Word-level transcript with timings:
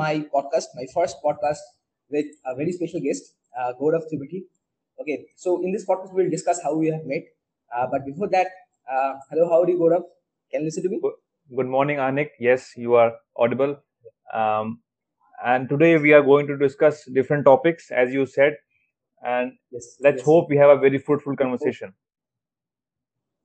my 0.00 0.12
podcast, 0.34 0.74
my 0.80 0.86
first 0.94 1.16
podcast 1.24 1.64
with 2.10 2.26
a 2.46 2.54
very 2.54 2.72
special 2.72 3.00
guest, 3.00 3.34
uh, 3.58 3.72
Gaurav 3.80 4.02
Tripathi. 4.12 4.42
Okay, 5.00 5.26
so 5.36 5.62
in 5.62 5.72
this 5.72 5.86
podcast, 5.86 6.12
we'll 6.14 6.30
discuss 6.30 6.60
how 6.62 6.74
we 6.76 6.88
have 6.88 7.04
met. 7.04 7.24
Uh, 7.76 7.86
but 7.90 8.04
before 8.06 8.28
that, 8.30 8.48
uh, 8.92 9.14
hello, 9.30 9.48
how 9.48 9.62
are 9.62 9.68
you, 9.70 9.78
Gaurav? 9.78 10.02
Can 10.50 10.60
you 10.62 10.66
listen 10.66 10.82
to 10.84 10.88
me? 10.88 11.00
Good 11.56 11.66
morning, 11.66 11.98
Anik. 11.98 12.30
Yes, 12.38 12.72
you 12.76 12.94
are 12.94 13.12
audible. 13.36 13.76
Um, 14.32 14.80
and 15.44 15.68
today 15.68 15.96
we 15.98 16.12
are 16.12 16.22
going 16.22 16.46
to 16.48 16.56
discuss 16.58 17.04
different 17.06 17.44
topics, 17.44 17.90
as 17.90 18.12
you 18.12 18.26
said. 18.26 18.56
And 19.22 19.52
Yes. 19.70 19.96
let's 20.00 20.18
yes. 20.18 20.26
hope 20.26 20.48
we 20.50 20.56
have 20.58 20.70
a 20.70 20.80
very 20.80 20.98
fruitful 20.98 21.36
conversation. 21.36 21.94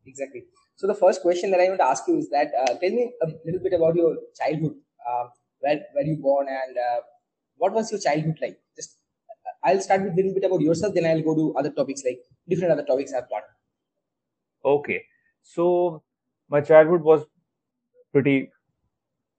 Exactly. 0.05 0.44
So 0.76 0.88
the 0.88 0.95
first 0.95 1.22
question 1.22 1.52
that 1.52 1.59
I 1.59 1.67
want 1.67 1.80
to 1.80 1.85
ask 1.85 2.08
you 2.08 2.17
is 2.17 2.30
that 2.30 2.52
uh, 2.59 2.73
tell 2.80 2.90
me 2.90 3.12
a 3.22 3.27
little 3.45 3.62
bit 3.62 3.73
about 3.73 3.95
your 3.95 4.17
childhood. 4.38 4.76
Uh, 5.08 5.26
where 5.63 5.80
where 5.94 6.05
you 6.05 6.17
born 6.17 6.48
and 6.49 6.77
uh, 6.88 7.02
what 7.58 7.73
was 7.73 7.91
your 7.91 8.02
childhood 8.08 8.38
like? 8.41 8.59
Just 8.76 8.99
I'll 9.63 9.81
start 9.81 10.02
with 10.03 10.13
a 10.13 10.16
little 10.17 10.34
bit 10.34 10.45
about 10.45 10.62
yourself, 10.62 10.94
then 10.94 11.05
I'll 11.05 11.22
go 11.30 11.36
to 11.36 11.55
other 11.58 11.72
topics 11.72 12.03
like 12.05 12.22
different 12.49 12.73
other 12.73 12.86
topics 12.91 13.13
I've 13.13 13.30
got. 13.30 13.44
Okay. 14.66 15.05
So 15.41 16.03
my 16.49 16.62
childhood 16.62 17.02
was 17.02 17.26
pretty 18.12 18.52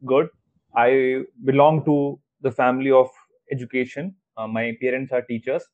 good. 0.06 0.30
I 0.76 1.24
belong 1.44 1.84
to 1.86 2.20
the 2.42 2.52
family 2.52 2.90
of 2.90 3.10
education. 3.52 4.16
Uh, 4.36 4.48
my 4.48 4.76
parents 4.80 5.12
are 5.12 5.22
teachers. 5.22 5.64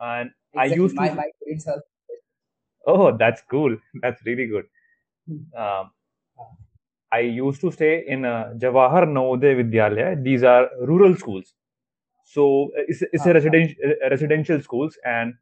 And 0.00 0.32
I 0.56 0.64
Exactly. 0.64 0.66
used 0.66 0.96
My 0.96 1.10
to 1.10 1.10
my 1.10 1.30
parents 1.44 1.66
are 1.66 1.82
Oh, 2.86 3.16
that's 3.16 3.42
cool. 3.42 3.76
That's 3.94 4.24
really 4.24 4.46
good. 4.46 4.66
Um, 5.56 5.92
I 7.12 7.20
used 7.20 7.60
to 7.62 7.70
stay 7.72 8.04
in 8.06 8.24
uh, 8.24 8.54
Jawahar 8.58 9.06
Navodaya 9.06 9.56
Vidyalaya. 9.62 10.22
These 10.22 10.42
are 10.44 10.68
rural 10.80 11.16
schools. 11.16 11.54
So 12.24 12.70
uh, 12.78 12.82
it's, 12.88 13.02
it's 13.12 13.26
a 13.26 13.30
Ah, 13.30 13.34
residential 13.34 13.76
residential 14.10 14.60
schools, 14.62 14.98
and 15.04 15.34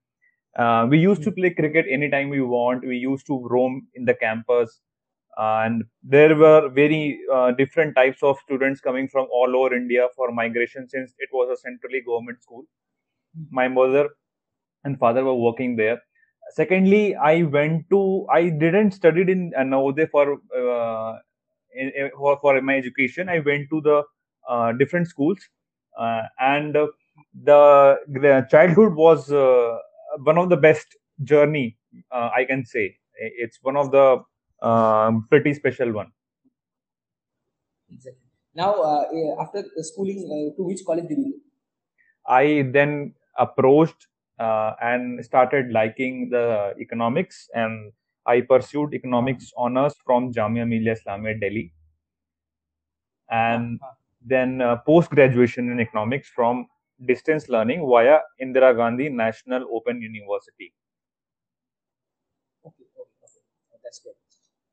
uh, 0.59 0.87
we 0.91 0.99
used 0.99 1.23
to 1.25 1.33
play 1.33 1.51
cricket 1.51 1.87
anytime 1.91 2.29
we 2.31 2.41
want. 2.43 2.85
We 2.87 2.97
used 2.99 3.27
to 3.29 3.39
roam 3.49 3.89
in 3.95 4.05
the 4.05 4.15
campus, 4.15 4.81
and 5.39 5.85
there 6.03 6.37
were 6.37 6.69
very 6.71 7.21
uh, 7.33 7.53
different 7.53 7.95
types 7.97 8.23
of 8.23 8.39
students 8.45 8.81
coming 8.81 9.09
from 9.09 9.29
all 9.33 9.57
over 9.57 9.75
India 9.75 10.09
for 10.17 10.33
migration 10.33 10.89
since 10.89 11.15
it 11.19 11.31
was 11.33 11.51
a 11.51 11.61
centrally 11.61 12.03
government 12.07 12.43
school. 12.43 12.65
My 13.51 13.69
mother 13.69 14.09
and 14.85 14.99
father 14.99 15.25
were 15.25 15.35
working 15.35 15.77
there. 15.77 16.01
Secondly, 16.53 17.15
I 17.17 17.43
went 17.45 17.89
to 17.91 18.27
I 18.31 18.49
didn't 18.51 18.93
studied 18.93 19.29
in 19.29 19.53
uh, 19.57 19.63
Navodaya 19.63 20.11
for 20.11 20.41
uh, 20.63 21.19
for, 22.17 22.39
for 22.41 22.61
my 22.63 22.77
education. 22.77 23.29
I 23.29 23.41
went 23.41 23.69
to 23.71 23.81
the 23.81 24.03
uh, 24.49 24.73
different 24.73 25.09
schools, 25.09 25.39
uh, 25.99 26.23
and 26.39 26.75
the 27.45 27.99
the 28.15 28.47
childhood 28.51 28.95
was 28.95 29.31
uh, 29.31 29.79
one 30.25 30.39
of 30.39 30.49
the 30.49 30.57
best 30.57 30.97
journey 31.23 31.77
uh, 32.13 32.31
I 32.35 32.45
can 32.45 32.65
say. 32.65 32.97
It's 33.19 33.59
one 33.63 33.77
of 33.77 33.91
the 33.93 34.23
um, 34.67 35.27
pretty 35.29 35.55
special 35.55 35.93
one. 35.93 36.13
exactly. 37.93 38.27
Now 38.55 38.73
uh, 38.75 39.05
eh, 39.15 39.35
after 39.41 39.65
schooling, 39.79 40.27
uh, 40.27 40.57
to 40.57 40.63
which 40.65 40.85
college 40.85 41.09
did 41.09 41.19
you 41.19 41.33
go? 41.33 41.39
I 42.27 42.69
then 42.73 43.15
approached 43.39 44.07
uh, 44.39 44.73
and 44.81 45.25
started 45.25 45.71
liking 45.71 46.31
the 46.31 46.75
economics, 46.81 47.49
and 47.55 47.93
I 48.27 48.43
pursued 48.43 48.95
economics 48.95 49.53
honors 49.57 49.95
from 50.05 50.33
Jamia 50.33 50.69
Millia 50.69 50.95
Islamia 50.95 51.41
Delhi, 51.41 51.73
and 53.31 53.81
ah. 53.83 53.95
then 54.25 54.61
uh, 54.61 54.77
post 54.77 55.11
graduation 55.11 55.71
in 55.71 55.81
economics 55.81 56.29
from 56.29 56.67
distance 57.07 57.49
learning 57.49 57.87
via 57.89 58.19
Indira 58.43 58.77
Gandhi 58.77 59.09
National 59.09 59.65
Open 59.73 60.03
University. 60.03 60.73
Okay, 62.67 62.85
okay, 62.99 63.11
okay. 63.25 63.81
That's 63.83 64.01
good. 64.01 64.15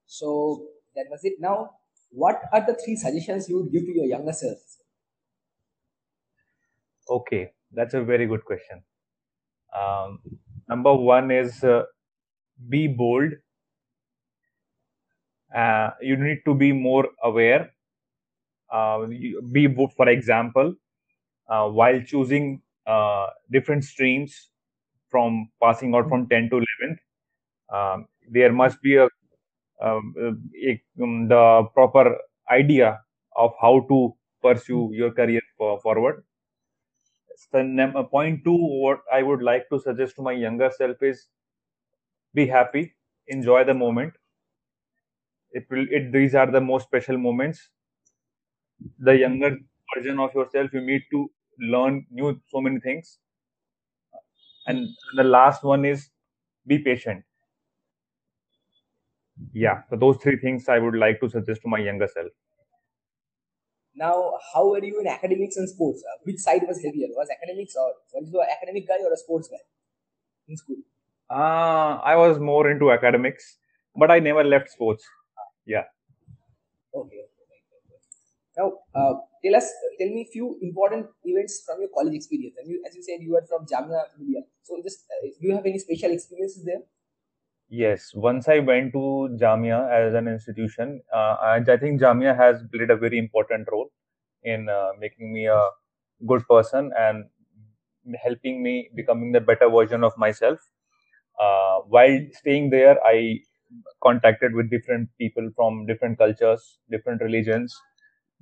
So 0.06 0.68
that 0.96 1.06
was 1.10 1.22
it. 1.24 1.34
Now, 1.40 1.72
what 2.10 2.42
are 2.52 2.66
the 2.66 2.74
three 2.84 2.96
suggestions 2.96 3.48
you 3.50 3.58
would 3.62 3.72
give 3.72 3.86
to 3.86 3.94
your 3.94 4.06
younger 4.06 4.34
self? 4.34 4.58
Okay, 7.10 7.52
that's 7.72 7.94
a 7.94 8.04
very 8.04 8.26
good 8.26 8.44
question. 8.44 8.84
Um, 9.78 10.20
number 10.68 10.94
one 10.94 11.32
is 11.32 11.64
uh, 11.64 11.84
be 12.70 12.88
bold. 12.88 13.32
Uh, 15.54 15.92
you 16.02 16.16
need 16.18 16.42
to 16.46 16.54
be 16.54 16.72
more 16.74 17.08
aware. 17.24 17.72
Uh, 18.72 19.06
be, 19.52 19.68
for 19.96 20.10
example, 20.10 20.76
uh, 21.50 21.70
while 21.70 22.02
choosing 22.02 22.62
uh, 22.88 23.28
different 23.52 23.84
streams 23.84 24.50
from 25.10 25.50
passing 25.62 25.96
out 25.96 26.10
from 26.10 26.28
10 26.30 26.50
to 26.50 26.58
11th, 26.58 27.00
um, 27.74 28.08
there 28.30 28.52
must 28.54 28.82
be 28.82 28.98
a, 28.98 29.08
um, 29.82 30.14
a- 30.64 30.84
um, 31.04 31.28
the 31.30 31.64
proper 31.74 32.18
idea 32.52 33.00
of 33.36 33.54
how 33.62 33.82
to 33.90 34.16
pursue 34.42 34.92
your 34.94 35.12
career 35.12 35.42
for, 35.58 35.80
forward. 35.82 36.24
So, 37.36 37.60
uh, 37.60 38.04
point 38.04 38.44
two, 38.44 38.58
what 38.58 39.00
I 39.10 39.24
would 39.24 39.42
like 39.42 39.70
to 39.70 39.80
suggest 39.80 40.18
to 40.18 40.22
my 40.22 40.34
younger 40.34 40.70
self 40.70 41.02
is 41.02 41.30
be 42.34 42.48
happy, 42.48 42.96
enjoy 43.28 43.66
the 43.66 43.74
moment. 43.74 44.14
It 45.52 45.70
will. 45.70 45.86
It 45.92 46.14
these 46.14 46.36
are 46.36 46.50
the 46.50 46.62
most 46.62 46.84
special 46.88 47.18
moments. 47.18 47.70
The 49.00 49.18
younger 49.18 49.58
version 49.96 50.20
of 50.20 50.36
yourself, 50.36 50.72
you 50.72 50.82
need 50.82 51.02
to 51.10 51.32
learn 51.58 52.06
new 52.12 52.40
so 52.48 52.62
many 52.62 52.80
things. 52.80 53.18
And 54.68 54.90
the 55.16 55.24
last 55.24 55.64
one 55.64 55.84
is 55.84 56.10
be 56.68 56.78
patient. 56.80 57.26
Yeah, 59.52 59.84
so 59.90 59.98
those 59.98 60.18
three 60.18 60.38
things 60.38 60.70
I 60.70 60.80
would 60.80 60.96
like 60.96 61.20
to 61.20 61.30
suggest 61.30 61.62
to 61.64 61.68
my 61.68 61.80
younger 61.80 62.08
self. 62.08 62.32
Now, 63.96 64.40
how 64.54 64.70
were 64.70 64.82
you 64.84 65.00
in 65.02 65.08
academics 65.08 65.58
and 65.58 65.68
sports? 65.68 66.02
Uh, 66.04 66.18
which 66.24 66.38
side 66.40 66.62
was 66.68 66.82
heavier? 66.84 67.08
Was 67.10 67.30
academics 67.30 67.76
or 67.76 67.96
was 68.14 68.30
you 68.32 68.40
an 68.40 68.48
academic 68.50 68.88
guy 68.88 68.98
or 69.04 69.12
a 69.12 69.18
sports 69.18 69.50
guy 69.50 69.60
in 70.48 70.58
school? 70.58 70.78
Uh, 71.30 72.00
I 72.04 72.16
was 72.18 72.40
more 72.40 72.70
into 72.70 72.92
academics, 72.92 73.58
but 73.96 74.12
I 74.12 74.20
never 74.20 74.44
left 74.44 74.70
sports. 74.70 75.06
Yeah. 75.68 75.84
Okay. 76.94 77.28
Now, 78.58 78.74
uh, 78.96 79.14
tell 79.44 79.56
us, 79.56 79.72
tell 80.00 80.10
me 80.10 80.22
a 80.22 80.32
few 80.32 80.58
important 80.62 81.08
events 81.24 81.64
from 81.66 81.80
your 81.80 81.90
college 81.96 82.16
experience. 82.16 82.56
And 82.58 82.68
you, 82.70 82.84
as 82.88 82.96
you 82.96 83.04
said, 83.04 83.22
you 83.22 83.36
are 83.38 83.46
from 83.48 83.66
Jamia 83.68 84.02
Millia. 84.18 84.42
So, 84.64 84.82
just 84.84 85.06
uh, 85.12 85.28
do 85.40 85.48
you 85.48 85.56
have 85.56 85.66
any 85.66 85.78
special 85.80 86.12
experiences 86.12 86.66
there? 86.66 86.82
Yes, 87.70 88.14
once 88.16 88.48
I 88.48 88.60
went 88.60 88.94
to 88.94 89.38
Jamia 89.42 89.92
as 89.92 90.14
an 90.14 90.28
institution, 90.28 91.02
uh, 91.14 91.36
and 91.42 91.70
I 91.70 91.78
think 91.78 92.02
Jamia 92.02 92.36
has 92.36 92.64
played 92.74 92.90
a 92.90 92.96
very 92.98 93.18
important 93.18 93.68
role 93.72 93.90
in 94.44 94.70
uh, 94.70 94.92
making 95.00 95.34
me 95.34 95.48
a 95.48 95.70
good 96.28 96.48
person 96.48 96.92
and 96.98 97.26
helping 98.24 98.64
me 98.64 98.90
becoming 98.96 99.34
the 99.34 99.42
better 99.42 99.70
version 99.70 100.04
of 100.04 100.18
myself. 100.18 100.60
Uh, 101.40 101.80
while 101.88 102.20
staying 102.34 102.70
there, 102.70 102.98
I 103.06 103.42
contacted 104.04 104.54
with 104.54 104.70
different 104.70 105.10
people 105.20 105.50
from 105.56 105.86
different 105.86 106.18
cultures, 106.18 106.80
different 106.90 107.22
religions, 107.22 107.76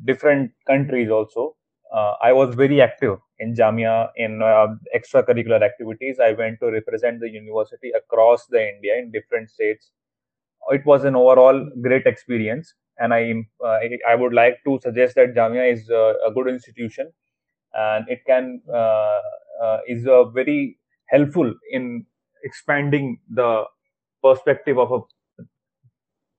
different 0.06 0.52
countries 0.68 1.10
also. 1.10 1.56
Uh, 1.94 2.14
I 2.22 2.34
was 2.34 2.56
very 2.56 2.82
active 2.82 3.20
in 3.40 3.54
Jamia 3.56 4.10
in 4.18 4.42
uh, 4.42 4.68
extracurricular 4.96 5.62
activities. 5.62 6.20
I 6.20 6.34
went 6.34 6.60
to 6.62 6.72
represent 6.72 7.20
the 7.20 7.30
university 7.30 7.92
across 7.96 8.46
the 8.48 8.68
India 8.76 8.98
in 8.98 9.12
different 9.12 9.50
states. 9.50 9.92
It 10.70 10.86
was 10.86 11.04
an 11.06 11.16
overall 11.16 11.70
great 11.82 12.06
experience, 12.08 12.74
and 12.98 13.14
I 13.14 13.34
uh, 13.64 13.80
I, 14.08 14.16
would 14.16 14.34
like 14.34 14.58
to 14.66 14.80
suggest 14.82 15.16
that 15.16 15.36
Jamia 15.36 15.72
is 15.72 15.90
uh, 15.92 16.14
a 16.28 16.32
good 16.34 16.48
institution, 16.48 17.12
and 17.74 18.06
it 18.10 18.26
can 18.26 18.62
uh, 18.74 19.20
uh, 19.64 19.78
is 19.88 20.08
uh, 20.08 20.26
very 20.26 20.78
helpful 21.08 21.54
in 21.72 22.06
expanding 22.44 23.20
the 23.30 23.66
perspective 24.24 24.80
of 24.80 24.92
a 24.92 25.00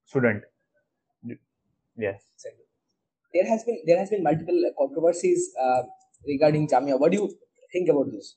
student. 0.06 0.42
Yes. 1.98 2.22
There 3.34 3.46
has 3.46 3.64
been 3.64 3.78
there 3.86 3.98
has 3.98 4.10
been 4.10 4.22
multiple 4.22 4.58
controversies 4.78 5.50
uh, 5.60 5.82
regarding 6.26 6.68
Jamia. 6.68 6.98
What 6.98 7.12
do 7.12 7.18
you 7.18 7.34
think 7.72 7.88
about 7.88 8.10
this? 8.10 8.36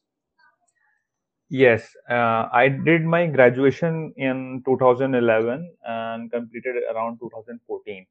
Yes, 1.50 1.89
uh, 2.10 2.48
I 2.54 2.69
did 2.69 3.04
my 3.04 3.25
graduation 3.25 4.13
in 4.18 4.62
2011 4.66 5.71
and 5.83 6.31
completed 6.31 6.75
around 6.94 7.18
2014. 7.19 8.06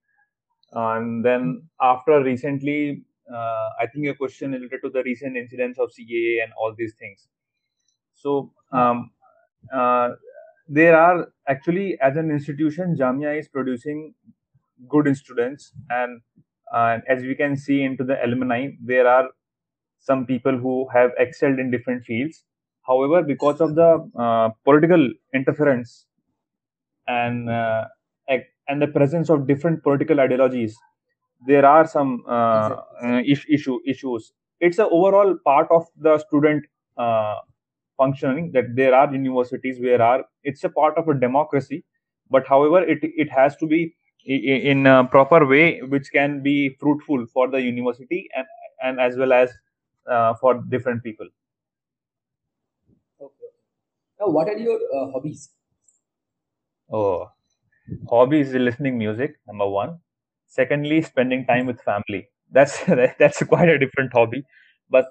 And 0.72 1.24
then 1.24 1.62
after 1.80 2.20
recently, 2.22 3.04
uh, 3.32 3.68
I 3.80 3.86
think 3.86 4.06
your 4.06 4.16
question 4.16 4.52
related 4.52 4.80
to 4.82 4.90
the 4.90 5.04
recent 5.04 5.36
incidents 5.36 5.78
of 5.78 5.90
CAA 5.90 6.42
and 6.42 6.52
all 6.58 6.74
these 6.76 6.94
things. 6.94 7.28
So 8.14 8.50
um, 8.72 9.12
uh, 9.72 10.10
there 10.68 10.96
are 10.96 11.28
actually, 11.48 11.98
as 12.00 12.16
an 12.16 12.30
institution, 12.30 12.96
Jamia 12.96 13.38
is 13.38 13.48
producing 13.48 14.14
good 14.88 15.14
students 15.16 15.72
and 15.90 16.20
and 16.70 17.02
as 17.08 17.22
we 17.22 17.34
can 17.34 17.56
see 17.56 17.82
into 17.82 18.04
the 18.04 18.22
alumni, 18.22 18.68
there 18.84 19.08
are 19.08 19.30
some 20.00 20.26
people 20.26 20.56
who 20.56 20.86
have 20.92 21.12
excelled 21.18 21.58
in 21.58 21.70
different 21.70 22.04
fields. 22.04 22.44
However, 22.86 23.22
because 23.22 23.62
of 23.62 23.74
the 23.74 24.06
uh, 24.18 24.50
political 24.64 25.08
interference 25.34 26.06
and 27.06 27.48
uh, 27.48 27.84
and 28.68 28.82
the 28.82 28.86
presence 28.86 29.30
of 29.30 29.46
different 29.46 29.82
political 29.82 30.20
ideologies, 30.20 30.76
there 31.46 31.64
are 31.64 31.86
some 31.86 32.22
uh, 32.28 32.76
uh 33.02 33.22
issue 33.26 33.78
issues. 33.86 34.32
It's 34.60 34.78
an 34.78 34.88
overall 34.90 35.36
part 35.44 35.68
of 35.70 35.86
the 35.96 36.18
student 36.18 36.64
uh, 36.96 37.36
functioning 37.98 38.52
that 38.52 38.74
there 38.76 38.94
are 38.94 39.12
universities 39.12 39.80
where 39.80 40.02
are 40.02 40.24
it's 40.44 40.64
a 40.64 40.70
part 40.70 40.98
of 40.98 41.08
a 41.08 41.14
democracy, 41.14 41.84
but 42.30 42.46
however, 42.46 42.82
it 42.82 43.00
it 43.02 43.30
has 43.30 43.56
to 43.56 43.66
be 43.66 43.94
in 44.26 44.86
a 44.86 45.04
proper 45.04 45.46
way 45.46 45.80
which 45.82 46.10
can 46.12 46.42
be 46.42 46.70
fruitful 46.80 47.26
for 47.26 47.48
the 47.50 47.60
university 47.62 48.28
and, 48.36 48.46
and 48.82 49.00
as 49.00 49.16
well 49.16 49.32
as 49.32 49.50
uh, 50.10 50.34
for 50.34 50.54
different 50.70 51.02
people. 51.02 51.28
Okay. 53.20 53.50
Now 54.20 54.28
what 54.28 54.48
are 54.48 54.58
your 54.58 54.78
uh, 54.94 55.10
hobbies? 55.12 55.50
Oh 56.90 57.30
hobbies 58.10 58.52
listening 58.54 58.98
music 58.98 59.36
number 59.46 59.68
one. 59.68 60.00
Secondly 60.46 61.02
spending 61.02 61.46
time 61.46 61.66
with 61.66 61.80
family. 61.82 62.28
That's 62.50 62.84
that's 63.20 63.42
quite 63.44 63.68
a 63.68 63.78
different 63.78 64.12
hobby 64.12 64.44
but 64.90 65.06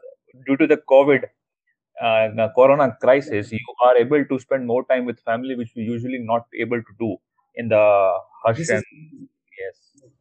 due 0.47 0.57
to 0.57 0.67
the 0.67 0.77
covid 0.91 1.25
uh, 2.01 2.27
the 2.39 2.47
corona 2.55 2.95
crisis 3.01 3.51
you 3.51 3.73
are 3.85 3.95
able 3.97 4.23
to 4.25 4.39
spend 4.39 4.65
more 4.65 4.83
time 4.85 5.05
with 5.05 5.19
family 5.21 5.55
which 5.55 5.71
we 5.75 5.83
usually 5.83 6.19
not 6.19 6.45
able 6.65 6.81
to 6.81 6.93
do 6.99 7.17
in 7.55 7.67
the 7.69 7.83
hush 8.43 8.57
this 8.57 8.69
and 8.69 8.83
is, 8.83 9.27
yes. 9.59 10.11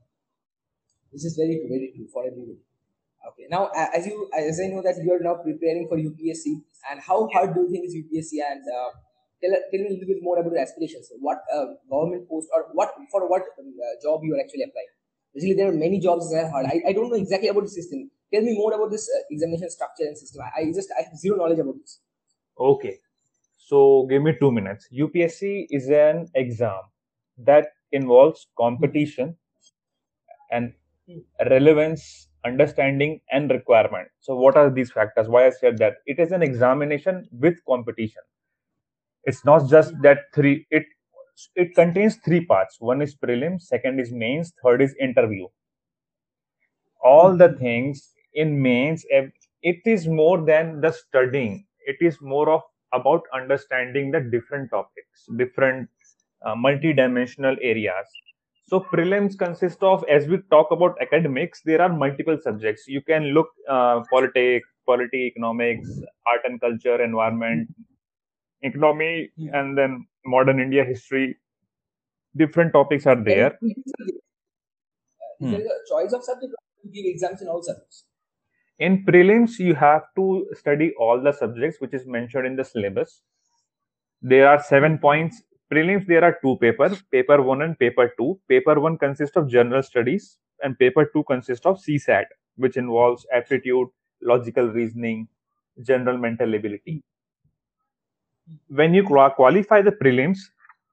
This 1.12 1.24
is 1.24 1.36
very 1.36 1.60
very 1.68 1.92
true. 1.94 2.06
For 2.12 2.26
everybody 2.26 2.58
okay. 3.28 3.46
Now 3.50 3.70
as 3.76 4.06
you 4.06 4.28
as 4.36 4.60
i 4.64 4.68
know 4.68 4.82
that 4.82 4.96
you 5.02 5.12
are 5.12 5.22
now 5.28 5.36
preparing 5.46 5.88
for 5.88 5.96
upsc 5.98 6.46
and 6.90 7.00
how 7.00 7.28
hard 7.34 7.54
do 7.54 7.62
you 7.62 7.70
think 7.70 7.86
is 7.86 7.96
upsc 8.00 8.40
and 8.50 8.62
uh, 8.78 8.90
tell, 9.42 9.52
tell 9.70 9.80
me 9.80 9.86
a 9.86 9.92
little 9.94 10.08
bit 10.12 10.22
more 10.22 10.38
about 10.38 10.52
your 10.52 10.60
aspirations. 10.60 11.10
What 11.20 11.38
uh, 11.54 11.66
government 11.90 12.28
post 12.28 12.48
or 12.54 12.66
what 12.72 12.94
for 13.10 13.28
what 13.28 13.42
uh, 13.42 13.94
job 14.02 14.20
you 14.24 14.34
are 14.36 14.40
actually 14.40 14.64
applying? 14.68 14.92
Basically 15.34 15.54
there 15.54 15.68
are 15.68 15.78
many 15.86 16.00
jobs 16.00 16.30
that 16.32 16.44
are 16.44 16.50
hard. 16.50 16.66
I, 16.66 16.82
I 16.88 16.92
don't 16.92 17.10
know 17.10 17.16
exactly 17.16 17.48
about 17.48 17.64
the 17.64 17.74
system 17.78 18.10
tell 18.32 18.42
me 18.42 18.54
more 18.56 18.72
about 18.74 18.90
this 18.90 19.08
uh, 19.16 19.22
examination 19.30 19.70
structure 19.70 20.04
and 20.04 20.18
system 20.18 20.42
I, 20.42 20.62
I 20.62 20.72
just 20.72 20.90
i 20.98 21.02
have 21.02 21.16
zero 21.16 21.36
knowledge 21.36 21.58
about 21.58 21.76
this 21.80 22.00
okay 22.58 22.98
so 23.58 24.06
give 24.10 24.22
me 24.22 24.34
two 24.40 24.52
minutes 24.52 24.88
upsc 24.92 25.66
is 25.70 25.88
an 25.90 26.28
exam 26.34 26.82
that 27.38 27.68
involves 27.92 28.46
competition 28.58 29.36
and 30.50 30.72
relevance, 31.50 32.28
understanding, 32.44 33.20
and 33.30 33.50
requirement. 33.50 34.08
So, 34.20 34.36
what 34.36 34.56
are 34.56 34.70
these 34.70 34.92
factors? 34.92 35.28
Why 35.28 35.46
I 35.46 35.50
said 35.50 35.78
that 35.78 35.94
it 36.06 36.18
is 36.18 36.32
an 36.32 36.42
examination 36.42 37.28
with 37.32 37.56
competition. 37.68 38.22
It's 39.24 39.44
not 39.44 39.68
just 39.68 39.94
that 40.02 40.18
three. 40.34 40.66
It 40.70 40.84
it 41.54 41.74
contains 41.74 42.16
three 42.16 42.44
parts. 42.44 42.76
One 42.80 43.02
is 43.02 43.14
prelim, 43.14 43.60
second 43.60 44.00
is 44.00 44.12
mains, 44.12 44.52
third 44.62 44.80
is 44.82 44.94
interview. 45.00 45.48
All 47.02 47.36
the 47.36 47.52
things 47.54 48.12
in 48.36 48.62
mains, 48.62 49.04
it 49.62 49.80
is 49.84 50.06
more 50.06 50.44
than 50.44 50.80
the 50.80 50.92
studying. 50.92 51.66
It 51.86 51.96
is 52.00 52.18
more 52.20 52.48
of 52.50 52.62
about 52.92 53.22
understanding 53.34 54.10
the 54.12 54.20
different 54.20 54.70
topics, 54.70 55.26
different 55.36 55.88
uh, 56.44 56.54
multi-dimensional 56.54 57.56
areas. 57.60 58.06
So 58.68 58.80
prelims 58.80 59.38
consist 59.38 59.82
of 59.82 60.04
as 60.08 60.26
we 60.26 60.38
talk 60.50 60.70
about 60.72 60.96
academics 61.00 61.62
there 61.64 61.80
are 61.82 61.88
multiple 61.88 62.38
subjects. 62.42 62.84
You 62.86 63.00
can 63.00 63.26
look 63.34 63.48
uh, 63.68 64.02
politics 64.10 64.68
polity 64.86 65.26
economics 65.26 65.88
art 66.32 66.42
and 66.44 66.60
culture 66.60 67.02
environment 67.02 67.68
economy 68.62 69.30
and 69.52 69.76
then 69.78 70.06
modern 70.24 70.60
india 70.60 70.84
history. 70.84 71.36
Different 72.36 72.72
topics 72.72 73.06
are 73.06 73.16
there. 73.16 73.58
Is 75.40 75.50
there 75.50 75.60
a 75.60 75.80
choice 75.88 76.12
of 76.12 76.24
subject 76.24 76.52
to 76.82 76.88
give 76.88 77.06
exams 77.06 77.42
in 77.42 77.48
all 77.48 77.62
subjects 77.62 78.04
in 78.78 79.04
prelims 79.04 79.58
you 79.58 79.74
have 79.74 80.02
to 80.16 80.46
study 80.52 80.92
all 80.98 81.20
the 81.20 81.32
subjects 81.32 81.80
which 81.80 81.94
is 81.94 82.06
mentioned 82.06 82.46
in 82.46 82.56
the 82.56 82.64
syllabus. 82.64 83.22
There 84.22 84.48
are 84.48 84.62
seven 84.62 84.98
points. 84.98 85.42
Prelims 85.72 86.06
there 86.06 86.22
are 86.24 86.38
two 86.42 86.56
papers 86.60 87.02
paper 87.10 87.42
1 87.42 87.62
and 87.62 87.78
paper 87.78 88.12
2 88.16 88.38
paper 88.48 88.78
1 88.78 88.98
consists 88.98 89.36
of 89.36 89.48
general 89.48 89.82
studies 89.82 90.38
and 90.62 90.78
paper 90.78 91.10
2 91.12 91.24
consists 91.24 91.66
of 91.66 91.78
csat 91.78 92.26
which 92.56 92.76
involves 92.76 93.26
aptitude 93.32 93.88
logical 94.22 94.68
reasoning 94.68 95.26
general 95.82 96.16
mental 96.16 96.54
ability. 96.54 97.02
When 98.68 98.94
you 98.94 99.02
qualify 99.02 99.82
the 99.82 99.90
prelims 99.90 100.38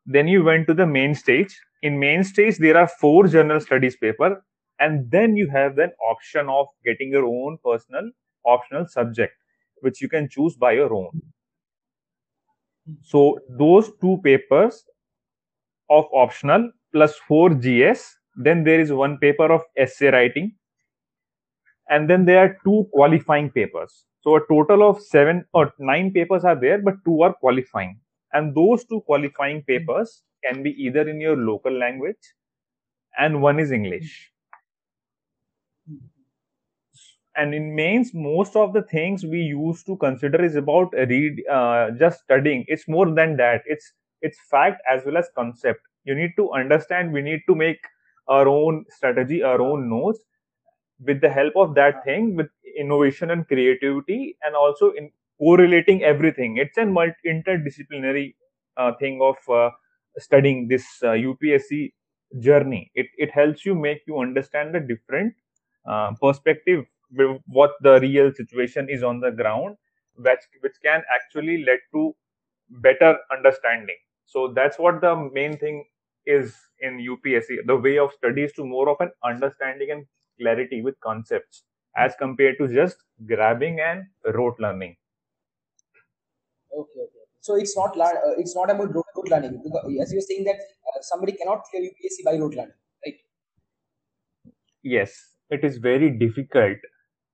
then 0.08 0.28
you 0.28 0.44
went 0.44 0.68
to 0.68 0.74
the 0.74 0.88
main 0.88 1.14
stage. 1.14 1.56
In 1.84 2.00
main 2.00 2.24
stage 2.24 2.58
there 2.58 2.78
are 2.78 2.88
four 2.88 3.28
general 3.28 3.60
studies 3.60 3.96
paper 3.96 4.44
and 4.86 5.10
then 5.18 5.36
you 5.42 5.50
have 5.50 5.78
an 5.88 5.92
option 6.14 6.50
of 6.58 6.68
getting 6.90 7.16
your 7.18 7.26
own 7.26 7.58
personal 7.70 8.10
optional 8.56 8.88
subject 8.88 9.34
which 9.82 10.02
you 10.02 10.10
can 10.16 10.30
choose 10.38 10.56
by 10.66 10.72
your 10.80 10.94
own 11.02 11.24
so 13.02 13.40
those 13.50 13.92
two 14.02 14.20
papers 14.24 14.86
of 15.90 16.06
optional 16.14 16.72
plus 16.92 17.16
4 17.28 17.56
GS, 17.56 18.18
then 18.36 18.64
there 18.64 18.80
is 18.80 18.92
one 18.92 19.18
paper 19.18 19.52
of 19.52 19.62
essay 19.78 20.12
writing, 20.12 20.56
and 21.90 22.10
then 22.10 22.26
there 22.26 22.40
are 22.40 22.58
two 22.66 22.88
qualifying 22.94 23.50
papers. 23.52 24.06
So 24.22 24.36
a 24.38 24.42
total 24.48 24.88
of 24.88 25.02
seven 25.02 25.46
or 25.54 25.74
nine 25.80 26.12
papers 26.12 26.44
are 26.46 26.56
there, 26.60 26.82
but 26.82 26.96
two 27.06 27.22
are 27.24 27.34
qualifying. 27.34 28.00
And 28.32 28.56
those 28.56 28.86
two 28.86 29.02
qualifying 29.02 29.64
papers 29.64 30.24
can 30.44 30.64
be 30.64 30.72
either 30.72 31.08
in 31.08 31.22
your 31.22 31.38
local 31.38 31.72
language 31.72 32.34
and 33.18 33.42
one 33.42 33.60
is 33.60 33.72
English 33.72 34.33
and 37.36 37.54
in 37.54 37.76
mains 37.76 38.14
most 38.14 38.56
of 38.56 38.74
the 38.74 38.82
things 38.84 39.24
we 39.26 39.40
used 39.40 39.86
to 39.88 39.98
consider 39.98 40.44
is 40.44 40.56
about 40.56 40.94
read 40.94 41.44
uh, 41.52 41.92
just 41.92 42.22
studying. 42.24 42.66
It's 42.68 42.88
more 42.88 43.10
than 43.12 43.38
that. 43.38 43.64
It's 43.66 43.94
it's 44.22 44.40
fact 44.50 44.82
as 44.90 45.04
well 45.06 45.18
as 45.18 45.30
concept. 45.36 45.82
You 46.06 46.16
need 46.16 46.34
to 46.38 46.52
understand. 46.54 47.12
We 47.14 47.22
need 47.22 47.42
to 47.48 47.56
make 47.56 47.80
our 48.28 48.48
own 48.48 48.86
strategy 48.90 49.44
our 49.44 49.62
own 49.62 49.90
notes. 49.90 50.20
With 51.06 51.22
the 51.22 51.30
help 51.30 51.54
of 51.58 51.76
that 51.76 52.04
thing 52.06 52.36
with 52.36 52.48
innovation 52.80 53.30
and 53.32 53.48
creativity 53.48 54.38
and 54.44 54.56
also 54.56 54.92
in 54.92 55.12
correlating 55.38 56.04
everything. 56.04 56.58
It's 56.58 56.78
an 56.78 56.92
multi 56.94 57.16
interdisciplinary 57.28 58.36
uh, 58.78 58.94
thing 59.00 59.20
of 59.22 59.36
uh, 59.50 59.72
studying 60.18 60.68
this 60.70 60.86
uh, 61.04 61.08
upsc 61.10 61.92
journey. 62.40 62.92
It, 62.96 63.08
it 63.18 63.32
helps 63.32 63.66
you 63.66 63.76
make 63.76 64.02
you 64.08 64.20
understand 64.20 64.74
the 64.74 64.80
different 64.80 65.34
uh, 65.86 66.12
perspective 66.22 66.86
what 67.46 67.72
the 67.82 68.00
real 68.00 68.32
situation 68.34 68.88
is 68.90 69.04
on 69.04 69.20
the 69.20 69.32
ground 69.32 69.76
which 70.16 70.46
which 70.62 70.76
can 70.84 71.04
actually 71.16 71.64
lead 71.64 71.80
to 71.94 72.16
better 72.70 73.18
understanding. 73.32 73.98
So 74.26 74.54
that's 74.56 74.80
what 74.80 75.02
the 75.02 75.16
main 75.34 75.58
thing 75.58 75.86
is 76.26 76.56
in 76.80 77.00
upsc 77.14 77.56
the 77.68 77.76
way 77.76 77.98
of 78.00 78.12
study 78.14 78.44
is 78.44 78.54
to 78.54 78.64
more 78.64 78.88
of 78.90 78.96
an 79.02 79.12
understanding 79.26 79.92
and 79.92 80.06
clarity 80.40 80.82
with 80.82 80.98
concepts 81.02 81.64
as 81.98 82.16
compared 82.18 82.58
to 82.58 82.68
just 82.68 82.96
grabbing 83.28 83.80
and 83.82 84.06
rote 84.34 84.58
learning. 84.60 84.96
Okay 86.72 87.02
okay. 87.02 87.24
So 87.42 87.56
it's 87.56 87.76
not 87.76 88.00
uh, 88.00 88.36
it's 88.38 88.56
not 88.56 88.70
about 88.70 88.96
rote, 88.96 89.06
rote 89.18 89.30
learning. 89.30 89.62
Because 89.64 89.84
as 90.02 90.14
you're 90.14 90.22
saying 90.22 90.46
that 90.46 90.56
uh, 90.56 91.02
somebody 91.02 91.34
cannot 91.34 91.64
clear 91.70 91.84
upsc 91.84 92.24
by 92.26 92.38
rote 92.38 92.56
learning 92.56 92.80
right? 93.06 93.16
Yes 94.82 95.34
it 95.50 95.64
is 95.64 95.78
very 95.78 96.10
difficult 96.10 96.78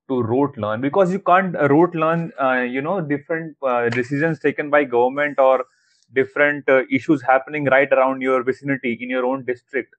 to 0.09 0.21
rote 0.23 0.57
learn 0.57 0.81
because 0.81 1.11
you 1.11 1.19
can't 1.19 1.55
rote 1.69 1.95
learn 1.95 2.31
uh, 2.41 2.61
you 2.75 2.81
know 2.81 2.99
different 3.01 3.55
uh, 3.63 3.87
decisions 3.89 4.39
taken 4.39 4.69
by 4.69 4.83
government 4.83 5.39
or 5.39 5.65
different 6.13 6.67
uh, 6.67 6.81
issues 6.91 7.21
happening 7.21 7.65
right 7.65 7.91
around 7.93 8.21
your 8.21 8.43
vicinity 8.43 8.97
in 8.99 9.09
your 9.09 9.25
own 9.25 9.45
district 9.45 9.95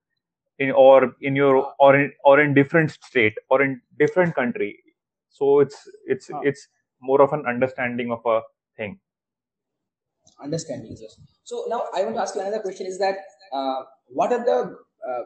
in, 0.58 0.70
or 0.72 1.14
in 1.20 1.34
your 1.34 1.72
or 1.78 1.96
in 1.96 2.12
or 2.24 2.40
in 2.40 2.54
different 2.54 2.90
state 2.90 3.34
or 3.48 3.62
in 3.62 3.80
different 3.98 4.34
country. 4.34 4.78
So 5.30 5.60
it's 5.60 5.88
it's 6.06 6.30
oh. 6.30 6.40
it's 6.44 6.68
more 7.00 7.22
of 7.22 7.32
an 7.32 7.44
understanding 7.46 8.12
of 8.12 8.20
a 8.26 8.40
thing. 8.76 8.98
Understanding 10.42 10.96
yes. 11.00 11.18
So 11.44 11.64
now 11.68 11.84
i 11.94 12.02
want 12.04 12.14
to 12.16 12.22
ask 12.22 12.34
you 12.34 12.40
another 12.42 12.60
question 12.60 12.86
is 12.86 12.98
that 12.98 13.16
uh, 13.52 13.82
what 14.06 14.32
are 14.32 14.44
the 14.44 14.58
uh, 15.08 15.22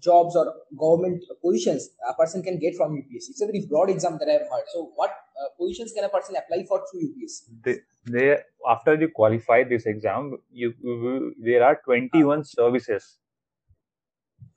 jobs 0.00 0.36
or 0.36 0.54
government 0.78 1.22
positions 1.42 1.90
a 2.08 2.14
person 2.14 2.42
can 2.42 2.58
get 2.58 2.76
from 2.76 2.92
UPSC. 2.92 3.30
It's 3.30 3.40
a 3.40 3.46
very 3.46 3.66
broad 3.66 3.90
exam 3.90 4.18
that 4.18 4.28
I 4.28 4.32
have 4.32 4.42
heard. 4.42 4.64
So, 4.72 4.92
what 4.94 5.10
uh, 5.10 5.48
positions 5.58 5.92
can 5.92 6.04
a 6.04 6.08
person 6.08 6.36
apply 6.36 6.64
for 6.64 6.82
through 6.90 7.08
UPSC? 7.08 7.62
They, 7.62 7.76
they 8.06 8.38
after 8.68 8.94
you 8.94 9.08
qualify 9.08 9.64
this 9.64 9.86
exam, 9.86 10.38
you, 10.50 10.74
you 10.82 11.34
there 11.38 11.64
are 11.64 11.80
21 11.84 12.44
services 12.44 13.18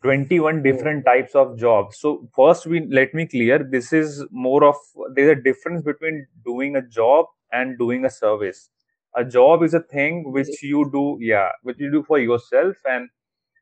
21 0.04 0.64
different 0.64 1.06
types 1.06 1.36
of 1.36 1.58
jobs 1.58 2.00
so 2.00 2.28
first 2.36 2.66
we 2.66 2.88
let 2.88 3.14
me 3.14 3.28
clear 3.28 3.60
this 3.60 3.94
is 3.94 4.24
more 4.32 4.64
of 4.64 4.76
there's 5.16 5.38
a 5.38 5.42
difference 5.42 5.84
between 5.84 6.26
doing 6.44 6.76
a 6.76 6.82
job 6.82 7.26
and 7.52 7.78
doing 7.78 8.04
a 8.04 8.10
service 8.10 8.70
a 9.16 9.24
job 9.24 9.62
is 9.62 9.74
a 9.74 9.80
thing 9.80 10.32
which 10.32 10.64
you 10.64 10.90
do 10.92 11.18
yeah 11.22 11.50
which 11.62 11.78
you 11.80 11.92
do 11.92 12.04
for 12.04 12.18
yourself 12.18 12.76
and 12.90 13.10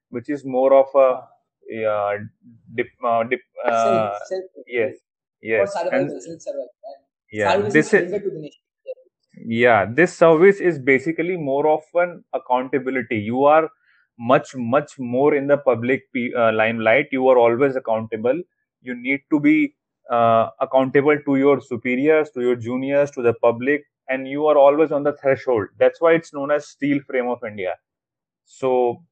which 0.10 0.30
is 0.30 0.46
more 0.46 0.74
of 0.74 0.88
a 0.96 1.22
yeah 1.70 2.18
dip, 2.76 2.88
uh, 3.06 3.24
dip, 3.24 3.42
uh, 3.66 3.72
self, 3.72 4.18
self, 4.28 4.66
yes 4.68 4.96
yes. 5.42 5.76
And 5.92 6.12
yeah 7.32 7.52
Service 7.54 7.74
this 7.74 7.88
is 7.88 7.94
is 7.94 8.12
bigger 8.12 8.20
to 8.26 8.30
the 8.36 8.40
nation. 8.40 8.62
yeah 9.46 9.86
this 10.00 10.16
service 10.16 10.60
is 10.60 10.80
basically 10.80 11.38
more 11.38 11.68
of 11.68 11.84
an 11.96 12.24
accountability. 12.34 13.18
You 13.18 13.44
are 13.46 13.70
much 14.18 14.56
much 14.56 15.00
more 15.00 15.34
in 15.36 15.48
the 15.48 15.58
public 15.58 16.04
uh, 16.38 16.52
limelight. 16.52 17.08
You 17.12 17.28
are 17.30 17.38
always 17.38 17.76
accountable. 17.76 18.42
You 18.82 18.96
need 18.96 19.22
to 19.32 19.40
be 19.40 19.76
uh, 20.12 20.50
accountable 20.60 21.18
to 21.26 21.36
your 21.36 21.62
superiors 21.62 22.32
to 22.32 22.42
your 22.42 22.56
juniors 22.56 23.12
to 23.12 23.22
the 23.22 23.34
public 23.34 23.84
and 24.10 24.28
you 24.28 24.48
are 24.48 24.58
always 24.58 24.92
on 24.92 25.04
the 25.04 25.14
threshold. 25.22 25.68
That's 25.78 26.02
why 26.02 26.14
it's 26.14 26.34
known 26.34 26.52
as 26.52 26.68
steel 26.68 27.00
frame 27.08 27.28
of 27.28 27.44
india. 27.44 27.76
So 28.46 29.04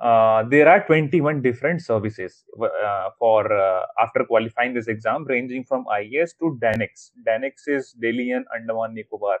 uh, 0.00 0.44
there 0.44 0.68
are 0.68 0.84
21 0.86 1.42
different 1.42 1.82
services 1.82 2.44
uh, 2.62 3.10
for 3.18 3.52
uh, 3.52 3.82
after 4.00 4.24
qualifying 4.24 4.74
this 4.74 4.88
exam 4.88 5.24
ranging 5.24 5.64
from 5.64 5.84
IAS 5.86 6.36
to 6.38 6.58
DANICS. 6.62 7.12
DANICS 7.26 7.68
is 7.68 7.92
Delhi 7.92 8.32
and 8.32 8.44
Andaman 8.54 8.94
Nicobar. 8.94 9.38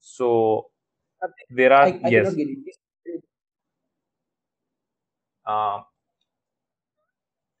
So 0.00 0.66
there 1.50 1.72
are 1.72 1.86
I, 1.88 2.00
I 2.04 2.08
yes. 2.08 2.24
cannot 2.24 2.36
get 2.36 2.48
it. 2.48 2.58
Please, 2.64 2.78
Uh, 5.46 5.80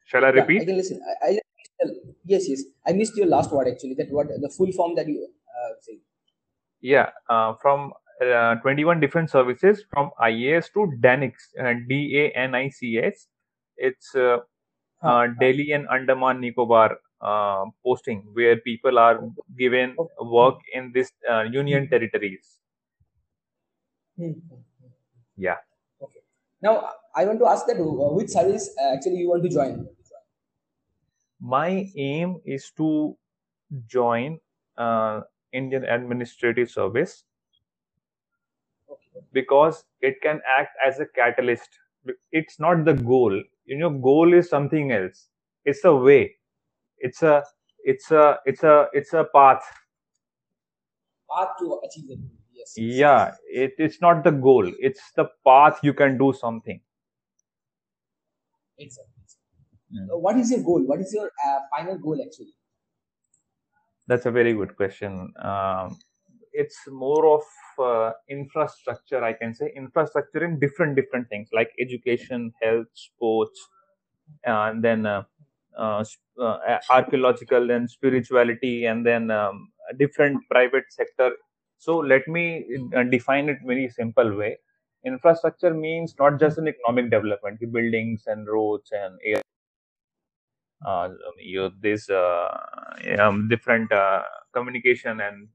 shall 0.06 0.24
I 0.24 0.30
Yeah, 0.32 0.42
I 0.42 0.42
repeat? 0.42 0.66
can 0.66 0.76
listen. 0.76 1.00
I, 1.22 1.28
I 1.30 1.38
yes, 2.24 2.48
yes. 2.48 2.62
I 2.86 2.92
missed 2.92 3.16
your 3.16 3.26
last 3.26 3.52
word 3.52 3.68
actually. 3.68 3.94
That 3.94 4.10
what 4.10 4.28
the 4.28 4.50
full 4.56 4.72
form 4.72 4.94
that 4.96 5.08
you 5.08 5.26
uh, 5.26 5.72
say. 5.80 5.98
Yeah, 6.80 7.10
uh, 7.28 7.54
from 7.62 7.92
uh, 8.22 8.54
21 8.56 9.00
different 9.00 9.30
services 9.30 9.84
from 9.90 10.10
IAS 10.20 10.72
to 10.74 10.92
DANICS, 11.00 11.42
uh, 11.60 11.74
D 11.88 12.18
A 12.18 12.30
N 12.38 12.54
I 12.54 12.68
C 12.68 12.98
S. 12.98 13.28
It's 13.76 14.14
uh, 14.14 14.38
uh, 15.02 15.26
Delhi 15.40 15.72
and 15.72 15.88
Andaman 15.88 16.40
Nicobar 16.40 16.98
uh, 17.20 17.64
posting 17.84 18.28
where 18.32 18.56
people 18.56 18.98
are 18.98 19.20
given 19.58 19.96
work 20.20 20.56
in 20.74 20.92
this 20.92 21.12
uh, 21.30 21.42
union 21.42 21.88
territories. 21.88 22.58
Hmm, 24.16 24.32
hmm, 24.32 24.54
hmm. 24.80 24.88
Yeah. 25.36 25.56
Okay. 26.02 26.20
Now 26.60 26.90
I 27.14 27.24
want 27.24 27.38
to 27.40 27.46
ask 27.46 27.66
that 27.66 27.78
uh, 27.78 28.14
which 28.14 28.30
service 28.30 28.70
uh, 28.80 28.94
actually 28.94 29.16
you 29.16 29.28
want 29.28 29.42
to 29.42 29.48
join? 29.48 29.88
My 31.40 31.90
aim 31.96 32.40
is 32.44 32.70
to 32.76 33.16
join 33.86 34.38
uh, 34.78 35.20
Indian 35.52 35.84
Administrative 35.84 36.70
Service. 36.70 37.24
Because 39.32 39.84
it 40.00 40.20
can 40.22 40.40
act 40.58 40.70
as 40.86 41.00
a 41.00 41.06
catalyst. 41.06 41.68
It's 42.30 42.58
not 42.58 42.84
the 42.84 42.94
goal. 42.94 43.42
You 43.64 43.78
know, 43.78 43.90
goal 43.90 44.34
is 44.34 44.48
something 44.48 44.92
else. 44.92 45.28
It's 45.64 45.84
a 45.84 45.94
way. 45.94 46.36
It's 46.98 47.22
a 47.22 47.44
it's 47.84 48.10
a 48.10 48.38
it's 48.44 48.62
a 48.62 48.88
it's 48.92 49.12
a 49.12 49.24
path. 49.34 49.62
Path 51.30 51.48
to 51.60 51.80
achieve 51.84 52.10
it. 52.10 52.18
Yes. 52.52 52.74
Yeah, 52.76 53.34
it, 53.48 53.74
it's 53.78 54.00
not 54.00 54.24
the 54.24 54.30
goal. 54.30 54.70
It's 54.78 55.12
the 55.16 55.26
path 55.46 55.80
you 55.82 55.94
can 55.94 56.18
do 56.18 56.32
something. 56.32 56.80
Exactly. 58.78 59.12
Mm. 59.94 60.14
Uh, 60.14 60.18
what 60.18 60.36
is 60.36 60.50
your 60.50 60.62
goal? 60.62 60.82
What 60.86 61.00
is 61.00 61.12
your 61.12 61.30
uh, 61.46 61.58
final 61.70 61.98
goal 61.98 62.18
actually? 62.24 62.54
That's 64.06 64.26
a 64.26 64.30
very 64.30 64.52
good 64.52 64.76
question. 64.76 65.32
Um, 65.40 65.98
it's 66.52 66.78
more 66.88 67.26
of 67.36 67.42
uh, 67.78 68.12
infrastructure, 68.28 69.22
I 69.24 69.32
can 69.32 69.54
say, 69.54 69.72
infrastructure 69.76 70.44
in 70.44 70.58
different 70.58 70.96
different 70.96 71.28
things 71.28 71.48
like 71.52 71.70
education, 71.80 72.52
health, 72.62 72.88
sports, 72.94 73.58
and 74.44 74.82
then 74.82 75.06
uh, 75.06 75.22
uh, 75.76 76.04
uh, 76.40 76.78
archaeological, 76.90 77.70
and 77.70 77.90
spirituality, 77.90 78.86
and 78.86 79.06
then 79.06 79.30
um, 79.30 79.72
different 79.98 80.38
private 80.50 80.84
sector. 80.90 81.32
So 81.78 81.98
let 81.98 82.28
me 82.28 82.64
uh, 82.96 83.04
define 83.04 83.48
it 83.48 83.58
very 83.66 83.88
simple 83.88 84.36
way. 84.36 84.58
Infrastructure 85.04 85.74
means 85.74 86.14
not 86.18 86.38
just 86.38 86.58
an 86.58 86.68
economic 86.68 87.10
development, 87.10 87.60
buildings 87.72 88.24
and 88.26 88.46
roads 88.46 88.90
and 88.92 89.18
air 89.24 89.42
uh, 90.86 91.08
you 91.38 91.70
this 91.80 92.08
uh, 92.10 92.48
um, 93.18 93.48
different 93.48 93.90
uh, 93.92 94.22
communication 94.52 95.20
and 95.20 95.48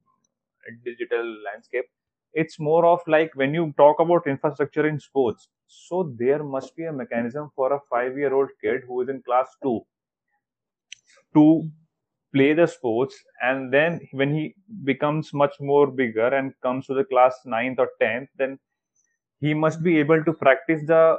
digital 0.83 1.25
landscape. 1.45 1.85
It's 2.33 2.59
more 2.59 2.85
of 2.85 3.01
like 3.07 3.31
when 3.35 3.53
you 3.53 3.73
talk 3.77 3.99
about 3.99 4.27
infrastructure 4.27 4.87
in 4.87 4.99
sports 4.99 5.47
so 5.67 6.13
there 6.17 6.43
must 6.43 6.75
be 6.75 6.85
a 6.85 6.93
mechanism 6.93 7.51
for 7.55 7.73
a 7.73 7.79
5 7.89 8.17
year 8.17 8.33
old 8.33 8.49
kid 8.61 8.81
who 8.87 9.01
is 9.01 9.09
in 9.09 9.21
class 9.21 9.47
2 9.63 9.81
to 11.33 11.69
play 12.33 12.53
the 12.53 12.67
sports 12.67 13.15
and 13.41 13.73
then 13.73 13.99
when 14.11 14.33
he 14.33 14.55
becomes 14.83 15.33
much 15.33 15.55
more 15.59 15.87
bigger 15.87 16.27
and 16.27 16.53
comes 16.61 16.85
to 16.85 16.93
the 16.93 17.03
class 17.05 17.35
9th 17.45 17.79
or 17.79 17.89
10th 18.01 18.27
then 18.37 18.57
he 19.39 19.53
must 19.53 19.83
be 19.83 19.97
able 19.99 20.23
to 20.23 20.33
practice 20.33 20.81
the 20.85 21.17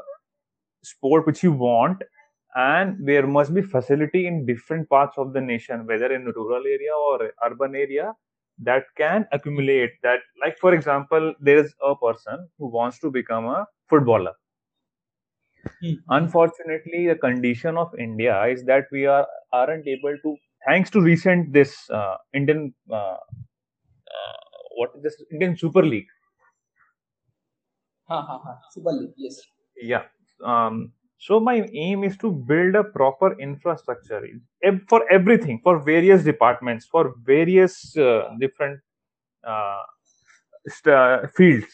sport 0.83 1.27
which 1.27 1.43
you 1.43 1.53
want 1.53 2.03
and 2.57 2.97
there 3.07 3.27
must 3.27 3.55
be 3.55 3.63
facility 3.63 4.27
in 4.27 4.47
different 4.47 4.89
parts 4.89 5.17
of 5.19 5.33
the 5.33 5.41
nation 5.41 5.87
whether 5.87 6.13
in 6.13 6.25
rural 6.25 6.65
area 6.67 6.95
or 6.95 7.33
urban 7.45 7.75
area 7.75 8.13
that 8.63 8.85
can 8.97 9.27
accumulate 9.33 9.93
that 10.03 10.21
like 10.43 10.59
for 10.59 10.75
example 10.75 11.35
there 11.41 11.59
is 11.59 11.75
a 11.83 11.95
person 11.97 12.49
who 12.59 12.69
wants 12.69 12.99
to 13.01 13.11
become 13.11 13.47
a 13.47 13.67
footballer 13.89 14.35
Hmm. 15.81 15.95
unfortunately 16.11 17.07
the 17.09 17.15
condition 17.27 17.77
of 17.83 17.95
india 18.07 18.35
is 18.55 18.65
that 18.71 18.85
we 18.93 19.07
are 19.07 19.27
aren't 19.53 19.87
able 19.87 20.17
to 20.25 20.37
thanks 20.67 20.91
to 20.91 21.01
recent 21.01 21.53
this 21.53 21.73
uh, 21.91 22.17
indian 22.41 22.63
uh, 22.91 23.19
uh, 24.17 24.39
what 24.77 24.91
is 24.97 25.03
this 25.09 25.17
indian 25.33 25.57
super 25.57 25.83
league 25.93 26.09
Ha 28.09 28.19
ha 28.29 28.37
ha. 28.45 28.53
Super 28.71 28.93
League. 28.93 29.15
Yes. 29.17 29.41
yeah 29.81 30.05
um 30.45 30.93
so 31.19 31.41
my 31.41 31.57
aim 31.75 32.05
is 32.05 32.17
to 32.17 32.31
build 32.33 32.75
a 32.75 32.85
proper 32.85 33.39
infrastructure 33.41 34.23
for 34.89 35.03
everything 35.11 35.61
for 35.63 35.79
various 35.81 36.23
departments 36.25 36.87
for 36.87 37.15
various 37.25 37.97
uh, 37.97 38.31
different 38.39 38.81
uh, 39.45 39.83
st- 40.67 40.95
uh, 40.95 41.27
fields 41.37 41.73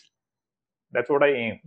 that's 0.92 1.10
what 1.10 1.22
i 1.22 1.30
aim 1.46 1.60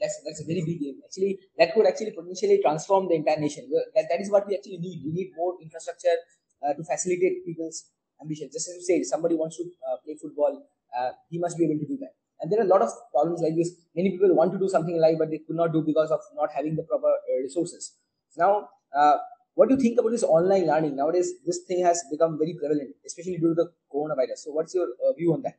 That's 0.00 0.14
that's 0.24 0.40
a 0.42 0.46
very 0.46 0.62
big 0.62 0.78
aim. 0.82 1.02
Actually, 1.04 1.38
that 1.58 1.74
could 1.74 1.86
actually 1.86 2.12
potentially 2.14 2.60
transform 2.62 3.08
the 3.08 3.14
entire 3.14 3.40
nation. 3.40 3.68
That, 3.94 4.06
that 4.10 4.20
is 4.20 4.30
what 4.30 4.46
we 4.46 4.54
actually 4.54 4.78
need. 4.78 5.02
We 5.04 5.12
need 5.12 5.30
more 5.36 5.54
infrastructure 5.60 6.14
uh, 6.62 6.74
to 6.74 6.84
facilitate 6.84 7.44
people's 7.44 7.90
ambition. 8.22 8.48
Just 8.52 8.68
as 8.70 8.76
you 8.78 8.86
said, 8.86 9.04
somebody 9.06 9.34
wants 9.34 9.56
to 9.58 9.64
uh, 9.64 9.96
play 10.04 10.14
football, 10.14 10.62
uh, 10.96 11.10
he 11.30 11.38
must 11.38 11.58
be 11.58 11.64
able 11.64 11.78
to 11.82 11.86
do 11.86 11.98
that. 11.98 12.14
And 12.40 12.50
there 12.52 12.60
are 12.60 12.64
a 12.64 12.68
lot 12.68 12.82
of 12.82 12.90
problems 13.12 13.40
like 13.42 13.56
this. 13.56 13.72
Many 13.96 14.10
people 14.10 14.34
want 14.34 14.52
to 14.52 14.58
do 14.58 14.68
something 14.68 14.94
in 14.94 15.00
life, 15.00 15.16
but 15.18 15.30
they 15.30 15.38
could 15.38 15.56
not 15.56 15.72
do 15.72 15.82
because 15.82 16.10
of 16.10 16.20
not 16.34 16.50
having 16.52 16.76
the 16.76 16.84
proper 16.84 17.08
uh, 17.08 17.42
resources. 17.42 17.96
Now, 18.36 18.68
uh, 18.94 19.16
what 19.54 19.68
do 19.68 19.74
you 19.74 19.80
think 19.80 19.98
about 19.98 20.10
this 20.10 20.22
online 20.22 20.66
learning? 20.66 20.94
Nowadays, 20.96 21.32
this 21.44 21.60
thing 21.66 21.84
has 21.84 22.04
become 22.10 22.38
very 22.38 22.54
prevalent, 22.54 22.94
especially 23.04 23.38
due 23.38 23.48
to 23.48 23.54
the 23.54 23.72
coronavirus. 23.92 24.38
So, 24.46 24.52
what's 24.52 24.74
your 24.74 24.86
uh, 24.86 25.12
view 25.14 25.32
on 25.34 25.42
that? 25.42 25.58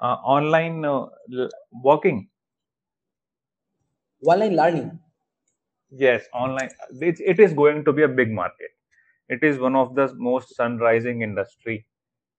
uh, 0.00 0.16
online 0.24 0.84
uh, 0.84 1.06
working 1.72 2.28
Online 4.24 4.54
learning. 4.54 5.00
yes 5.90 6.26
online 6.32 6.70
it, 7.08 7.20
it 7.20 7.38
is 7.40 7.52
going 7.52 7.84
to 7.84 7.92
be 7.92 8.02
a 8.02 8.08
big 8.08 8.30
market 8.30 8.70
it 9.28 9.42
is 9.44 9.58
one 9.58 9.76
of 9.76 9.94
the 9.96 10.14
most 10.16 10.54
sunrising 10.58 11.22
industry 11.22 11.87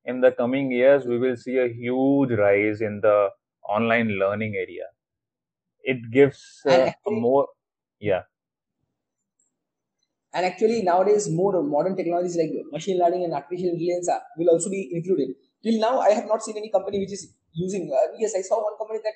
in 0.05 0.21
the 0.21 0.31
coming 0.31 0.71
years 0.71 1.05
we 1.05 1.17
will 1.19 1.35
see 1.37 1.57
a 1.57 1.67
huge 1.67 2.31
rise 2.31 2.81
in 2.81 3.01
the 3.01 3.29
online 3.77 4.09
learning 4.23 4.55
area 4.55 4.87
it 5.83 6.09
gives 6.11 6.65
uh, 6.65 6.87
actually- 6.87 7.19
more 7.25 7.47
yeah 7.99 8.23
And 10.33 10.45
actually, 10.45 10.83
nowadays, 10.83 11.27
more 11.29 11.61
modern 11.63 11.95
technologies 11.95 12.37
like 12.37 12.51
machine 12.71 12.99
learning 12.99 13.23
and 13.23 13.33
artificial 13.33 13.69
intelligence 13.69 14.07
are, 14.09 14.21
will 14.37 14.49
also 14.49 14.69
be 14.69 14.89
included. 14.93 15.29
Till 15.63 15.79
now, 15.79 15.99
I 15.99 16.11
have 16.11 16.27
not 16.27 16.43
seen 16.43 16.55
any 16.57 16.69
company 16.69 16.99
which 16.99 17.11
is 17.13 17.33
using. 17.53 17.91
Uh, 17.91 18.13
yes, 18.19 18.33
I 18.37 18.41
saw 18.41 18.63
one 18.63 18.77
company 18.77 18.99
that 19.03 19.15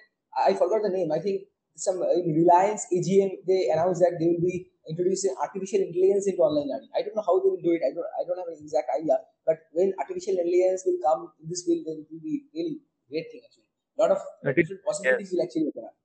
I 0.49 0.53
forgot 0.55 0.81
the 0.81 0.89
name. 0.89 1.11
I 1.11 1.19
think 1.19 1.43
some 1.75 2.01
uh, 2.01 2.09
in 2.13 2.33
Reliance 2.33 2.87
AGM 2.91 3.29
they 3.47 3.69
announced 3.69 4.01
that 4.01 4.17
they 4.19 4.25
will 4.25 4.41
be 4.41 4.71
introducing 4.89 5.35
artificial 5.41 5.81
intelligence 5.81 6.27
into 6.27 6.41
online 6.41 6.67
learning. 6.71 6.91
I 6.95 7.01
don't 7.01 7.15
know 7.15 7.25
how 7.25 7.39
they 7.39 7.49
will 7.49 7.63
do 7.63 7.71
it. 7.77 7.81
I 7.87 7.91
don't. 7.95 8.09
I 8.19 8.21
don't 8.27 8.39
have 8.41 8.49
an 8.51 8.59
exact 8.59 8.89
idea. 8.97 9.17
But 9.45 9.57
when 9.71 9.93
artificial 9.99 10.35
intelligence 10.35 10.83
will 10.85 10.99
come 11.07 11.21
in 11.41 11.49
this 11.49 11.63
field, 11.65 11.85
then 11.87 12.03
it 12.03 12.07
will 12.11 12.23
be 12.23 12.35
really 12.53 12.77
great 13.09 13.27
thing 13.31 13.41
actually. 13.47 13.69
A 13.97 14.01
lot 14.03 14.11
of 14.11 14.21
It 14.43 14.57
is- 14.57 14.67
different 14.67 14.83
possibilities 14.89 15.31
will 15.33 15.43
actually 15.47 15.67
open 15.71 15.85
up. 15.89 15.95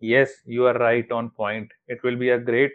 Yes, 0.00 0.32
you 0.46 0.66
are 0.66 0.74
right 0.74 1.10
on 1.10 1.30
point. 1.30 1.72
It 1.88 2.02
will 2.04 2.16
be 2.16 2.30
a 2.30 2.38
great 2.38 2.72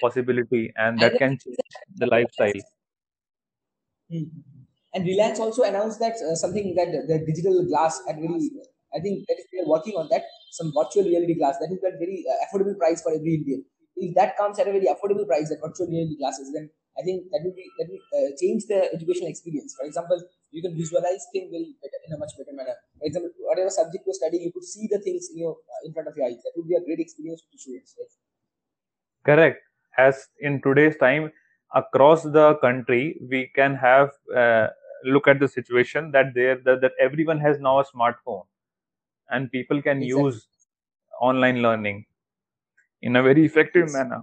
possibility, 0.00 0.72
and 0.76 1.00
that 1.00 1.18
can 1.18 1.38
change 1.38 1.58
the 1.96 2.06
lifestyle. 2.06 2.62
Hmm. 4.10 4.24
And 4.92 5.04
Reliance 5.06 5.38
also 5.38 5.62
announced 5.62 6.00
that 6.00 6.16
uh, 6.18 6.34
something 6.34 6.74
that 6.74 6.90
the 7.06 7.18
digital 7.24 7.64
glass 7.66 8.02
at 8.08 8.16
very, 8.16 8.50
I 8.92 8.98
think 8.98 9.26
that 9.28 9.38
they 9.52 9.60
are 9.62 9.68
working 9.68 9.94
on 9.94 10.08
that 10.10 10.24
some 10.50 10.72
virtual 10.74 11.04
reality 11.04 11.34
glass 11.34 11.58
that 11.60 11.70
is 11.70 11.78
at 11.84 11.98
very 11.98 12.24
uh, 12.26 12.38
affordable 12.46 12.76
price 12.76 13.02
for 13.02 13.12
every 13.14 13.34
Indian. 13.36 13.64
If 14.00 14.14
that 14.16 14.36
comes 14.36 14.58
at 14.58 14.68
a 14.68 14.72
very 14.72 14.88
affordable 14.92 15.26
price, 15.26 15.48
that 15.50 15.60
virtual 15.64 15.86
reality 15.86 16.16
glasses, 16.16 16.52
then 16.54 16.70
I 16.98 17.02
think 17.02 17.30
that 17.32 17.42
will 17.44 17.54
be 17.58 17.66
that 17.78 17.88
will 17.92 18.04
uh, 18.18 18.30
change 18.40 18.66
the 18.66 18.80
educational 18.92 19.28
experience. 19.28 19.74
For 19.78 19.86
example, 19.86 20.18
you 20.50 20.62
can 20.62 20.76
visualize 20.76 21.26
things 21.32 21.50
very 21.56 21.76
better 21.84 22.00
in 22.06 22.14
a 22.16 22.18
much 22.18 22.32
better 22.38 22.54
manner. 22.60 22.76
For 22.98 23.06
example, 23.06 23.30
whatever 23.50 23.70
subject 23.70 24.04
you're 24.06 24.18
studying, 24.20 24.42
you 24.48 24.52
could 24.52 24.64
see 24.64 24.88
the 24.90 24.98
things 24.98 25.28
in 25.32 25.38
your 25.44 25.52
uh, 25.52 25.80
in 25.86 25.92
front 25.92 26.08
of 26.08 26.16
your 26.16 26.26
eyes. 26.26 26.40
That 26.44 26.56
would 26.56 26.68
be 26.68 26.76
a 26.80 26.84
great 26.88 27.00
experience 27.06 27.42
to 27.52 27.58
students. 27.58 27.94
Right? 27.98 28.12
Correct. 29.24 29.62
As 29.98 30.28
in 30.40 30.60
today's 30.62 30.96
time, 30.96 31.32
across 31.74 32.22
the 32.22 32.54
country, 32.62 33.20
we 33.30 33.50
can 33.54 33.74
have 33.76 34.10
uh, 34.34 34.68
look 35.04 35.28
at 35.28 35.40
the 35.40 35.48
situation 35.48 36.10
that 36.12 36.34
there 36.34 36.56
that, 36.64 36.80
that 36.80 36.92
everyone 37.00 37.40
has 37.40 37.60
now 37.60 37.80
a 37.80 37.84
smartphone, 37.84 38.44
and 39.30 39.50
people 39.50 39.82
can 39.82 40.02
Exactly. 40.02 40.24
use 40.24 40.46
online 41.20 41.62
learning 41.62 42.06
in 43.02 43.16
a 43.16 43.22
very 43.22 43.44
effective 43.44 43.86
Yes. 43.86 43.92
manner. 43.92 44.22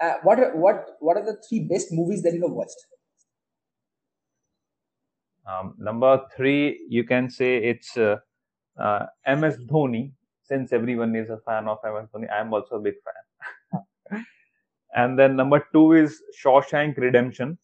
Uh, 0.00 0.14
what 0.22 0.38
are, 0.38 0.56
what 0.56 0.96
what 1.00 1.16
are 1.18 1.24
the 1.24 1.36
three 1.46 1.60
best 1.60 1.88
movies 1.92 2.22
that 2.22 2.32
you 2.32 2.40
have 2.42 2.52
watched? 2.52 2.86
Um, 5.46 5.74
number 5.78 6.22
three, 6.36 6.86
you 6.88 7.04
can 7.04 7.28
say 7.28 7.56
it's 7.58 7.96
uh, 7.96 8.16
uh, 8.78 9.06
MS 9.26 9.58
Dhoni. 9.70 10.12
Since 10.42 10.72
everyone 10.72 11.14
is 11.14 11.28
a 11.30 11.38
fan 11.38 11.68
of 11.68 11.78
MS 11.84 12.08
Dhoni, 12.14 12.30
I 12.30 12.40
am 12.40 12.52
also 12.52 12.76
a 12.76 12.80
big 12.80 12.94
fan. 13.04 14.24
and 14.96 15.18
then 15.18 15.36
number 15.36 15.64
two 15.72 15.92
is 15.92 16.22
Shawshank 16.42 16.96
Redemption. 16.96 17.58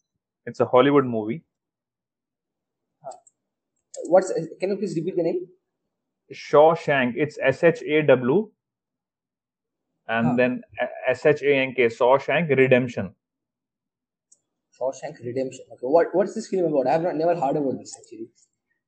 It's 0.45 0.59
a 0.59 0.65
Hollywood 0.65 1.05
movie. 1.05 1.43
What's 4.05 4.31
can 4.59 4.69
you 4.69 4.77
please 4.77 4.95
repeat 4.95 5.15
the 5.15 5.23
name? 5.23 5.47
Shawshank. 6.31 7.13
It's 7.15 7.37
S 7.41 7.63
H 7.63 7.81
A 7.83 8.01
W, 8.03 8.49
and 10.07 10.25
Huh. 10.27 10.35
then 10.35 10.61
S 11.07 11.25
H 11.25 11.41
A 11.43 11.55
N 11.55 11.73
K. 11.73 11.87
Shawshank 11.87 12.49
Redemption. 12.49 13.13
Shawshank 14.79 15.19
Redemption. 15.25 15.65
Okay, 15.73 15.87
what 15.95 16.15
what's 16.15 16.33
this 16.35 16.47
film 16.47 16.71
about? 16.73 16.87
I 16.87 16.93
have 16.93 17.01
not 17.01 17.15
never 17.15 17.35
heard 17.35 17.57
about 17.57 17.77
this 17.79 17.97
actually. 17.99 18.29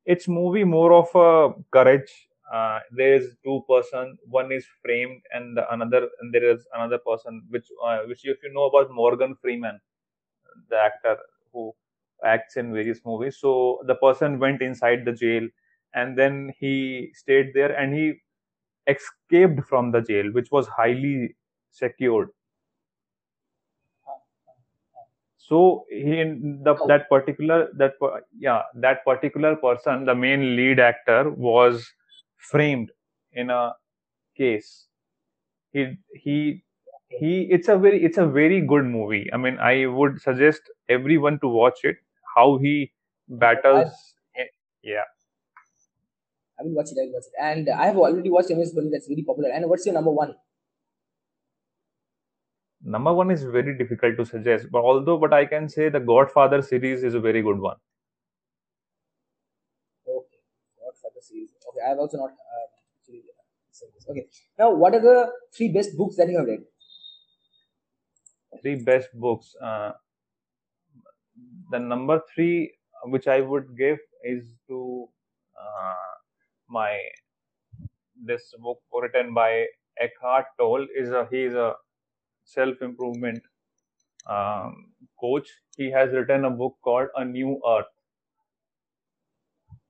It's 0.05 0.27
movie 0.27 0.63
more 0.63 0.93
of 0.93 1.09
a 1.15 1.53
courage. 1.71 2.11
Uh, 2.51 2.79
there 2.91 3.13
is 3.15 3.35
two 3.43 3.63
person. 3.69 4.17
One 4.25 4.51
is 4.51 4.65
framed, 4.83 5.21
and 5.33 5.55
the 5.57 5.71
another, 5.73 6.09
and 6.19 6.33
there 6.33 6.49
is 6.49 6.65
another 6.73 6.97
person. 6.97 7.43
Which, 7.49 7.67
uh, 7.85 7.99
which 8.07 8.25
if 8.25 8.41
you 8.43 8.51
know 8.53 8.65
about 8.65 8.91
Morgan 8.91 9.35
Freeman, 9.41 9.79
the 10.69 10.77
actor 10.77 11.17
who 11.53 11.73
acts 12.23 12.57
in 12.57 12.73
various 12.73 13.01
movies. 13.05 13.37
So 13.39 13.79
the 13.85 13.95
person 13.95 14.39
went 14.39 14.61
inside 14.61 15.05
the 15.05 15.13
jail, 15.13 15.47
and 15.93 16.17
then 16.17 16.53
he 16.59 17.11
stayed 17.13 17.53
there, 17.53 17.71
and 17.75 17.93
he 17.93 18.21
escaped 18.89 19.65
from 19.67 19.91
the 19.91 20.01
jail, 20.01 20.31
which 20.33 20.51
was 20.51 20.67
highly 20.67 21.35
secured. 21.71 22.29
So 25.37 25.85
he 25.89 26.23
the 26.65 26.75
Oh. 26.79 26.87
that 26.87 27.09
particular 27.09 27.69
that 27.81 27.93
yeah 28.37 28.63
that 28.75 29.03
particular 29.05 29.55
person, 29.55 30.05
the 30.05 30.15
main 30.15 30.55
lead 30.55 30.79
actor, 30.79 31.29
was 31.31 31.91
framed 32.37 32.91
in 33.31 33.49
a 33.49 33.73
case. 34.37 34.87
He 35.73 35.97
he 36.15 36.63
he. 37.09 37.33
It's 37.59 37.69
a 37.69 37.77
very 37.77 38.03
it's 38.03 38.17
a 38.17 38.27
very 38.27 38.61
good 38.61 38.85
movie. 38.85 39.29
I 39.33 39.37
mean, 39.37 39.59
I 39.59 39.87
would 39.87 40.21
suggest 40.21 40.61
everyone 40.89 41.39
to 41.41 41.47
watch 41.49 41.83
it. 41.83 41.97
How 42.35 42.57
he 42.57 42.93
battles. 43.29 43.91
Yeah. 44.83 45.05
I 46.59 46.63
will 46.63 46.75
watch 46.75 46.91
it. 46.91 46.97
I 47.01 47.05
will 47.05 47.13
watch 47.13 47.25
it. 47.31 47.33
And 47.41 47.69
I 47.69 47.85
have 47.85 47.97
already 47.97 48.29
watched 48.29 48.49
MS 48.49 48.73
Dhoni. 48.75 48.91
That's 48.91 49.07
very 49.07 49.23
popular. 49.23 49.49
And 49.49 49.69
what's 49.69 49.85
your 49.85 49.95
number 49.95 50.11
one? 50.11 50.35
Number 52.81 53.13
one 53.13 53.29
is 53.29 53.43
very 53.43 53.77
difficult 53.77 54.15
to 54.17 54.25
suggest, 54.25 54.67
but 54.71 54.79
although, 54.79 55.17
but 55.17 55.33
I 55.33 55.45
can 55.45 55.67
say 55.67 55.89
the 55.89 55.99
Godfather 55.99 56.61
series 56.61 57.03
is 57.03 57.13
a 57.13 57.19
very 57.19 57.41
good 57.41 57.59
one. 57.59 57.75
Okay, 60.07 60.37
Godfather 60.81 61.19
series. 61.19 61.49
Okay, 61.69 61.81
I 61.85 61.89
have 61.89 61.99
also 61.99 62.17
not 62.17 62.29
uh, 62.29 62.67
actually 63.01 63.23
said 63.71 63.89
this. 63.93 64.05
Okay, 64.09 64.27
now 64.57 64.73
what 64.73 64.95
are 64.95 65.01
the 65.01 65.29
three 65.53 65.67
best 65.73 65.97
books 65.97 66.15
that 66.15 66.29
you 66.29 66.37
have 66.37 66.47
read? 66.47 66.61
Three 68.61 68.75
best 68.81 69.09
books. 69.13 69.55
Uh, 69.61 69.91
the 71.71 71.79
number 71.79 72.21
three, 72.33 72.73
which 73.05 73.27
I 73.27 73.41
would 73.41 73.77
give, 73.77 73.99
is 74.23 74.55
to 74.69 75.09
uh, 75.59 76.08
my 76.69 76.97
this 78.25 78.53
book 78.59 78.79
written 78.93 79.33
by 79.33 79.65
Eckhart 79.99 80.45
Tolle. 80.57 80.87
Is 80.95 81.09
a 81.11 81.27
he 81.31 81.43
is 81.43 81.53
a 81.53 81.73
self 82.43 82.81
improvement 82.81 83.41
um, 84.27 84.91
coach. 85.19 85.49
He 85.77 85.91
has 85.91 86.11
written 86.11 86.45
a 86.45 86.49
book 86.49 86.77
called 86.83 87.07
A 87.15 87.25
New 87.25 87.61
Earth. 87.67 87.85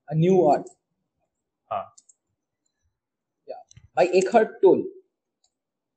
A 0.10 0.16
New 0.16 0.46
Art. 0.46 0.68
Huh. 1.66 1.84
Yeah, 3.48 3.62
by 3.96 4.10
Eckhart 4.14 4.62
Tolle. 4.62 4.84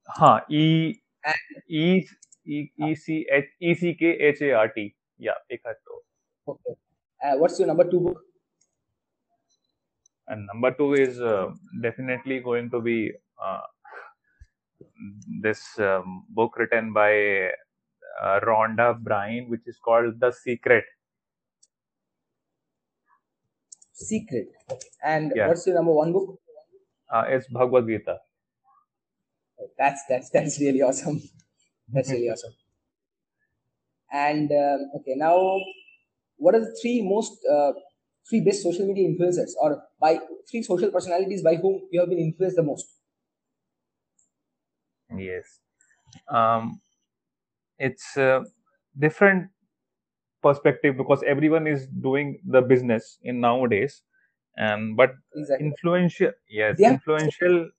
Huh. 0.07 0.41
E 0.51 1.01
E 1.69 2.07
E 2.45 2.69
E 2.79 2.95
C 2.95 3.27
H 3.31 3.45
E 3.61 3.75
C 3.75 3.95
K 3.95 4.07
H 4.07 4.43
A 4.43 4.53
R 4.53 4.69
T. 4.69 4.95
Yeah, 5.19 5.33
Eckhart 5.51 5.79
Tolle. 5.87 6.57
Okay. 6.57 6.75
Uh, 7.25 7.39
what's 7.39 7.59
your 7.59 7.69
number 7.69 7.89
two 7.89 8.01
book? 8.01 8.32
And 10.33 10.47
number 10.47 10.71
two 10.73 10.95
is 10.95 11.21
uh, 11.21 11.51
definitely 11.83 12.41
going 12.41 12.71
to 12.71 12.81
be 12.81 13.13
uh, 13.43 13.61
this 15.43 15.79
um, 15.79 16.25
book 16.31 16.57
written 16.57 16.95
by 16.95 17.51
uh, 18.23 18.41
Rhonda 18.41 18.99
Bryan, 18.99 19.51
which 19.51 19.67
is 19.67 19.79
called 19.79 20.19
The 20.21 20.33
Secret. 20.33 20.85
Secret. 23.93 24.49
And 25.05 25.33
Yeah. 25.37 25.49
what's 25.49 25.67
your 25.67 25.77
number 25.77 25.93
one 25.93 26.13
book? 26.13 26.41
Uh, 27.11 27.25
it's 27.29 27.47
Bhagavad 27.49 27.87
Gita. 27.87 28.19
That's 29.79 30.03
that's 30.09 30.31
that's 30.31 30.61
really 30.61 30.83
awesome. 30.83 31.21
That's 31.93 32.11
really 32.11 32.31
awesome. 32.35 32.55
And 34.13 34.51
um, 34.53 34.91
okay, 34.97 35.15
now 35.17 35.61
what 36.39 36.55
are 36.55 36.61
the 36.61 36.77
three 36.81 37.03
most 37.03 37.39
uh, 37.51 37.73
three 38.29 38.41
best 38.41 38.63
social 38.63 38.87
media 38.87 39.09
influencers, 39.09 39.53
or 39.61 39.83
by 40.01 40.21
three 40.51 40.63
social 40.63 40.91
personalities 40.91 41.43
by 41.43 41.57
whom 41.57 41.83
you 41.91 42.01
have 42.01 42.09
been 42.09 42.19
influenced 42.19 42.57
the 42.57 42.63
most? 42.63 42.87
Yes. 45.17 45.61
Um, 46.29 46.81
it's 47.79 48.17
a 48.17 48.45
different 48.99 49.51
perspective 50.43 50.97
because 50.97 51.23
everyone 51.27 51.67
is 51.67 51.87
doing 51.87 52.41
the 52.47 52.63
business 52.63 53.19
in 53.23 53.41
nowadays, 53.41 54.03
and 54.57 54.97
but 54.97 55.15
Exactly. 55.37 55.67
influential, 55.67 56.33
yes, 56.49 56.79
They 56.79 56.87
influential. 56.87 57.71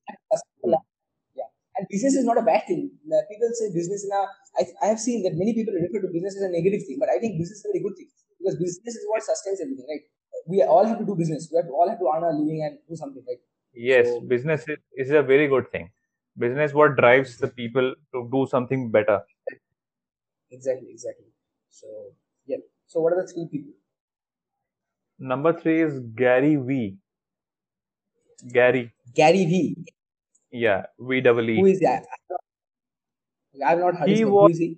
Yeah, 1.36 1.50
and 1.78 1.88
business 1.90 2.14
is 2.16 2.26
not 2.26 2.38
a 2.38 2.42
bad 2.44 2.64
thing. 2.68 2.92
People 3.30 3.50
say 3.54 3.74
business 3.74 4.06
in 4.06 4.12
a. 4.12 4.22
I, 4.60 4.86
I 4.86 4.88
have 4.90 5.00
seen 5.00 5.24
that 5.24 5.34
many 5.36 5.54
people 5.54 5.74
refer 5.74 6.02
to 6.06 6.12
business 6.14 6.38
as 6.38 6.44
a 6.44 6.50
negative 6.50 6.86
thing, 6.86 6.98
but 7.00 7.10
I 7.10 7.18
think 7.20 7.40
business 7.40 7.60
is 7.60 7.66
a 7.66 7.74
very 7.74 7.84
good 7.84 7.98
thing 7.98 8.10
because 8.40 8.56
business 8.60 8.96
is 8.96 9.06
what 9.10 9.24
sustains 9.24 9.62
everything, 9.62 9.86
right? 9.90 10.06
We 10.48 10.62
all 10.64 10.86
have 10.86 11.00
to 11.00 11.06
do 11.06 11.16
business. 11.16 11.50
We 11.52 11.58
have 11.58 11.66
to, 11.68 11.72
all 11.74 11.90
have 11.90 12.00
to 12.00 12.12
earn 12.14 12.24
a 12.24 12.32
living 12.38 12.64
and 12.64 12.78
do 12.90 12.96
something, 12.96 13.24
right? 13.28 13.38
Yes, 13.74 14.08
So- 14.08 14.22
business 14.22 14.68
is, 14.68 14.78
is 14.96 15.12
a 15.12 15.22
very 15.22 15.48
good 15.48 15.72
thing. 15.72 15.90
Business 16.38 16.74
what 16.74 16.96
drives 16.98 17.38
the 17.38 17.48
people 17.48 17.94
to 18.14 18.30
do 18.32 18.48
something 18.50 18.90
better. 18.92 19.22
Exactly, 20.52 20.90
exactly. 20.92 21.28
So 21.70 21.88
yeah. 22.46 22.58
So 22.88 23.02
what 23.02 23.14
are 23.14 23.22
the 23.22 23.32
three 23.32 23.48
people? 23.52 23.74
Number 25.20 25.54
three 25.54 25.82
is 25.82 26.00
Gary 26.16 26.56
V. 26.56 26.98
Gary, 28.52 28.92
Gary 29.16 29.46
V. 29.46 29.86
yeah, 30.52 30.86
V 31.00 31.22
double 31.22 31.50
E. 31.50 31.62
is 31.72 31.80
that? 31.80 32.04
I 33.66 33.70
have 33.70 33.80
not 33.80 33.96
heard 33.96 34.10
He 34.10 34.26
was- 34.26 34.58
Who 34.58 34.58
he? 34.58 34.78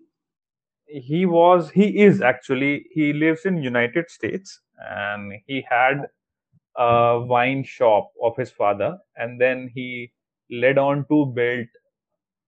He 0.87 1.25
was, 1.25 1.71
he 1.71 2.03
is 2.03 2.21
actually, 2.21 2.85
he 2.91 3.11
lives 3.11 3.43
in 3.45 3.57
United 3.63 4.07
States, 4.09 4.61
and 4.79 5.33
he 5.47 5.65
had 5.69 6.07
a 6.77 7.21
wine 7.21 7.63
shop 7.63 8.11
of 8.23 8.35
his 8.37 8.51
father, 8.51 8.97
and 9.17 9.39
then 9.39 9.69
he 9.73 10.11
led 10.51 10.77
on 10.77 11.05
to 11.09 11.25
build 11.27 11.67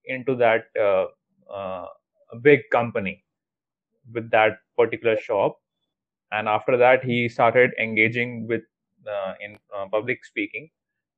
into 0.05 0.35
that 0.35 0.65
uh, 0.79 1.05
uh, 1.53 1.85
big 2.41 2.61
company 2.71 3.23
with 4.13 4.29
that 4.31 4.59
particular 4.77 5.17
shop, 5.17 5.57
and 6.31 6.47
after 6.47 6.77
that 6.77 7.03
he 7.03 7.27
started 7.29 7.71
engaging 7.79 8.47
with 8.47 8.61
uh, 9.07 9.33
in 9.41 9.57
uh, 9.75 9.85
public 9.91 10.25
speaking. 10.25 10.69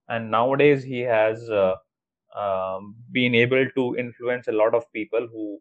And 0.09 0.31
nowadays 0.31 0.83
he 0.83 0.99
has 1.01 1.49
uh, 1.49 1.75
um, 2.35 2.95
been 3.11 3.35
able 3.35 3.65
to 3.75 3.95
influence 3.97 4.47
a 4.47 4.51
lot 4.51 4.73
of 4.75 4.91
people 4.93 5.27
who 5.31 5.59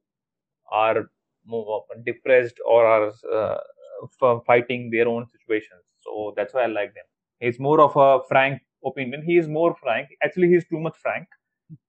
are 0.70 1.08
depressed 2.04 2.56
or 2.66 2.86
are 2.86 3.12
uh, 4.22 4.38
fighting 4.46 4.90
their 4.90 5.08
own 5.08 5.26
situations. 5.26 5.82
So 6.00 6.32
that's 6.36 6.54
why 6.54 6.64
I 6.64 6.66
like 6.66 6.94
them. 6.94 7.04
He's 7.40 7.58
more 7.58 7.80
of 7.80 7.96
a 7.96 8.24
frank 8.28 8.62
opinion. 8.84 9.22
He 9.24 9.38
is 9.38 9.48
more 9.48 9.74
frank. 9.82 10.08
Actually, 10.22 10.48
he's 10.48 10.66
too 10.66 10.80
much 10.80 10.96
frank. 10.96 11.26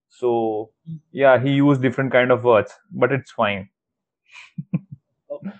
So 0.09 0.71
yeah, 1.11 1.39
he 1.39 1.51
used 1.51 1.81
different 1.81 2.11
kind 2.11 2.31
of 2.31 2.43
words, 2.43 2.73
but 2.91 3.11
it's 3.11 3.31
fine. 3.31 3.69
okay. 5.31 5.51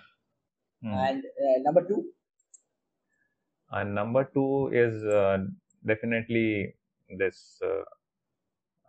Hmm. 0.82 0.94
And 0.94 1.24
uh, 1.24 1.58
number 1.62 1.86
two. 1.86 2.04
And 3.70 3.94
number 3.94 4.24
two 4.34 4.70
is 4.72 5.04
uh, 5.04 5.38
definitely 5.86 6.74
this 7.16 7.60
uh, 7.62 7.84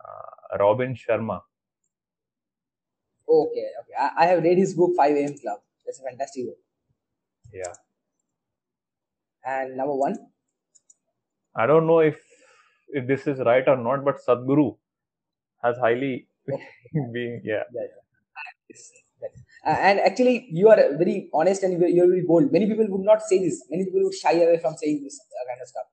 uh, 0.04 0.58
Robin 0.58 0.94
Sharma. 0.94 1.40
Okay, 3.28 3.68
okay. 3.80 3.94
I, 3.98 4.24
I 4.24 4.26
have 4.26 4.42
read 4.42 4.58
his 4.58 4.74
book 4.74 4.92
5 4.96 5.16
a.m. 5.16 5.38
Club. 5.38 5.60
That's 5.86 6.00
a 6.00 6.02
fantastic 6.02 6.46
book. 6.46 6.58
Yeah. 7.52 7.72
And 9.44 9.76
number 9.76 9.94
one. 9.94 10.16
I 11.54 11.66
don't 11.66 11.86
know 11.86 11.98
if 12.00 12.16
if 12.88 13.06
this 13.06 13.26
is 13.26 13.38
right 13.40 13.66
or 13.66 13.76
not, 13.76 14.04
but 14.04 14.16
Sadhguru 14.26 14.76
has 15.62 15.76
highly 15.78 16.28
okay. 16.50 16.68
been 17.12 17.40
yeah. 17.44 17.64
yeah, 17.74 17.86
yeah. 18.70 19.28
Uh, 19.64 19.76
and 19.78 20.00
actually, 20.00 20.48
you 20.50 20.68
are 20.68 20.76
very 20.98 21.28
honest 21.32 21.62
and 21.62 21.80
you're 21.80 22.08
very 22.08 22.24
bold. 22.26 22.50
Many 22.50 22.66
people 22.66 22.86
would 22.88 23.04
not 23.04 23.22
say 23.22 23.38
this. 23.38 23.64
Many 23.70 23.84
people 23.84 24.02
would 24.02 24.14
shy 24.14 24.32
away 24.32 24.58
from 24.58 24.74
saying 24.76 25.04
this 25.04 25.20
uh, 25.20 25.44
kind 25.48 25.60
of 25.62 25.68
stuff. 25.68 25.86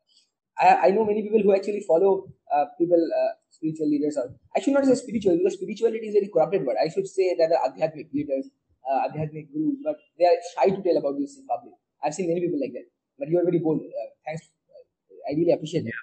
I, 0.60 0.88
I 0.88 0.92
know 0.92 1.06
many 1.06 1.22
people 1.22 1.42
who 1.42 1.54
actually 1.54 1.84
follow 1.88 2.26
uh, 2.52 2.66
people, 2.80 2.98
uh, 2.98 3.34
spiritual 3.50 3.88
leaders, 3.90 4.18
or 4.18 4.34
actually 4.58 4.74
not 4.74 4.86
say 4.86 4.96
spiritual 4.96 5.38
because 5.38 5.54
spirituality 5.54 6.08
is 6.08 6.16
a 6.16 6.20
very 6.20 6.32
corrupted 6.34 6.66
word. 6.66 6.78
I 6.84 6.90
should 6.90 7.08
say 7.08 7.36
that 7.38 7.50
the 7.50 7.60
adhyatmic 7.62 8.12
leaders, 8.12 8.50
uh, 8.90 9.08
adhyatmic 9.08 9.52
gurus, 9.54 9.78
but 9.84 9.98
they 10.18 10.26
are 10.26 10.38
shy 10.56 10.70
to 10.76 10.82
tell 10.82 10.98
about 10.98 11.18
this 11.20 11.38
in 11.38 11.46
public. 11.48 11.74
I've 12.04 12.14
seen 12.14 12.28
many 12.28 12.42
people 12.42 12.60
like 12.60 12.74
that. 12.74 12.88
But 13.18 13.30
you 13.30 13.40
are 13.40 13.44
very 13.44 13.60
bold. 13.60 13.82
Uh, 13.82 14.10
thanks. 14.26 14.50
I 15.30 15.36
really 15.36 15.52
appreciate 15.52 15.86
it. 15.86 15.94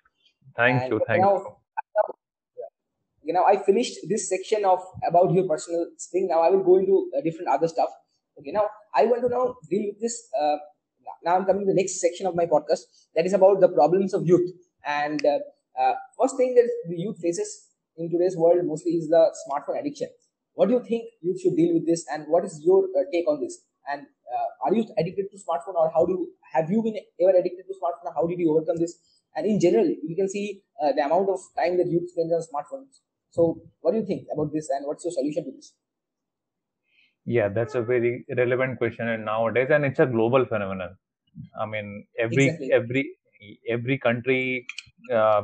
Thank 0.57 0.83
and 0.83 0.92
you. 0.92 1.01
Thank 1.07 1.22
now, 1.22 1.35
you 1.37 1.57
you 3.27 3.35
know 3.37 3.44
i 3.53 3.57
finished 3.68 3.99
this 4.12 4.29
section 4.33 4.64
of 4.72 4.83
about 5.11 5.33
your 5.37 5.46
personal 5.53 5.87
thing 6.12 6.29
now 6.33 6.40
i 6.46 6.51
will 6.55 6.64
go 6.70 6.77
into 6.83 6.96
uh, 7.16 7.22
different 7.27 7.49
other 7.55 7.68
stuff 7.75 7.90
okay 8.38 8.53
now 8.59 8.66
i 8.94 9.05
want 9.11 9.22
to 9.27 9.31
now 9.37 9.44
deal 9.70 9.85
with 9.88 10.01
this 10.01 10.16
uh, 10.40 10.57
now 11.25 11.37
i'm 11.37 11.46
coming 11.51 11.66
to 11.66 11.72
the 11.72 11.79
next 11.81 12.01
section 12.07 12.31
of 12.31 12.37
my 12.40 12.46
podcast 12.55 12.85
that 13.16 13.27
is 13.31 13.37
about 13.40 13.61
the 13.64 13.70
problems 13.79 14.14
of 14.18 14.27
youth 14.33 14.51
and 14.99 15.27
uh, 15.27 15.38
uh, 15.81 15.94
first 16.20 16.37
thing 16.37 16.55
that 16.59 16.68
the 16.90 16.99
youth 17.05 17.18
faces 17.27 17.51
in 17.96 18.11
today's 18.14 18.37
world 18.44 18.64
mostly 18.72 18.92
is 19.01 19.09
the 19.16 19.25
smartphone 19.42 19.81
addiction 19.81 20.09
what 20.57 20.69
do 20.69 20.75
you 20.77 20.83
think 20.90 21.09
you 21.29 21.38
should 21.40 21.57
deal 21.61 21.73
with 21.79 21.87
this 21.87 22.05
and 22.12 22.29
what 22.35 22.45
is 22.51 22.61
your 22.69 22.83
uh, 22.99 23.07
take 23.14 23.29
on 23.33 23.40
this 23.40 23.59
and 23.92 24.07
uh, 24.35 24.49
are 24.66 24.75
you 24.75 24.85
addicted 24.99 25.27
to 25.33 25.42
smartphone 25.47 25.81
or 25.83 25.88
how 25.97 26.05
do 26.05 26.14
you 26.16 26.29
have 26.55 26.71
you 26.77 26.83
been 26.87 27.01
ever 27.23 27.35
addicted 27.40 27.64
to 27.71 27.81
smartphone 27.81 28.14
how 28.21 28.27
did 28.31 28.45
you 28.45 28.53
overcome 28.55 28.85
this 28.85 28.95
and 29.37 29.47
in 29.55 29.61
general 29.66 29.90
you 30.12 30.16
can 30.21 30.29
see 30.37 30.47
the 30.99 31.05
amount 31.09 31.29
of 31.35 31.51
time 31.61 31.77
that 31.81 31.92
youth 31.97 32.11
spends 32.14 32.33
on 32.38 32.42
smartphones 32.51 33.05
so, 33.37 33.61
what 33.81 33.92
do 33.92 33.99
you 33.99 34.07
think 34.07 34.29
about 34.33 34.53
this, 34.53 34.69
and 34.71 34.87
what's 34.87 35.05
your 35.05 35.12
solution 35.12 35.45
to 35.45 35.51
this? 35.51 35.75
Yeah, 37.27 37.49
that's 37.49 37.75
a 37.75 37.83
very 37.83 38.25
relevant 38.37 38.79
question, 38.79 39.09
and 39.09 39.27
nowadays, 39.27 39.69
and 39.71 39.85
it's 39.85 39.99
a 39.99 40.07
global 40.07 40.47
phenomenon. 40.47 40.97
I 41.61 41.66
mean, 41.66 42.07
every 42.19 42.47
exactly. 42.47 42.73
every 42.73 43.03
every 43.69 43.99
country, 43.99 44.66
uh, 45.12 45.42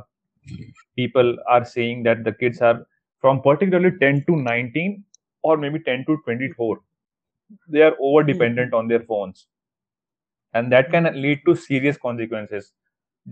people 0.96 1.37
are 1.48 1.64
saying 1.64 2.05
that 2.05 2.25
the 2.25 2.33
kids 2.33 2.62
are 2.62 2.87
from 3.22 3.40
particularly 3.40 3.96
10 3.98 4.24
to 4.26 4.37
19 4.37 5.02
or 5.42 5.56
maybe 5.56 5.78
10 5.78 6.04
to 6.06 6.18
24 6.24 6.80
they 7.68 7.82
are 7.82 7.96
over 8.00 8.22
dependent 8.22 8.68
mm-hmm. 8.68 8.76
on 8.76 8.88
their 8.88 9.00
phones. 9.00 9.46
And 10.54 10.70
that 10.72 10.90
can 10.90 11.04
lead 11.20 11.40
to 11.46 11.56
serious 11.56 11.96
consequences 11.96 12.72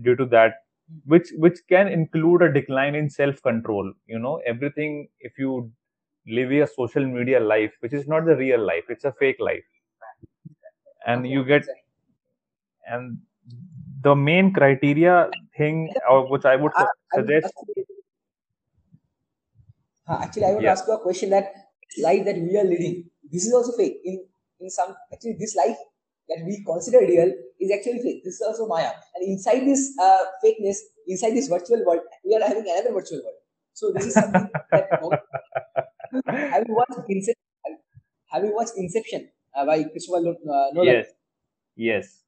due 0.01 0.15
to 0.15 0.25
that 0.27 0.53
which 1.05 1.29
which 1.37 1.59
can 1.69 1.87
include 1.87 2.41
a 2.41 2.51
decline 2.51 2.95
in 2.95 3.09
self 3.09 3.41
control 3.41 3.93
you 4.07 4.19
know 4.19 4.41
everything 4.45 5.07
if 5.21 5.37
you 5.37 5.71
live 6.27 6.51
a 6.51 6.67
social 6.67 7.05
media 7.05 7.39
life 7.39 7.71
which 7.79 7.93
is 7.93 8.07
not 8.07 8.25
the 8.25 8.35
real 8.35 8.59
life 8.59 8.83
it's 8.89 9.05
a 9.05 9.11
fake 9.13 9.37
life. 9.39 9.63
And 11.07 11.27
you 11.27 11.43
get 11.43 11.65
and 12.87 13.19
the 14.01 14.15
main 14.15 14.53
criteria 14.53 15.29
thing 15.57 15.93
or 16.09 16.29
which 16.29 16.45
i 16.45 16.55
would 16.55 16.71
suggest 17.13 17.53
actually 20.07 20.45
i 20.45 20.53
would 20.53 20.63
yeah. 20.63 20.71
ask 20.71 20.85
you 20.87 20.93
a 20.93 20.99
question 20.99 21.29
that 21.29 21.53
life 22.01 22.23
that 22.25 22.35
we 22.35 22.57
are 22.57 22.63
living 22.63 23.03
this 23.31 23.45
is 23.45 23.53
also 23.53 23.71
fake 23.77 23.97
in 24.03 24.23
in 24.59 24.69
some 24.69 24.95
actually 25.13 25.35
this 25.39 25.55
life 25.55 25.77
that 26.31 26.45
we 26.45 26.63
consider 26.65 26.99
real 26.99 27.31
is 27.59 27.71
actually 27.71 27.99
fake. 27.99 28.23
This 28.23 28.35
is 28.35 28.41
also 28.47 28.67
Maya. 28.67 28.91
And 29.15 29.27
inside 29.27 29.65
this 29.65 29.93
uh, 30.01 30.23
fakeness, 30.43 30.77
inside 31.07 31.31
this 31.31 31.47
virtual 31.47 31.83
world, 31.85 32.01
we 32.23 32.35
are 32.35 32.47
having 32.47 32.63
another 32.63 32.93
virtual 32.93 33.19
world. 33.23 33.39
So 33.73 33.91
this 33.93 34.05
is 34.05 34.13
something 34.13 34.49
that 34.71 34.89
have 36.25 36.63
you 36.67 36.75
watched 36.75 36.99
Inception? 37.09 37.35
Have 38.31 38.43
you 38.43 38.53
watched 38.55 38.73
Inception 38.77 39.29
uh, 39.55 39.65
by 39.65 39.83
Christopher 39.83 40.17
uh, 40.17 40.67
Nolan? 40.73 40.85
Yes. 40.85 41.07
Yes. 41.75 42.23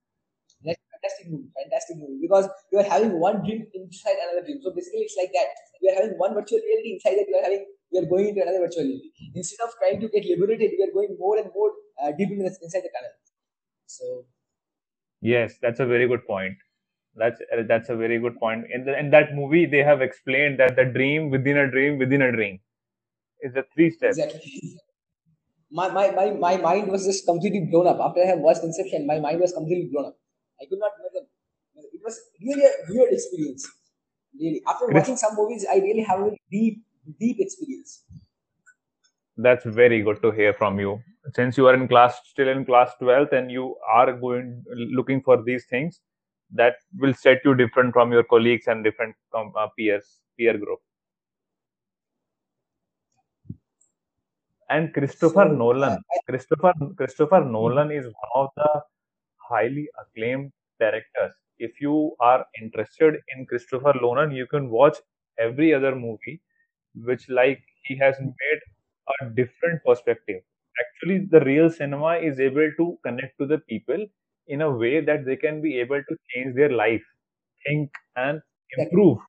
Fantastic 1.04 1.32
movie. 1.32 1.50
Fantastic 1.60 1.98
movie 1.98 2.20
because 2.22 2.48
you 2.72 2.80
are 2.80 2.84
having 2.88 3.20
one 3.20 3.44
dream 3.44 3.68
inside 3.74 4.16
another 4.24 4.46
dream. 4.46 4.60
So 4.63 4.72
basically, 4.72 5.02
it's 5.02 5.18
like 5.18 5.32
that. 5.34 5.48
You 5.82 5.92
are 5.92 5.96
having 5.96 6.18
one 6.18 6.34
virtual 6.34 6.60
reality 6.60 6.94
inside 6.96 7.20
that 7.20 7.28
you 7.28 7.36
are 7.36 7.44
having. 7.44 7.66
You 7.92 8.02
are 8.02 8.06
going 8.06 8.30
into 8.30 8.42
another 8.42 8.60
virtual 8.60 8.84
reality. 8.86 9.12
Instead 9.36 9.63
of 9.66 9.74
trying 9.80 10.00
to 10.00 10.08
get 10.08 10.26
liberated, 10.26 10.72
you 10.72 10.88
are 10.88 10.94
going 10.94 11.18
more 11.20 11.38
and 11.38 11.52
more 11.54 11.72
uh, 12.02 12.12
deep 12.18 12.32
in 12.32 12.39
the, 12.39 12.46
inside 12.46 12.88
the 12.88 12.92
tunnel. 12.96 13.12
So 13.86 14.26
yes, 15.22 15.58
that's 15.62 15.80
a 15.82 15.86
very 15.86 16.08
good 16.08 16.26
point. 16.26 16.56
That's 17.16 17.42
that's 17.68 17.89
a 17.89 17.96
very 17.96 18.20
good 18.20 18.39
point. 18.39 18.66
In 18.74 18.86
the, 18.86 18.98
in 18.98 19.12
that 19.12 19.36
movie, 19.36 19.66
they 19.66 19.84
have 19.84 20.02
explained 20.02 20.60
that 20.60 20.76
the 20.76 20.86
dream 20.86 21.30
within 21.30 21.58
a 21.58 21.70
dream 21.70 22.00
within 22.00 22.22
a 22.22 22.32
dream 22.32 22.60
is 23.42 23.54
the 23.54 23.66
three 23.74 23.92
steps. 23.92 24.18
Exactly. 24.18 24.80
My, 25.76 25.89
my, 25.89 26.12
my, 26.12 26.30
my 26.30 26.58
mind 26.58 26.92
was 26.92 27.04
just 27.04 27.26
completely 27.26 27.62
blown 27.62 27.88
up. 27.88 28.00
After 28.00 28.22
I 28.22 28.28
have 28.28 28.38
watched 28.38 28.63
Inception, 28.63 29.08
my 29.08 29.18
mind 29.20 29.39
was 29.42 29.54
completely 29.54 29.89
blown 29.92 30.06
up. 30.06 30.18
I 30.62 30.66
could 30.70 30.80
not 30.80 30.92
remember. 30.98 31.30
It 31.76 32.02
was 32.04 32.20
really 32.42 32.66
a 32.66 32.72
weird 32.89 33.13
experience. 33.13 33.68
Really. 34.39 34.62
After 34.68 34.88
watching 34.88 35.18
some 35.18 35.36
movies, 35.36 35.66
I 35.72 35.78
really 35.78 36.04
have 36.04 36.20
a 36.20 36.32
deep, 36.52 36.84
deep 37.20 37.38
experience. 37.39 38.04
That's 39.38 39.66
very 39.66 40.02
good 40.02 40.22
to 40.22 40.32
hear 40.32 40.54
from 40.54 40.80
you 40.80 41.02
since 41.32 41.58
you 41.58 41.68
are 41.68 41.74
in 41.74 41.88
class 41.88 42.20
still 42.26 42.50
in 42.50 42.66
class 42.66 42.92
12th 43.02 43.32
and 43.34 43.52
you 43.52 43.76
are 43.92 44.12
going 44.13 44.63
looking 44.98 45.22
for 45.22 45.42
these 45.42 45.66
things 45.66 46.02
that 46.52 46.76
will 47.00 47.13
set 47.13 47.39
you 47.46 47.56
different 47.56 47.94
from 47.94 48.12
your 48.12 48.24
colleagues 48.24 48.68
and 48.68 48.84
different 48.84 49.16
um, 49.36 49.54
uh, 49.58 49.68
peers 49.78 50.20
peer 50.38 50.58
group 50.58 50.80
and 54.70 54.94
christopher 54.94 55.46
so, 55.48 55.56
nolan 55.56 55.98
christopher 56.28 56.74
christopher 56.98 57.44
nolan 57.46 57.92
is 57.92 58.06
one 58.06 58.34
of 58.36 58.50
the 58.58 58.82
highly 59.50 59.88
acclaimed 60.02 60.52
directors. 60.80 61.34
If 61.58 61.80
you 61.82 62.16
are 62.20 62.46
interested 62.62 63.16
in 63.36 63.46
christopher 63.46 63.94
nolan 64.02 64.32
you 64.32 64.48
can 64.48 64.70
watch 64.70 64.98
every 65.40 65.74
other 65.74 65.96
movie 65.96 66.42
which 66.96 67.30
like 67.30 67.62
he 67.84 67.98
has 67.98 68.20
made 68.20 68.62
a 69.22 69.30
different 69.30 69.82
perspective. 69.86 70.42
Actually 70.84 71.28
the 71.32 71.42
real 71.42 71.70
cinema 71.70 72.16
is 72.18 72.40
able 72.40 72.70
to 72.78 72.98
connect 73.04 73.38
to 73.40 73.48
the 73.48 73.60
people 73.60 74.06
in 74.48 74.62
a 74.62 74.72
way 74.72 75.02
that 75.02 75.26
they 75.26 75.36
can 75.36 75.62
be 75.62 75.80
able 75.80 76.02
to 76.10 76.18
change 76.34 76.56
their 76.56 76.72
life 76.72 77.04
think 77.68 77.92
and 78.16 78.42
improve. 78.78 79.20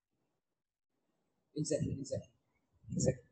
Exactly 1.56 1.92
exactly 2.00 2.30
exactly. 2.94 3.24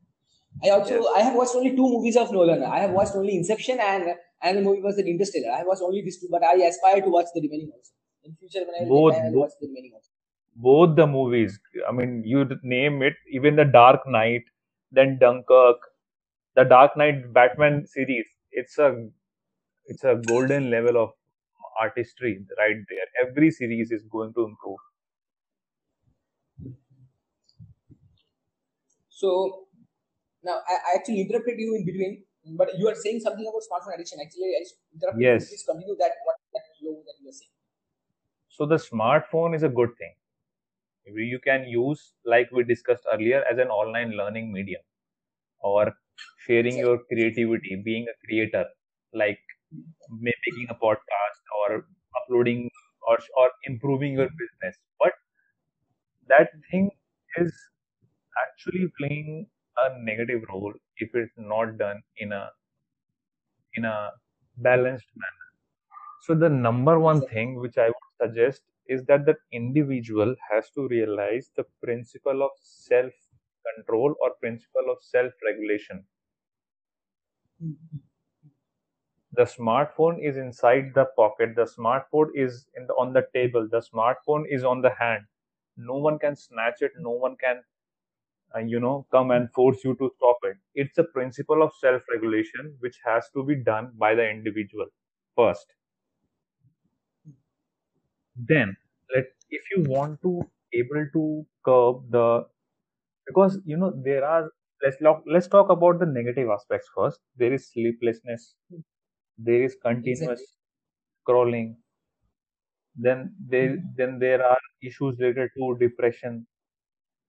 I 0.63 0.69
also 0.71 0.95
yes. 0.95 1.07
I 1.15 1.21
have 1.21 1.35
watched 1.35 1.55
only 1.55 1.71
two 1.75 1.89
movies 1.95 2.17
of 2.17 2.31
Nolan. 2.31 2.63
I 2.63 2.79
have 2.79 2.91
watched 2.91 3.15
only 3.15 3.35
Inception 3.37 3.79
and 3.81 4.15
and 4.43 4.57
the 4.57 4.61
movie 4.61 4.81
was 4.81 4.95
the 4.97 5.05
Interstellar. 5.09 5.51
I 5.51 5.63
watched 5.63 5.81
only 5.81 6.01
these 6.01 6.19
two, 6.19 6.27
but 6.29 6.43
I 6.43 6.55
aspire 6.71 7.01
to 7.01 7.09
watch 7.09 7.27
the 7.33 7.41
remaining 7.41 7.71
also. 7.73 7.93
In 8.23 8.35
future, 8.35 8.65
when 8.65 8.75
I 8.75 8.85
both, 8.87 9.13
I 9.15 9.29
watch 9.31 9.51
the 9.59 9.67
remaining 9.67 9.93
also. 9.95 10.11
Both 10.55 10.95
the 10.95 11.05
movies. 11.07 11.59
I 11.87 11.91
mean, 11.91 12.23
you 12.25 12.47
name 12.63 13.01
it. 13.03 13.15
Even 13.29 13.55
the 13.55 13.65
Dark 13.65 14.01
Knight, 14.07 14.43
then 14.91 15.17
Dunkirk, 15.19 15.77
the 16.55 16.63
Dark 16.63 16.97
Knight 16.97 17.33
Batman 17.33 17.85
series, 17.87 18.25
it's 18.51 18.77
a 18.79 19.09
it's 19.85 20.03
a 20.03 20.15
golden 20.15 20.69
level 20.71 20.97
of 21.03 21.11
artistry 21.79 22.45
right 22.57 22.77
there. 22.89 23.07
Every 23.27 23.51
series 23.51 23.91
is 23.91 24.03
going 24.11 24.33
to 24.35 24.43
improve. 24.45 24.79
So 29.09 29.67
now 30.43 30.61
I, 30.67 30.73
I 30.73 30.95
actually 30.97 31.21
interrupted 31.21 31.59
you 31.59 31.75
in 31.75 31.85
between, 31.85 32.25
but 32.45 32.69
you 32.77 32.87
are 32.87 32.95
saying 32.95 33.19
something 33.21 33.45
about 33.47 33.63
smartphone 33.63 33.95
addiction. 33.95 34.19
Actually, 34.21 34.55
I 34.59 34.63
interrupted 34.93 35.21
yes. 35.21 35.41
you. 35.43 35.47
Please 35.49 35.65
continue 35.67 35.95
that 35.99 36.11
what 36.25 36.35
that 36.53 36.61
you 36.81 37.29
are 37.29 37.31
saying. 37.31 37.49
So 38.49 38.65
the 38.65 38.75
smartphone 38.75 39.55
is 39.55 39.63
a 39.63 39.69
good 39.69 39.89
thing. 39.97 40.13
you 41.05 41.39
can 41.45 41.63
use 41.67 42.01
like 42.31 42.51
we 42.57 42.63
discussed 42.63 43.05
earlier 43.13 43.39
as 43.51 43.57
an 43.63 43.71
online 43.77 44.11
learning 44.19 44.51
medium 44.51 44.81
or 45.59 45.93
sharing 46.45 46.77
your 46.77 46.99
creativity 47.09 47.81
being 47.87 48.05
a 48.11 48.15
creator 48.25 48.63
like 49.21 49.39
making 50.27 50.67
a 50.69 50.77
podcast 50.85 51.51
or 51.61 51.85
uploading 52.19 52.69
or 53.07 53.17
or 53.41 53.49
improving 53.71 54.13
your 54.19 54.29
business 54.43 54.79
but 55.03 55.19
that 56.33 56.55
thing 56.69 56.89
is 57.43 57.53
actually 58.43 58.87
playing 59.01 59.47
a 59.77 59.99
negative 59.99 60.43
role 60.49 60.73
if 60.97 61.15
it's 61.15 61.33
not 61.37 61.77
done 61.77 62.01
in 62.17 62.31
a 62.31 62.51
in 63.75 63.85
a 63.85 64.11
balanced 64.57 65.09
manner. 65.15 65.47
So 66.21 66.35
the 66.35 66.49
number 66.49 66.99
one 66.99 67.21
thing 67.27 67.55
which 67.55 67.77
i 67.77 67.87
would 67.87 68.11
suggest 68.21 68.63
is 68.87 69.05
that 69.05 69.25
the 69.25 69.37
individual 69.51 70.35
has 70.51 70.71
to 70.71 70.87
realize 70.87 71.51
the 71.55 71.65
principle 71.83 72.43
of 72.43 72.51
self 72.61 73.13
control 73.75 74.15
or 74.21 74.35
principle 74.41 74.91
of 74.91 75.03
self 75.03 75.33
regulation 75.45 76.05
Mhm. 77.59 78.03
the 79.33 79.43
smartphone 79.43 80.17
is 80.23 80.37
inside 80.37 80.93
the 80.93 81.05
pocket. 81.17 81.55
The 81.55 81.63
smartphone 81.65 82.29
is 82.35 82.67
in 82.75 82.87
the, 82.87 82.93
on 82.93 83.11
the 83.13 83.27
table. 83.33 83.67
The 83.69 83.79
smartphone 83.81 84.45
is 84.49 84.63
on 84.63 84.81
the 84.81 84.91
hand. 84.91 85.25
No 85.75 85.95
one 85.97 86.19
can 86.19 86.35
snatch 86.35 86.81
it. 86.81 86.91
No 86.97 87.11
one 87.11 87.35
can 87.35 87.63
uh, 88.55 88.59
you 88.59 88.79
know 88.79 89.07
come 89.11 89.31
and 89.31 89.51
force 89.53 89.83
you 89.83 89.95
to 89.95 90.09
stop 90.17 90.37
it. 90.43 90.57
It's 90.75 90.97
a 90.97 91.03
principle 91.03 91.63
of 91.63 91.71
self 91.79 92.03
regulation 92.11 92.75
which 92.79 92.99
has 93.05 93.29
to 93.31 93.43
be 93.43 93.55
done 93.63 93.91
by 93.95 94.15
the 94.15 94.29
individual 94.29 94.87
first. 95.35 95.67
Then 98.35 98.75
let 99.15 99.25
if 99.49 99.63
you 99.71 99.83
want 99.89 100.21
to 100.21 100.41
able 100.73 101.05
to 101.13 101.45
curb 101.65 102.11
the 102.11 102.47
because 103.27 103.59
you 103.65 103.77
know 103.77 103.91
there 104.05 104.25
are 104.25 104.51
let's 104.83 104.97
talk 104.99 105.23
let's 105.27 105.47
talk 105.47 105.69
about 105.69 105.99
the 105.99 106.05
negative 106.07 106.49
aspects 106.49 106.89
first. 106.95 107.19
There 107.37 107.53
is 107.53 107.69
sleeplessness. 107.71 108.55
There 109.37 109.63
is 109.63 109.75
continuous 109.81 110.41
Exactly. 110.41 110.47
scrolling 111.27 111.77
then 112.95 113.35
there 113.39 113.77
Mhm. 113.77 113.93
then 113.97 114.17
there 114.19 114.43
are 114.45 114.57
issues 114.81 115.17
related 115.19 115.49
to 115.57 115.77
depression 115.79 116.45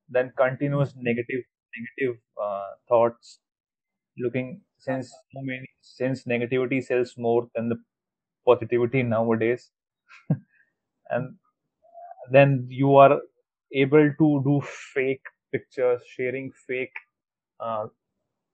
then 0.09 0.33
continuous 0.37 0.95
negative 0.97 1.43
negative 1.77 2.21
uh, 2.43 2.71
thoughts 2.89 3.41
looking 4.19 4.61
since 4.79 5.11
so 5.11 5.41
many 5.43 5.69
since 5.83 6.25
negativity 6.25 6.83
sells 6.83 7.15
more 7.19 7.49
than 7.55 7.69
the 7.69 7.77
positivity 8.47 9.03
nowadays 9.03 9.71
and 11.11 11.37
then 12.31 12.67
you 12.69 12.97
are 12.97 13.21
able 13.73 14.11
to 14.19 14.29
do 14.45 14.61
fake 14.95 15.25
pictures 15.53 16.03
sharing 16.07 16.51
fake 16.67 16.97
uh, 17.61 17.87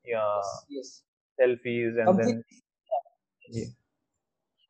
yeah, 0.05 0.41
yes, 0.41 0.67
yes. 0.71 1.03
selfies 1.41 2.01
and 2.03 2.19
then 2.19 2.45
yeah, 3.51 3.65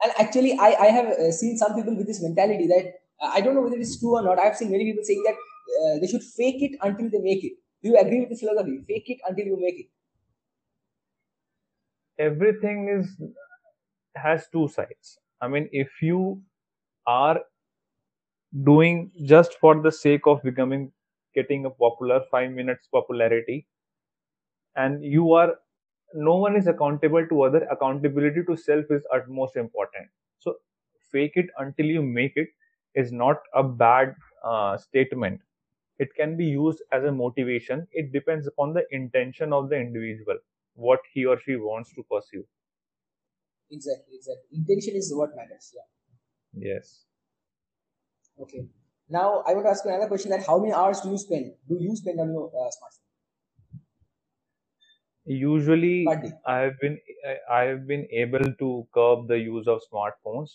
And 0.02 0.12
actually, 0.18 0.56
I, 0.58 0.74
I 0.80 0.86
have 0.86 1.06
uh, 1.06 1.30
seen 1.32 1.56
some 1.58 1.74
people 1.74 1.94
with 1.94 2.06
this 2.06 2.22
mentality 2.22 2.66
that 2.68 3.00
uh, 3.20 3.30
I 3.34 3.40
don't 3.40 3.54
know 3.54 3.60
whether 3.60 3.76
it's 3.76 3.98
true 3.98 4.16
or 4.16 4.22
not. 4.22 4.38
I've 4.38 4.56
seen 4.56 4.70
many 4.70 4.84
people 4.84 5.04
saying 5.04 5.22
that 5.26 5.36
uh, 5.82 5.98
they 6.00 6.06
should 6.06 6.22
fake 6.22 6.62
it 6.62 6.78
until 6.82 7.10
they 7.10 7.18
make 7.20 7.44
it. 7.44 7.52
Do 7.82 7.90
you 7.90 7.98
agree 7.98 8.20
with 8.20 8.30
this 8.30 8.40
philosophy? 8.40 8.78
Fake 8.86 9.10
it 9.10 9.18
until 9.28 9.46
you 9.46 9.58
make 9.60 9.80
it. 9.80 9.86
everything 12.18 12.88
is 12.88 13.16
has 14.24 14.46
two 14.52 14.68
sides 14.68 15.18
i 15.40 15.48
mean 15.48 15.68
if 15.72 16.02
you 16.02 16.42
are 17.06 17.40
doing 18.64 19.10
just 19.24 19.54
for 19.58 19.80
the 19.82 19.90
sake 19.90 20.24
of 20.26 20.40
becoming 20.44 20.92
getting 21.34 21.64
a 21.66 21.70
popular 21.70 22.20
5 22.30 22.50
minutes 22.52 22.86
popularity 22.92 23.66
and 24.76 25.04
you 25.04 25.32
are 25.32 25.54
no 26.14 26.36
one 26.36 26.56
is 26.56 26.66
accountable 26.66 27.26
to 27.28 27.42
other 27.42 27.62
accountability 27.74 28.42
to 28.48 28.56
self 28.56 28.86
is 28.90 29.02
utmost 29.16 29.56
important 29.56 30.08
so 30.38 30.54
fake 31.12 31.32
it 31.36 31.46
until 31.58 31.86
you 31.86 32.02
make 32.02 32.32
it 32.36 32.48
is 32.94 33.12
not 33.12 33.38
a 33.54 33.62
bad 33.62 34.14
uh, 34.44 34.76
statement 34.76 35.40
it 36.06 36.14
can 36.16 36.36
be 36.36 36.46
used 36.46 36.82
as 36.92 37.04
a 37.04 37.12
motivation 37.12 37.86
it 37.92 38.12
depends 38.12 38.46
upon 38.54 38.74
the 38.74 38.84
intention 39.00 39.52
of 39.52 39.68
the 39.70 39.76
individual 39.86 40.38
what 40.74 41.00
he 41.14 41.26
or 41.26 41.38
she 41.46 41.56
wants 41.56 41.92
to 41.94 42.02
pursue 42.14 42.46
Exactly, 43.70 44.16
exactly. 44.16 44.48
Intention 44.58 44.96
is 44.96 45.14
what 45.14 45.34
matters. 45.34 45.72
Yeah. 45.74 45.84
yes 46.52 47.06
Okay. 48.40 48.66
Now 49.08 49.44
I 49.46 49.54
want 49.54 49.66
to 49.66 49.70
ask 49.70 49.84
you 49.84 49.90
another 49.92 50.08
question: 50.08 50.30
that 50.32 50.44
how 50.44 50.58
many 50.58 50.72
hours 50.72 51.00
do 51.00 51.10
you 51.10 51.18
spend? 51.18 51.54
Do 51.68 51.76
you 51.80 51.94
spend 51.94 52.18
on 52.20 52.32
your 52.32 52.48
uh, 52.48 52.70
smartphone 52.76 53.06
usually 55.24 56.16
i 56.46 56.56
have 56.58 56.78
been 56.80 56.98
i 57.50 57.60
have 57.62 57.86
been 57.86 58.06
able 58.22 58.46
to 58.62 58.68
curb 58.96 59.26
the 59.28 59.38
use 59.38 59.68
of 59.74 59.80
smartphones 59.92 60.52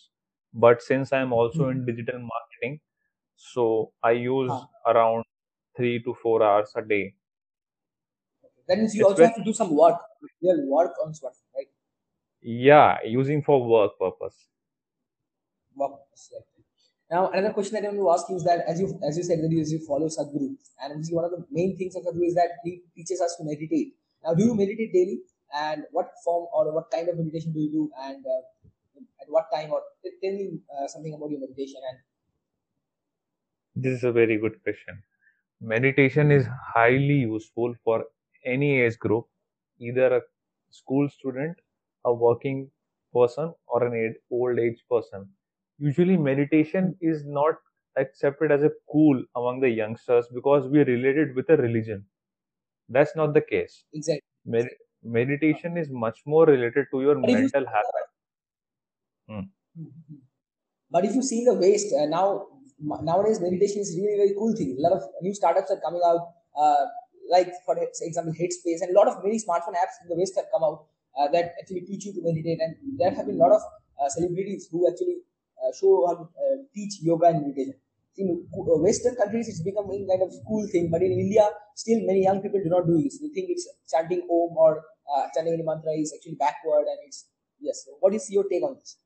but 0.65 0.81
since 0.81 1.13
i 1.13 1.19
am 1.27 1.33
also 1.33 1.69
in 1.69 1.79
Mhm. 1.79 1.89
digital 1.89 2.19
marketing 2.33 2.79
so 3.35 3.67
i 4.03 4.11
use 4.11 4.55
Huh. 4.55 4.67
around 4.87 5.24
3 5.77 6.01
to 6.03 6.13
4 6.21 6.43
hours 6.43 6.71
a 6.75 6.81
day 6.81 7.15
That 8.67 8.77
means 8.79 8.95
you 8.95 9.01
it's 9.01 9.09
also 9.11 9.23
have 9.25 9.35
to 9.35 9.43
do 9.43 9.53
some 9.53 9.75
work, 9.75 9.99
real 10.41 10.65
work 10.67 10.93
on 11.03 11.13
smartphone, 11.13 11.49
right? 11.55 11.67
yeah 12.41 12.97
using 13.03 13.41
for 13.41 13.57
work 13.67 13.97
purpose 13.99 14.47
Work. 15.75 15.91
Right. 15.91 16.41
Now 17.11 17.29
another 17.31 17.53
question 17.53 17.73
that 17.75 17.83
I 17.85 17.89
want 17.89 17.99
to 17.99 18.09
ask 18.11 18.29
you 18.29 18.35
is 18.37 18.43
that 18.45 18.61
as 18.67 18.79
you 18.79 18.87
as 19.07 19.17
you 19.17 19.23
said 19.23 19.39
that 19.39 19.51
you, 19.51 19.63
you 19.73 19.79
follow 19.85 20.07
Sadhguru, 20.07 20.55
and 20.81 20.91
obviously 20.93 21.15
one 21.15 21.25
of 21.25 21.31
the 21.31 21.45
main 21.51 21.77
things 21.77 21.95
of 21.95 22.03
Sadhguru 22.03 22.27
is 22.27 22.35
that 22.35 22.51
he 22.63 22.81
teaches 22.95 23.21
us 23.21 23.35
to 23.37 23.43
meditate. 23.43 23.93
Now, 24.23 24.33
do 24.33 24.43
you 24.43 24.55
meditate 24.55 24.91
daily? 24.93 25.19
And 25.53 25.83
what 25.91 26.09
form 26.23 26.47
or 26.53 26.73
what 26.73 26.89
kind 26.91 27.07
of 27.09 27.17
meditation 27.17 27.51
do 27.53 27.59
you 27.59 27.71
do? 27.71 27.91
And 28.01 28.25
uh, 28.25 28.41
at 29.21 29.27
what 29.27 29.45
time? 29.53 29.71
Or 29.71 29.81
tell 30.03 30.31
me 30.31 30.59
uh, 30.73 30.87
something 30.87 31.13
about 31.13 31.29
your 31.29 31.39
meditation. 31.39 31.81
And 31.89 31.99
this 33.83 33.97
is 33.99 34.03
a 34.03 34.11
very 34.11 34.37
good 34.37 34.61
question 34.63 35.03
meditation 35.61 36.31
is 36.31 36.47
highly 36.73 37.19
useful 37.31 37.73
for 37.83 38.05
any 38.45 38.69
age 38.81 38.97
group 38.99 39.27
either 39.79 40.07
a 40.17 40.21
school 40.69 41.09
student 41.09 41.57
a 42.05 42.13
working 42.13 42.71
person 43.13 43.53
or 43.67 43.83
an 43.85 43.93
age, 43.95 44.15
old 44.31 44.59
age 44.59 44.83
person. 44.89 45.29
Usually 45.79 46.17
meditation 46.17 46.97
is 47.01 47.25
not 47.25 47.55
accepted 47.97 48.51
as 48.51 48.63
a 48.63 48.71
cool 48.91 49.23
among 49.35 49.61
the 49.61 49.69
youngsters 49.69 50.27
because 50.33 50.67
we 50.67 50.79
relate 50.83 51.17
it 51.17 51.35
with 51.35 51.49
a 51.49 51.57
religion. 51.57 52.05
That's 52.89 53.15
not 53.15 53.33
the 53.33 53.41
case. 53.41 53.85
Exactly. 53.93 54.21
Med- 54.45 54.75
meditation 55.03 55.77
is 55.77 55.89
much 55.91 56.21
more 56.25 56.45
related 56.45 56.87
to 56.91 57.01
your 57.01 57.15
But 57.21 57.29
if 57.31 57.39
you 57.39 57.49
mental 57.51 57.65
habit. 57.65 58.07
Hmm. 59.27 59.49
But 60.89 61.05
if 61.05 61.13
you 61.15 61.21
see 61.21 61.43
the 61.45 61.53
waste 61.53 61.93
uh, 61.93 62.05
now 62.05 62.47
nowadays 62.85 63.39
meditation 63.41 63.81
is 63.81 63.97
really 63.97 64.17
very 64.17 64.33
cool 64.37 64.53
thing. 64.55 64.75
A 64.79 64.81
lot 64.81 64.93
of 64.93 65.03
new 65.21 65.33
startups 65.33 65.71
are 65.71 65.79
coming 65.79 66.01
out, 66.05 66.21
uh, 66.57 66.85
like 67.29 67.51
for 67.65 67.75
example 67.77 68.33
Headspace, 68.33 68.81
and 68.81 68.91
a 68.91 68.97
lot 68.99 69.07
of 69.07 69.23
many 69.23 69.37
smartphone 69.37 69.77
apps 69.83 69.97
in 70.01 70.09
the 70.09 70.17
West 70.17 70.33
have 70.35 70.45
come 70.53 70.63
out 70.63 70.85
uh, 71.17 71.27
that 71.31 71.53
actually 71.59 71.81
teach 71.81 72.05
you 72.05 72.13
to 72.13 72.21
meditate. 72.21 72.59
And 72.59 72.75
there 72.97 73.11
have 73.11 73.25
been 73.25 73.35
a 73.35 73.43
lot 73.43 73.51
of 73.51 73.61
uh, 74.01 74.09
celebrities 74.09 74.67
who 74.71 74.87
actually 74.89 75.17
uh, 75.61 75.71
show 75.79 76.05
how 76.07 76.15
to 76.15 76.23
uh, 76.23 76.57
teach 76.73 77.01
yoga 77.01 77.27
and 77.27 77.41
meditation. 77.41 77.75
In 78.17 78.47
uh, 78.53 78.77
Western 78.79 79.15
countries, 79.15 79.49
it's 79.49 79.61
becoming 79.61 80.07
kind 80.07 80.21
of 80.21 80.31
cool 80.47 80.67
thing, 80.71 80.89
but 80.89 81.01
in 81.01 81.11
India, 81.11 81.49
still 81.75 81.99
many 82.05 82.23
young 82.23 82.41
people 82.41 82.61
do 82.63 82.69
not 82.69 82.87
do 82.87 83.01
this. 83.01 83.19
They 83.19 83.29
think 83.29 83.49
it's 83.49 83.67
chanting 83.91 84.21
Om 84.29 84.57
or 84.57 84.83
chanting 85.35 85.53
any 85.53 85.63
mantra 85.63 85.91
is 85.91 86.13
actually 86.15 86.35
backward, 86.35 86.87
and 86.87 86.99
it's 87.05 87.25
yes. 87.59 87.87
What 87.99 88.13
is 88.13 88.29
your 88.31 88.45
take 88.47 88.63
on 88.63 88.75
this? 88.75 88.97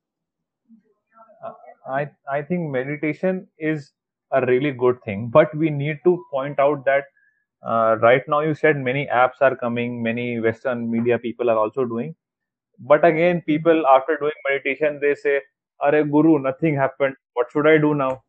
I 1.88 2.10
I 2.32 2.42
think 2.42 2.70
meditation 2.72 3.48
is 3.58 3.92
a 4.32 4.46
really 4.46 4.72
good 4.72 5.02
thing, 5.04 5.30
but 5.30 5.54
we 5.56 5.70
need 5.70 6.00
to 6.06 6.24
point 6.32 6.60
out 6.60 6.86
that 6.86 7.06
uh, 7.65 7.98
right 8.02 8.24
now 8.28 8.42
you 8.42 8.54
said 8.56 8.78
many 8.78 9.08
apps 9.08 9.42
are 9.42 9.56
coming, 9.56 10.02
many 10.04 10.39
Western 10.39 10.89
media 10.92 11.20
people 11.20 11.50
are 11.50 11.58
also 11.58 11.86
doing. 11.86 12.15
But 12.80 13.06
again, 13.06 13.42
people 13.48 13.86
after 13.88 14.18
doing 14.18 14.39
meditation 14.50 15.00
they 15.02 15.15
say, 15.15 15.42
"Are 15.82 16.04
Guru, 16.04 16.39
nothing 16.39 16.76
happened. 16.76 17.15
What 17.34 17.52
should 17.52 17.68
I 17.68 17.78
do 17.78 17.96
now?" 17.96 18.24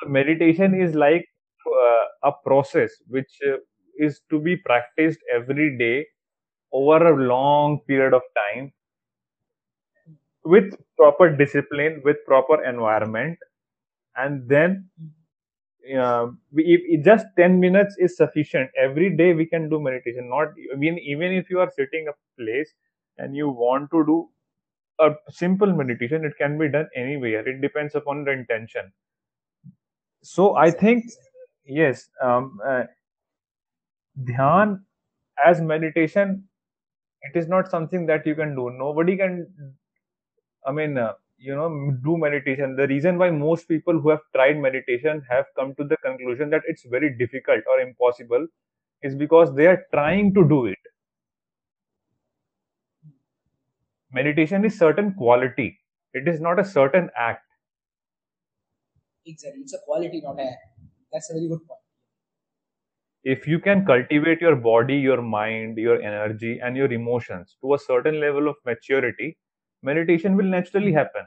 So 0.00 0.08
meditation 0.08 0.74
is 0.74 0.94
like 0.94 1.26
uh, 1.66 2.06
a 2.30 2.32
process 2.44 2.92
which 3.08 3.38
uh, 3.52 3.58
is 3.98 4.20
to 4.30 4.40
be 4.40 4.56
practiced 4.56 5.20
every 5.34 5.76
day 5.78 6.06
over 6.72 6.98
a 7.12 7.16
long 7.34 7.80
period 7.88 8.14
of 8.14 8.22
time 8.42 8.72
with 10.44 10.74
proper 10.98 11.30
discipline, 11.36 12.02
with 12.04 12.18
proper 12.26 12.64
environment, 12.64 13.38
and 14.16 14.48
then 14.48 14.88
uh, 15.96 16.26
we, 16.52 16.64
if, 16.64 16.80
if 16.86 17.04
just 17.04 17.26
10 17.36 17.60
minutes 17.60 17.96
is 17.98 18.16
sufficient 18.16 18.70
every 18.78 19.16
day 19.16 19.32
we 19.32 19.46
can 19.46 19.70
do 19.70 19.80
meditation 19.80 20.28
not 20.28 20.48
even 20.74 20.98
even 20.98 21.32
if 21.32 21.48
you 21.48 21.60
are 21.60 21.70
sitting 21.74 22.06
a 22.08 22.42
place 22.42 22.74
and 23.16 23.34
you 23.34 23.48
want 23.48 23.90
to 23.90 24.04
do 24.04 24.28
a 25.00 25.14
simple 25.30 25.72
meditation 25.72 26.24
it 26.26 26.36
can 26.36 26.58
be 26.58 26.68
done 26.68 26.86
anywhere 26.94 27.48
it 27.48 27.62
depends 27.62 27.94
upon 27.94 28.24
the 28.24 28.30
intention 28.30 28.92
so 30.22 30.56
i 30.56 30.70
think 30.70 31.04
yes, 31.68 32.08
um, 32.22 32.58
uh, 32.66 32.84
dhyan 34.24 34.80
as 35.44 35.60
meditation, 35.60 36.48
it 37.22 37.38
is 37.38 37.48
not 37.48 37.70
something 37.70 38.06
that 38.06 38.26
you 38.26 38.34
can 38.34 38.54
do. 38.56 38.70
Nobody 38.70 39.16
can. 39.16 39.46
I 40.68 40.72
mean, 40.72 40.98
uh, 40.98 41.14
you 41.38 41.54
know, 41.56 41.68
do 42.04 42.16
meditation. 42.16 42.76
The 42.76 42.86
reason 42.86 43.18
why 43.18 43.30
most 43.30 43.66
people 43.68 44.00
who 44.00 44.10
have 44.10 44.20
tried 44.34 44.58
meditation 44.58 45.22
have 45.30 45.46
come 45.56 45.74
to 45.76 45.84
the 45.84 45.96
conclusion 45.98 46.50
that 46.50 46.62
it's 46.66 46.84
very 46.84 47.16
difficult 47.18 47.64
or 47.72 47.80
impossible 47.80 48.46
is 49.02 49.14
because 49.16 49.54
they 49.54 49.66
are 49.66 49.84
trying 49.92 50.34
to 50.34 50.48
do 50.48 50.66
it. 50.66 50.78
Meditation 54.12 54.66
is 54.66 54.78
certain 54.78 55.14
quality. 55.14 55.80
It 56.12 56.28
is 56.28 56.42
not 56.42 56.58
a 56.60 56.64
certain 56.64 57.08
act. 57.16 57.46
Exactly. 59.26 59.62
It's 59.62 59.74
a 59.74 59.78
quality, 59.84 60.20
not 60.22 60.40
a. 60.40 60.56
That's 61.12 61.30
a 61.30 61.34
very 61.34 61.48
good 61.48 61.64
point. 61.66 61.80
If 63.22 63.46
you 63.46 63.60
can 63.60 63.86
cultivate 63.86 64.40
your 64.40 64.56
body, 64.56 64.96
your 64.96 65.22
mind, 65.22 65.78
your 65.78 66.02
energy, 66.02 66.58
and 66.58 66.76
your 66.76 66.92
emotions 66.92 67.56
to 67.60 67.74
a 67.74 67.78
certain 67.78 68.18
level 68.18 68.48
of 68.48 68.56
maturity, 68.64 69.38
meditation 69.82 70.36
will 70.36 70.44
naturally 70.44 70.92
happen. 70.92 71.26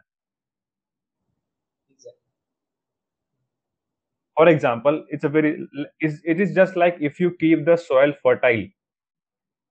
For 4.37 4.47
example, 4.47 5.05
it's 5.09 5.23
a 5.23 5.29
very 5.29 5.67
is 5.99 6.21
it 6.23 6.39
is 6.41 6.55
just 6.55 6.75
like 6.75 6.97
if 6.99 7.19
you 7.19 7.31
keep 7.39 7.65
the 7.65 7.75
soil 7.77 8.13
fertile, 8.23 8.65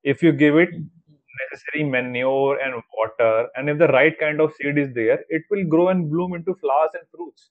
if 0.04 0.22
you 0.22 0.32
give 0.32 0.56
it 0.56 0.68
mm-hmm. 0.68 1.40
necessary 1.50 1.84
manure 1.84 2.58
and 2.60 2.82
water, 2.96 3.48
and 3.56 3.68
if 3.68 3.78
the 3.78 3.88
right 3.88 4.16
kind 4.18 4.40
of 4.40 4.52
seed 4.54 4.78
is 4.78 4.94
there, 4.94 5.24
it 5.28 5.42
will 5.50 5.64
grow 5.64 5.88
and 5.88 6.10
bloom 6.10 6.34
into 6.34 6.54
flowers 6.54 6.90
and 6.92 7.02
fruits. 7.10 7.50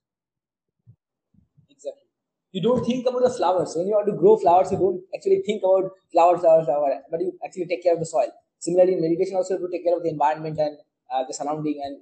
Exactly. 1.69 2.07
You 2.51 2.61
don't 2.61 2.85
think 2.85 3.07
about 3.07 3.23
the 3.23 3.31
flowers. 3.31 3.73
When 3.75 3.87
you 3.87 3.93
want 3.93 4.07
to 4.07 4.13
grow 4.13 4.37
flowers, 4.37 4.71
you 4.71 4.77
don't 4.77 5.01
actually 5.13 5.41
think 5.45 5.63
about 5.63 5.91
flowers, 6.11 6.41
flowers, 6.41 6.65
flower, 6.65 7.01
but 7.11 7.19
you 7.19 7.33
actually 7.43 7.65
take 7.65 7.83
care 7.83 7.93
of 7.93 7.99
the 7.99 8.05
soil. 8.05 8.31
Similarly, 8.59 8.93
in 8.93 9.01
meditation, 9.01 9.35
also 9.35 9.57
you 9.57 9.67
to 9.67 9.71
take 9.71 9.83
care 9.83 9.97
of 9.97 10.03
the 10.03 10.09
environment 10.09 10.57
and 10.59 10.77
uh, 11.11 11.23
the 11.27 11.33
surrounding, 11.33 11.81
and 11.83 11.99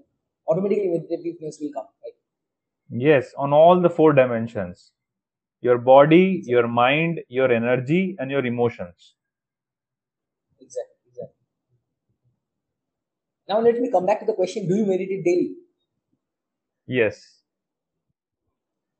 automatically 0.48 0.88
meditativeness 0.88 1.62
will 1.62 1.72
come. 1.74 1.88
Right? 2.04 2.17
Yes, 2.89 3.34
on 3.38 3.54
all 3.54 3.82
the 3.82 3.89
four 3.89 4.13
dimensions 4.13 4.91
your 5.62 5.78
body, 5.78 6.43
your 6.46 6.67
mind, 6.67 7.22
your 7.30 7.52
energy, 7.52 8.15
and 8.20 8.30
your 8.30 8.46
emotions. 8.46 9.15
Exactly. 10.60 10.93
Exactly. 11.08 11.34
Now 13.50 13.60
let 13.62 13.80
me 13.80 13.89
come 13.91 14.06
back 14.06 14.20
to 14.20 14.26
the 14.26 14.34
question: 14.34 14.67
Do 14.67 14.76
you 14.76 14.86
meditate 14.86 15.24
daily? 15.24 15.56
Yes. 16.86 17.38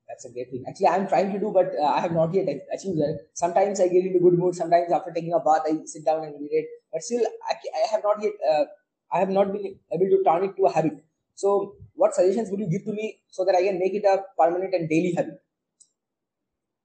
That's 0.08 0.26
a 0.26 0.32
great 0.32 0.50
thing. 0.50 0.64
Actually, 0.68 0.88
I'm 0.88 1.08
trying 1.08 1.32
to 1.34 1.40
do, 1.40 1.52
but 1.54 1.72
uh, 1.80 1.86
I 1.86 2.00
have 2.00 2.14
not 2.14 2.34
yet 2.34 2.48
achieved 2.74 2.98
that. 3.00 3.28
Sometimes 3.34 3.80
I 3.80 3.88
get 3.88 4.06
into 4.06 4.20
good 4.20 4.40
mood. 4.40 4.56
Sometimes 4.56 4.92
after 4.92 5.12
taking 5.12 5.34
a 5.34 5.40
bath, 5.40 5.64
I 5.66 5.80
sit 5.86 6.06
down 6.06 6.24
and 6.24 6.34
meditate. 6.34 6.66
But 6.92 7.04
still, 7.04 7.26
I, 7.48 7.54
I 7.54 7.92
have 7.92 8.04
not 8.04 8.22
yet. 8.22 8.34
Uh, 8.50 8.66
I 9.12 9.20
have 9.20 9.30
not 9.30 9.52
been 9.54 9.80
able 9.92 10.10
to 10.16 10.24
turn 10.24 10.44
it 10.46 10.56
to 10.58 10.66
a 10.66 10.72
habit. 10.72 11.04
So, 11.36 11.76
what 11.96 12.16
suggestions 12.16 12.50
would 12.52 12.60
you 12.60 12.70
give 12.70 12.86
to 12.86 12.94
me 12.94 13.22
so 13.30 13.46
that 13.46 13.56
I 13.56 13.64
can 13.64 13.80
make 13.80 13.94
it 13.94 14.06
a 14.06 14.24
permanent 14.40 14.74
and 14.74 14.90
daily 14.90 15.14
habit? 15.14 15.42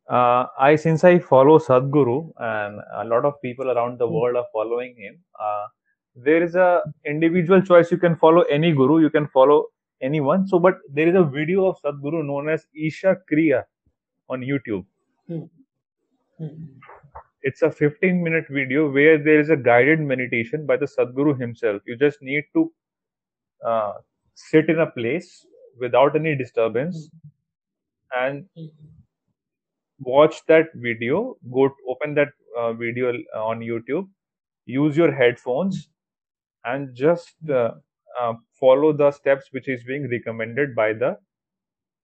Uh, 0.08 0.46
I 0.58 0.76
since 0.76 1.04
I 1.04 1.18
follow 1.18 1.58
Sadhguru 1.58 2.32
and 2.38 2.80
a 2.96 3.04
lot 3.04 3.24
of 3.24 3.40
people 3.40 3.70
around 3.70 3.98
the 3.98 4.06
Hmm. 4.06 4.14
world 4.14 4.36
are 4.36 4.46
following 4.52 4.94
him. 4.96 5.22
Uh, 5.40 5.66
there 6.14 6.42
is 6.42 6.54
a 6.56 6.82
individual 7.06 7.62
choice. 7.62 7.90
You 7.90 7.98
can 7.98 8.16
follow 8.16 8.42
any 8.42 8.72
guru. 8.72 9.00
You 9.00 9.10
can 9.10 9.28
follow 9.28 9.66
anyone. 10.00 10.46
So, 10.46 10.58
but 10.58 10.78
there 10.92 11.08
is 11.08 11.14
a 11.14 11.24
video 11.24 11.66
of 11.66 11.80
Sadhguru 11.82 12.24
known 12.26 12.48
as 12.48 12.66
Isha 12.74 13.18
Kriya 13.30 13.64
on 14.28 14.40
YouTube. 14.42 14.84
Hmm. 15.26 15.44
Hmm. 16.38 16.54
It's 17.42 17.62
a 17.62 17.70
15 17.70 18.22
minute 18.22 18.44
video 18.48 18.90
where 18.90 19.18
there 19.18 19.40
is 19.40 19.50
a 19.50 19.56
guided 19.56 20.00
meditation 20.00 20.64
by 20.64 20.76
the 20.76 20.86
Sadhguru 20.86 21.38
himself. 21.40 21.82
You 21.86 21.96
just 21.96 22.22
need 22.22 22.44
to 22.54 22.72
uh, 23.66 23.92
sit 24.34 24.68
in 24.68 24.78
a 24.78 24.86
place 24.86 25.44
without 25.78 26.14
any 26.14 26.36
disturbance 26.36 27.10
and 28.16 28.46
watch 29.98 30.44
that 30.46 30.66
video. 30.74 31.36
Go 31.52 31.68
to, 31.68 31.74
open 31.88 32.14
that 32.14 32.28
uh, 32.56 32.74
video 32.74 33.12
on 33.34 33.60
YouTube. 33.60 34.08
Use 34.66 34.96
your 34.96 35.12
headphones 35.12 35.88
and 36.64 36.94
just 36.94 37.34
uh, 37.50 37.72
uh, 38.20 38.34
follow 38.60 38.92
the 38.92 39.10
steps 39.10 39.46
which 39.50 39.68
is 39.68 39.82
being 39.82 40.08
recommended 40.08 40.76
by 40.76 40.92
the 40.92 41.18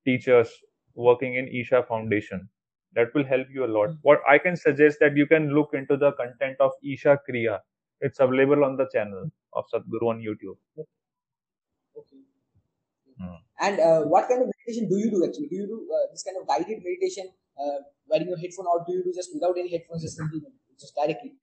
teachers 0.04 0.50
working 0.94 1.36
in 1.36 1.46
Isha 1.46 1.84
Foundation. 1.88 2.48
That 2.94 3.14
will 3.14 3.24
help 3.24 3.48
you 3.52 3.64
a 3.64 3.70
lot. 3.76 3.90
What 4.02 4.20
I 4.28 4.38
can 4.38 4.56
suggest 4.56 4.98
that 5.00 5.16
you 5.16 5.26
can 5.26 5.50
look 5.54 5.70
into 5.74 5.96
the 5.96 6.12
content 6.12 6.56
of 6.60 6.72
Isha 6.82 7.20
Kriya. 7.28 7.60
It's 8.00 8.20
available 8.20 8.64
on 8.64 8.76
the 8.76 8.86
channel 8.92 9.30
of 9.52 9.64
Sadhguru 9.72 10.08
on 10.10 10.20
YouTube. 10.20 10.56
Okay. 11.96 12.18
Hmm. 13.20 13.34
And 13.60 13.80
uh, 13.80 14.02
what 14.02 14.28
kind 14.28 14.42
of 14.42 14.48
meditation 14.48 14.88
do 14.88 14.96
you 14.96 15.10
do 15.10 15.24
actually? 15.24 15.48
Do 15.48 15.56
you 15.56 15.66
do 15.66 15.88
uh, 15.92 16.10
this 16.12 16.22
kind 16.22 16.36
of 16.40 16.46
guided 16.46 16.82
meditation 16.82 17.30
uh, 17.60 17.78
wearing 18.08 18.28
your 18.28 18.38
headphone, 18.38 18.66
or 18.66 18.84
do 18.86 18.94
you 18.94 19.04
do 19.04 19.12
just 19.14 19.30
without 19.34 19.58
any 19.58 19.70
headphones, 19.70 20.02
just 20.02 20.16
simply 20.16 20.40
just 20.78 20.94
directly? 20.94 21.34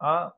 Uh, 0.00 0.30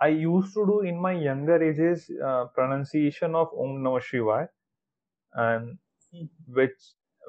I 0.00 0.08
used 0.08 0.54
to 0.54 0.66
do 0.66 0.80
in 0.80 1.00
my 1.00 1.12
younger 1.12 1.62
ages 1.62 2.10
uh, 2.24 2.46
pronunciation 2.54 3.34
of 3.34 3.48
Om 3.58 3.82
Namah 3.84 4.02
Shivaya, 4.02 4.48
and 5.32 5.78
Hmm. 6.14 6.26
which 6.46 6.78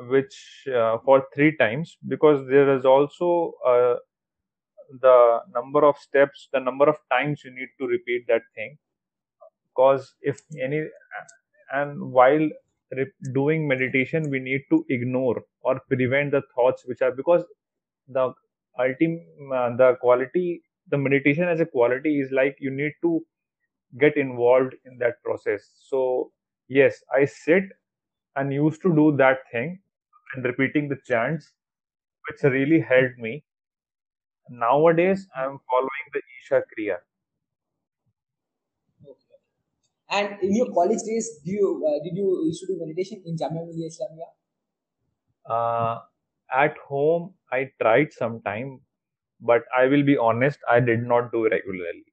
which 0.10 0.66
uh, 0.74 0.98
for 1.06 1.26
three 1.34 1.56
times 1.58 1.98
because 2.08 2.48
there 2.48 2.76
is 2.78 2.86
also 2.86 3.54
uh, 3.66 3.96
the 5.02 5.40
number 5.54 5.84
of 5.86 5.98
steps, 5.98 6.50
the 6.54 6.60
number 6.60 6.88
of 6.90 6.98
times 7.12 7.42
you 7.44 7.52
need 7.52 7.70
to 7.80 7.88
repeat 7.88 8.26
that 8.28 8.42
thing. 8.56 8.78
Because 9.70 10.16
if 10.22 10.42
any, 10.62 10.84
and 11.74 12.12
while 12.12 12.50
doing 13.34 13.68
meditation, 13.68 14.30
we 14.30 14.40
need 14.40 14.62
to 14.70 14.86
ignore 14.90 15.44
or 15.62 15.80
prevent 15.90 16.32
the 16.32 16.42
thoughts 16.56 16.84
which 16.86 17.02
are 17.02 17.12
because 17.12 17.44
the 18.08 18.34
ultimate 18.80 19.28
uh, 19.54 19.76
the 19.78 19.96
quality 20.02 20.62
the 20.90 20.98
meditation 20.98 21.46
as 21.46 21.60
a 21.62 21.66
quality 21.66 22.20
is 22.20 22.32
like 22.32 22.58
you 22.60 22.72
need 22.72 22.94
to 23.02 23.26
get 24.00 24.18
involved 24.18 24.76
in 24.86 24.98
that 25.00 25.22
process 25.24 25.70
so 25.90 26.32
yes 26.68 27.04
i 27.14 27.26
sit 27.26 27.64
and 28.38 28.54
used 28.54 28.82
to 28.82 28.94
do 28.96 29.16
that 29.18 29.40
thing 29.52 29.80
and 30.36 30.46
repeating 30.46 30.90
the 30.90 31.00
chants 31.12 31.54
which 32.30 32.44
really 32.44 32.82
helped 32.82 33.18
me 33.20 33.44
nowadays 34.50 35.28
i'm 35.36 35.60
following 35.70 36.08
the 36.14 36.22
isha 36.40 36.64
kriya 36.72 36.98
Okay. 39.02 39.38
And 40.12 40.44
in 40.44 40.56
your 40.56 40.72
college 40.74 41.04
days, 41.06 41.42
do 41.46 41.52
you 41.52 41.70
uh, 41.88 42.04
did 42.04 42.16
you 42.18 42.46
used 42.46 42.62
to 42.62 42.68
do 42.68 42.80
meditation 42.80 43.24
in 43.26 43.38
Jamia 43.38 43.66
Millia 43.68 43.88
Islamia? 43.88 44.30
uh, 45.56 46.00
at 46.64 46.78
home 46.90 47.24
i 47.52 47.60
tried 47.82 48.14
sometime 48.14 48.70
but 49.52 49.64
i 49.80 49.86
will 49.94 50.04
be 50.12 50.18
honest 50.18 50.60
i 50.76 50.80
did 50.90 51.04
not 51.14 51.32
do 51.32 51.42
regularly 51.56 52.06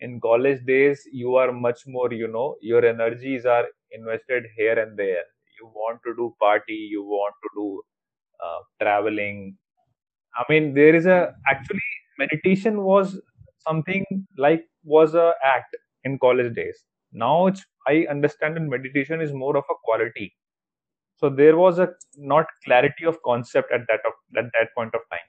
in 0.00 0.20
college 0.20 0.64
days 0.66 1.06
you 1.12 1.36
are 1.36 1.52
much 1.52 1.86
more 1.86 2.12
you 2.12 2.28
know 2.28 2.56
your 2.62 2.84
energies 2.86 3.46
are 3.46 3.66
invested 3.92 4.46
here 4.56 4.78
and 4.84 4.98
there 4.98 5.24
you 5.60 5.66
want 5.80 6.00
to 6.06 6.14
do 6.16 6.34
party 6.40 6.78
you 6.96 7.02
want 7.02 7.34
to 7.44 7.48
do 7.54 7.82
uh, 8.44 8.58
traveling. 8.82 9.56
I 10.36 10.44
mean 10.50 10.74
there 10.74 10.94
is 10.94 11.06
a 11.06 11.34
actually 11.48 11.88
meditation 12.18 12.82
was 12.82 13.20
something 13.60 14.04
like 14.38 14.64
was 14.84 15.14
a 15.14 15.34
act 15.44 15.76
in 16.04 16.18
college 16.18 16.54
days. 16.54 16.84
Now 17.12 17.46
it's 17.48 17.64
i 17.88 18.06
understand 18.10 18.56
that 18.56 18.62
meditation 18.76 19.20
is 19.20 19.32
more 19.32 19.56
of 19.56 19.64
a 19.70 19.74
quality. 19.84 20.34
So 21.16 21.30
there 21.30 21.56
was 21.56 21.78
a 21.78 21.90
not 22.16 22.46
clarity 22.64 23.04
of 23.06 23.22
concept 23.22 23.72
at 23.72 23.82
that 23.88 24.00
of 24.10 24.14
at 24.44 24.50
that 24.58 24.74
point 24.76 24.94
of 24.94 25.02
time. 25.10 25.28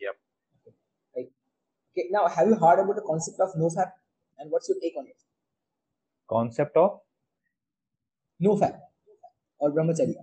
Yep. 0.00 0.16
Okay. 1.92 2.08
Now, 2.10 2.26
have 2.28 2.48
you 2.48 2.54
heard 2.54 2.80
about 2.80 2.96
the 2.96 3.02
concept 3.02 3.40
of 3.40 3.50
nofap, 3.54 3.92
and 4.38 4.50
what's 4.50 4.68
your 4.70 4.78
take 4.80 4.96
on 4.96 5.06
it? 5.06 5.16
concept 6.28 6.76
of 6.76 7.00
Nofap 8.40 8.74
or 9.60 9.70
brahmacharya. 9.72 10.22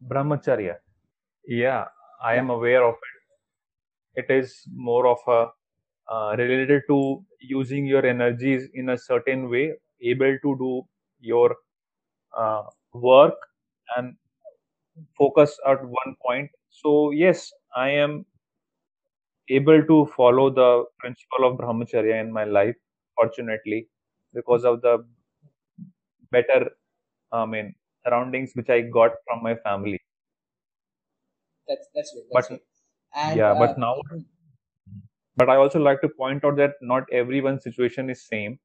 brahmacharya. 0.00 0.76
Yeah 1.46 1.86
i 2.22 2.34
am 2.36 2.50
aware 2.50 2.84
of 2.84 2.94
it. 2.94 4.24
It 4.24 4.30
is 4.34 4.62
more 4.74 5.06
of 5.06 5.18
a 5.28 5.48
uh, 6.12 6.36
related 6.38 6.82
to 6.88 7.24
using 7.40 7.86
your 7.86 8.06
energies 8.06 8.68
in 8.74 8.90
a 8.90 8.98
certain 8.98 9.50
way 9.50 9.74
able 10.02 10.38
to 10.44 10.56
do 10.58 10.82
your 11.20 11.56
uh, 12.36 12.62
work 12.94 13.34
and 13.96 14.14
focus 15.18 15.58
at 15.66 15.82
one 15.84 16.16
point. 16.26 16.50
So 16.70 17.10
yes 17.12 17.52
i 17.76 17.90
am 17.90 18.24
able 19.48 19.82
to 19.86 20.06
follow 20.16 20.50
the 20.50 20.84
principle 20.98 21.46
of 21.48 21.58
brahmacharya 21.58 22.20
in 22.20 22.32
my 22.32 22.44
life 22.44 22.76
fortunately 23.16 23.88
because 24.34 24.64
of 24.64 24.80
the 24.82 24.94
better 26.30 26.70
i 27.32 27.44
mean 27.46 27.74
surroundings 28.06 28.52
which 28.54 28.70
I 28.70 28.82
got 28.82 29.12
from 29.26 29.42
my 29.42 29.56
family. 29.56 30.00
That's 31.68 31.88
that's 31.94 32.12
good. 32.14 32.24
That's 32.32 32.48
But. 32.48 32.60
And 33.14 33.36
yeah, 33.38 33.52
uh, 33.52 33.58
but 33.58 33.78
now, 33.78 33.96
but 35.36 35.48
I 35.50 35.56
also 35.56 35.78
like 35.80 36.00
to 36.02 36.08
point 36.08 36.44
out 36.44 36.56
that 36.56 36.74
not 36.80 37.04
everyone's 37.12 37.62
situation 37.64 38.10
is 38.10 38.26
same. 38.26 38.58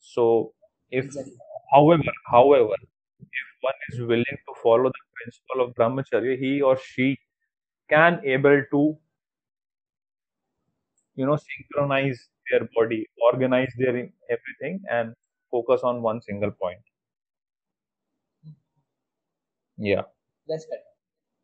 So 0.00 0.54
if, 0.90 1.06
exactly. 1.06 1.34
however, 1.72 2.12
however, 2.30 2.74
if 3.20 3.46
one 3.62 3.74
is 3.90 4.00
willing 4.00 4.24
to 4.48 4.54
follow 4.62 4.90
the 4.90 5.04
principle 5.16 5.64
of 5.66 5.74
brahmacharya, 5.74 6.38
he 6.38 6.62
or 6.62 6.76
she 6.78 7.18
can 7.90 8.20
able 8.24 8.62
to, 8.72 8.98
you 11.14 11.26
know, 11.26 11.36
synchronize 11.36 12.28
their 12.50 12.68
body, 12.74 13.06
organize 13.32 13.72
their 13.78 14.08
everything, 14.30 14.82
and 14.90 15.14
focus 15.56 15.86
on 15.92 16.02
one 16.02 16.20
single 16.28 16.52
point. 16.64 16.92
Yeah. 19.76 20.02
That's. 20.48 20.66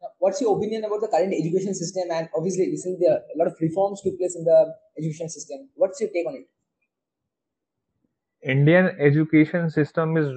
Now, 0.03 0.09
what's 0.19 0.41
your 0.41 0.57
opinion 0.57 0.85
about 0.85 1.01
the 1.01 1.09
current 1.09 1.33
education 1.33 1.75
system? 1.75 2.11
And 2.13 2.29
obviously, 2.37 2.69
recently 2.71 3.07
there 3.07 3.19
a 3.35 3.39
lot 3.39 3.47
of 3.47 3.57
reforms 3.61 4.03
took 4.03 4.19
place 4.19 4.35
in 4.37 4.45
the 4.45 4.75
education 4.99 5.29
system. 5.29 5.69
What's 5.75 6.01
your 6.01 6.11
take 6.11 6.27
on 6.27 6.35
it? 6.41 6.49
Indian 8.43 8.97
education 8.99 9.71
system 9.71 10.17
is 10.17 10.31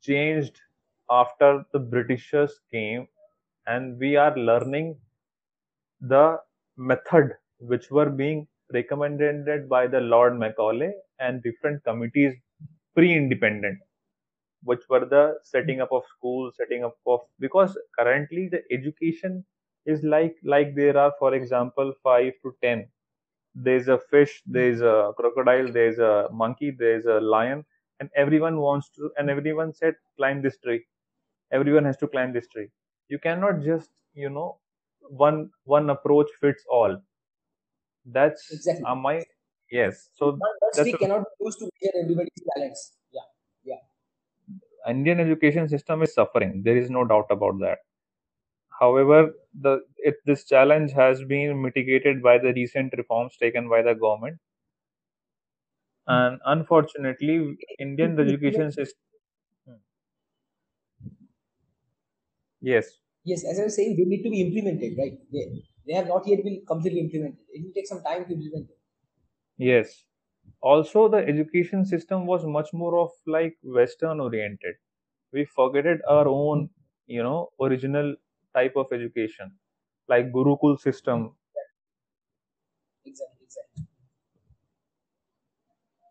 changed 0.00 0.60
after 1.10 1.64
the 1.72 1.78
Britishers 1.78 2.60
came, 2.70 3.06
and 3.66 3.98
we 3.98 4.16
are 4.16 4.34
learning 4.36 4.96
the 6.00 6.38
method 6.76 7.36
which 7.58 7.90
were 7.90 8.08
being 8.08 8.46
recommended 8.72 9.68
by 9.68 9.86
the 9.86 10.00
Lord 10.00 10.38
Macaulay 10.38 10.92
and 11.22 11.42
different 11.44 11.84
committees 11.84 12.34
pre-independent, 12.96 13.78
which 14.64 14.82
were 14.88 15.04
the 15.04 15.38
setting 15.42 15.80
up 15.80 15.92
of 15.92 16.04
schools, 16.16 16.54
setting 16.56 16.84
up 16.84 16.96
of 17.06 17.20
because 17.38 17.76
currently 17.98 18.48
the 18.48 18.62
education 18.72 19.44
is 19.86 20.02
like 20.04 20.36
like 20.44 20.74
there 20.76 20.96
are, 20.96 21.12
for 21.18 21.34
example, 21.34 21.92
five 22.02 22.32
to 22.42 22.56
ten 22.62 22.88
there's 23.54 23.88
a 23.88 23.98
fish, 23.98 24.42
there's 24.46 24.80
a 24.82 25.12
crocodile, 25.16 25.72
there's 25.72 25.98
a 25.98 26.28
monkey, 26.32 26.70
there's 26.70 27.06
a 27.06 27.20
lion, 27.20 27.64
and 28.00 28.10
everyone 28.16 28.58
wants 28.60 28.90
to, 28.90 29.10
and 29.18 29.30
everyone 29.30 29.72
said, 29.74 29.94
climb 30.16 30.42
this 30.42 30.58
tree. 30.58 30.84
Everyone 31.52 31.84
has 31.84 31.96
to 31.98 32.08
climb 32.08 32.32
this 32.32 32.48
tree. 32.48 32.70
You 33.08 33.18
cannot 33.20 33.62
just, 33.62 33.90
you 34.14 34.30
know, 34.30 34.60
one 35.00 35.50
one 35.64 35.90
approach 35.90 36.30
fits 36.40 36.64
all. 36.70 37.02
That's 38.04 38.52
Exactly. 38.52 38.84
uh, 38.84 38.94
my 38.94 39.24
yes. 39.72 40.10
So 40.14 40.26
One 40.26 40.50
one 40.60 40.72
that's 40.76 40.80
stick 40.80 40.94
a, 40.94 40.98
cannot 40.98 41.24
be 41.38 41.44
used 41.46 41.58
to 41.60 41.70
measure 41.72 41.96
everybody's 42.02 42.42
talents. 42.54 42.98
Yeah, 43.12 43.26
yeah. 43.64 43.80
Indian 44.88 45.18
education 45.18 45.68
system 45.68 46.02
is 46.02 46.14
suffering. 46.14 46.62
There 46.62 46.76
is 46.76 46.88
no 46.90 47.04
doubt 47.04 47.26
about 47.30 47.58
that. 47.60 47.78
However, 48.80 49.34
the 49.54 49.80
it, 49.98 50.16
this 50.26 50.44
challenge 50.44 50.92
has 50.92 51.24
been 51.24 51.62
mitigated 51.62 52.22
by 52.22 52.38
the 52.38 52.52
recent 52.52 52.94
reforms 52.98 53.36
taken 53.38 53.68
by 53.68 53.82
the 53.82 53.94
government, 53.94 54.40
and 56.06 56.40
unfortunately, 56.44 57.56
Indian 57.80 58.18
education 58.20 58.70
system. 58.70 59.00
Hmm. 59.66 59.76
Yes, 62.62 63.00
Yes, 63.24 63.44
as 63.44 63.58
I 63.58 63.64
was 63.64 63.74
saying, 63.76 63.96
they 63.96 64.04
need 64.04 64.22
to 64.22 64.30
be 64.30 64.40
implemented, 64.42 64.96
right? 64.98 65.18
They, 65.32 65.64
they 65.86 65.92
have 65.94 66.06
not 66.08 66.26
yet 66.26 66.42
been 66.44 66.64
completely 66.66 67.00
implemented. 67.00 67.44
It 67.50 67.64
will 67.64 67.72
take 67.72 67.86
some 67.86 68.02
time 68.02 68.24
to 68.26 68.32
implement 68.32 68.70
it. 68.70 68.78
Yes. 69.68 70.04
Also, 70.60 71.08
the 71.08 71.18
education 71.18 71.84
system 71.84 72.26
was 72.26 72.44
much 72.46 72.72
more 72.72 72.98
of 72.98 73.10
like 73.26 73.58
Western 73.62 74.20
oriented. 74.20 74.76
We 75.32 75.44
forgetted 75.44 76.02
our 76.08 76.28
own, 76.28 76.70
you 77.06 77.22
know, 77.22 77.52
original 77.60 78.16
type 78.54 78.76
of 78.76 78.92
education, 78.92 79.58
like 80.08 80.32
Gurukul 80.32 80.78
system 80.80 81.36
Exactly, 83.04 83.44
exactly. 83.44 83.86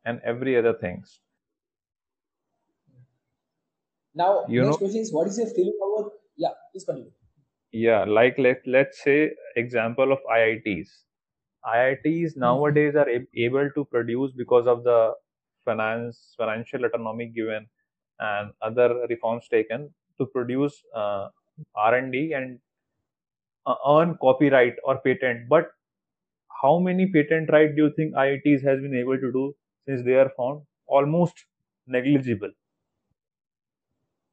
and 0.05 0.19
every 0.21 0.55
other 0.55 0.73
things. 0.73 1.21
Now, 4.13 4.45
You 4.45 4.61
next 4.61 4.77
know, 4.77 4.77
question 4.77 5.01
is, 5.01 5.11
what 5.13 5.27
is 5.27 5.37
your 5.37 5.47
feeling 5.47 5.77
about? 5.83 6.13
Yeah, 6.37 6.53
please 6.71 6.85
continue. 6.85 7.11
yeah, 7.71 8.03
like 8.05 8.37
let 8.37 8.65
let's 8.65 9.01
say 9.03 9.31
example 9.55 10.11
of 10.11 10.19
IITs. 10.29 11.05
IITs 11.65 12.35
nowadays 12.37 12.95
are 12.95 13.09
ab- 13.09 13.27
able 13.35 13.69
to 13.71 13.85
produce 13.85 14.31
because 14.31 14.67
of 14.67 14.83
the 14.83 15.13
finance 15.65 16.33
financial 16.37 16.85
autonomy 16.85 17.27
given 17.27 17.69
and 18.19 18.53
other 18.61 19.05
reforms 19.09 19.47
taken 19.47 19.93
to 20.17 20.25
produce 20.25 20.83
uh, 20.95 21.29
R&D 21.75 22.33
and 22.33 22.59
uh, 23.65 23.75
earn 23.87 24.17
copyright 24.21 24.75
or 24.83 24.99
patent. 24.99 25.49
But 25.49 25.71
how 26.61 26.79
many 26.79 27.11
patent 27.11 27.49
right 27.51 27.75
do 27.75 27.85
you 27.87 27.93
think 27.95 28.15
IITs 28.15 28.63
has 28.63 28.81
been 28.81 28.95
able 28.95 29.19
to 29.19 29.31
do 29.31 29.55
since 29.85 30.03
they 30.05 30.15
are 30.15 30.31
found? 30.37 30.63
Almost 30.87 31.45
negligible. 31.87 32.51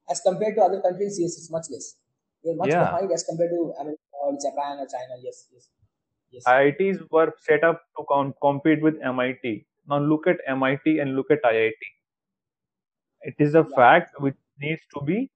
As 0.09 0.19
compared 0.19 0.55
to 0.55 0.61
other 0.63 0.81
countries, 0.81 1.17
yes, 1.19 1.37
it's 1.37 1.49
much 1.49 1.69
less. 1.69 1.95
They're 2.43 2.55
much 2.55 2.71
Yeah. 2.71 2.77
behind 2.77 3.11
as 3.13 3.23
compared 3.23 3.51
to 3.51 3.73
America 3.79 4.01
or 4.11 4.33
Japan 4.33 4.79
or 4.79 4.87
China. 4.87 5.15
Yes, 5.21 5.47
yes, 5.53 5.69
yes. 6.31 6.43
IITs 6.47 6.99
were 7.11 7.33
set 7.37 7.63
up 7.63 7.81
to 7.97 8.05
com- 8.09 8.33
compete 8.41 8.81
with 8.81 8.95
MIT. 9.01 9.65
Now 9.87 9.99
look 9.99 10.27
at 10.27 10.37
MIT 10.47 10.99
and 10.99 11.15
look 11.15 11.31
at 11.31 11.41
IIT. 11.43 11.81
It 13.21 13.35
is 13.39 13.55
a 13.55 13.65
Yeah. 13.69 13.75
fact 13.75 14.19
which 14.19 14.35
needs 14.59 14.81
to 14.95 15.01
be 15.03 15.29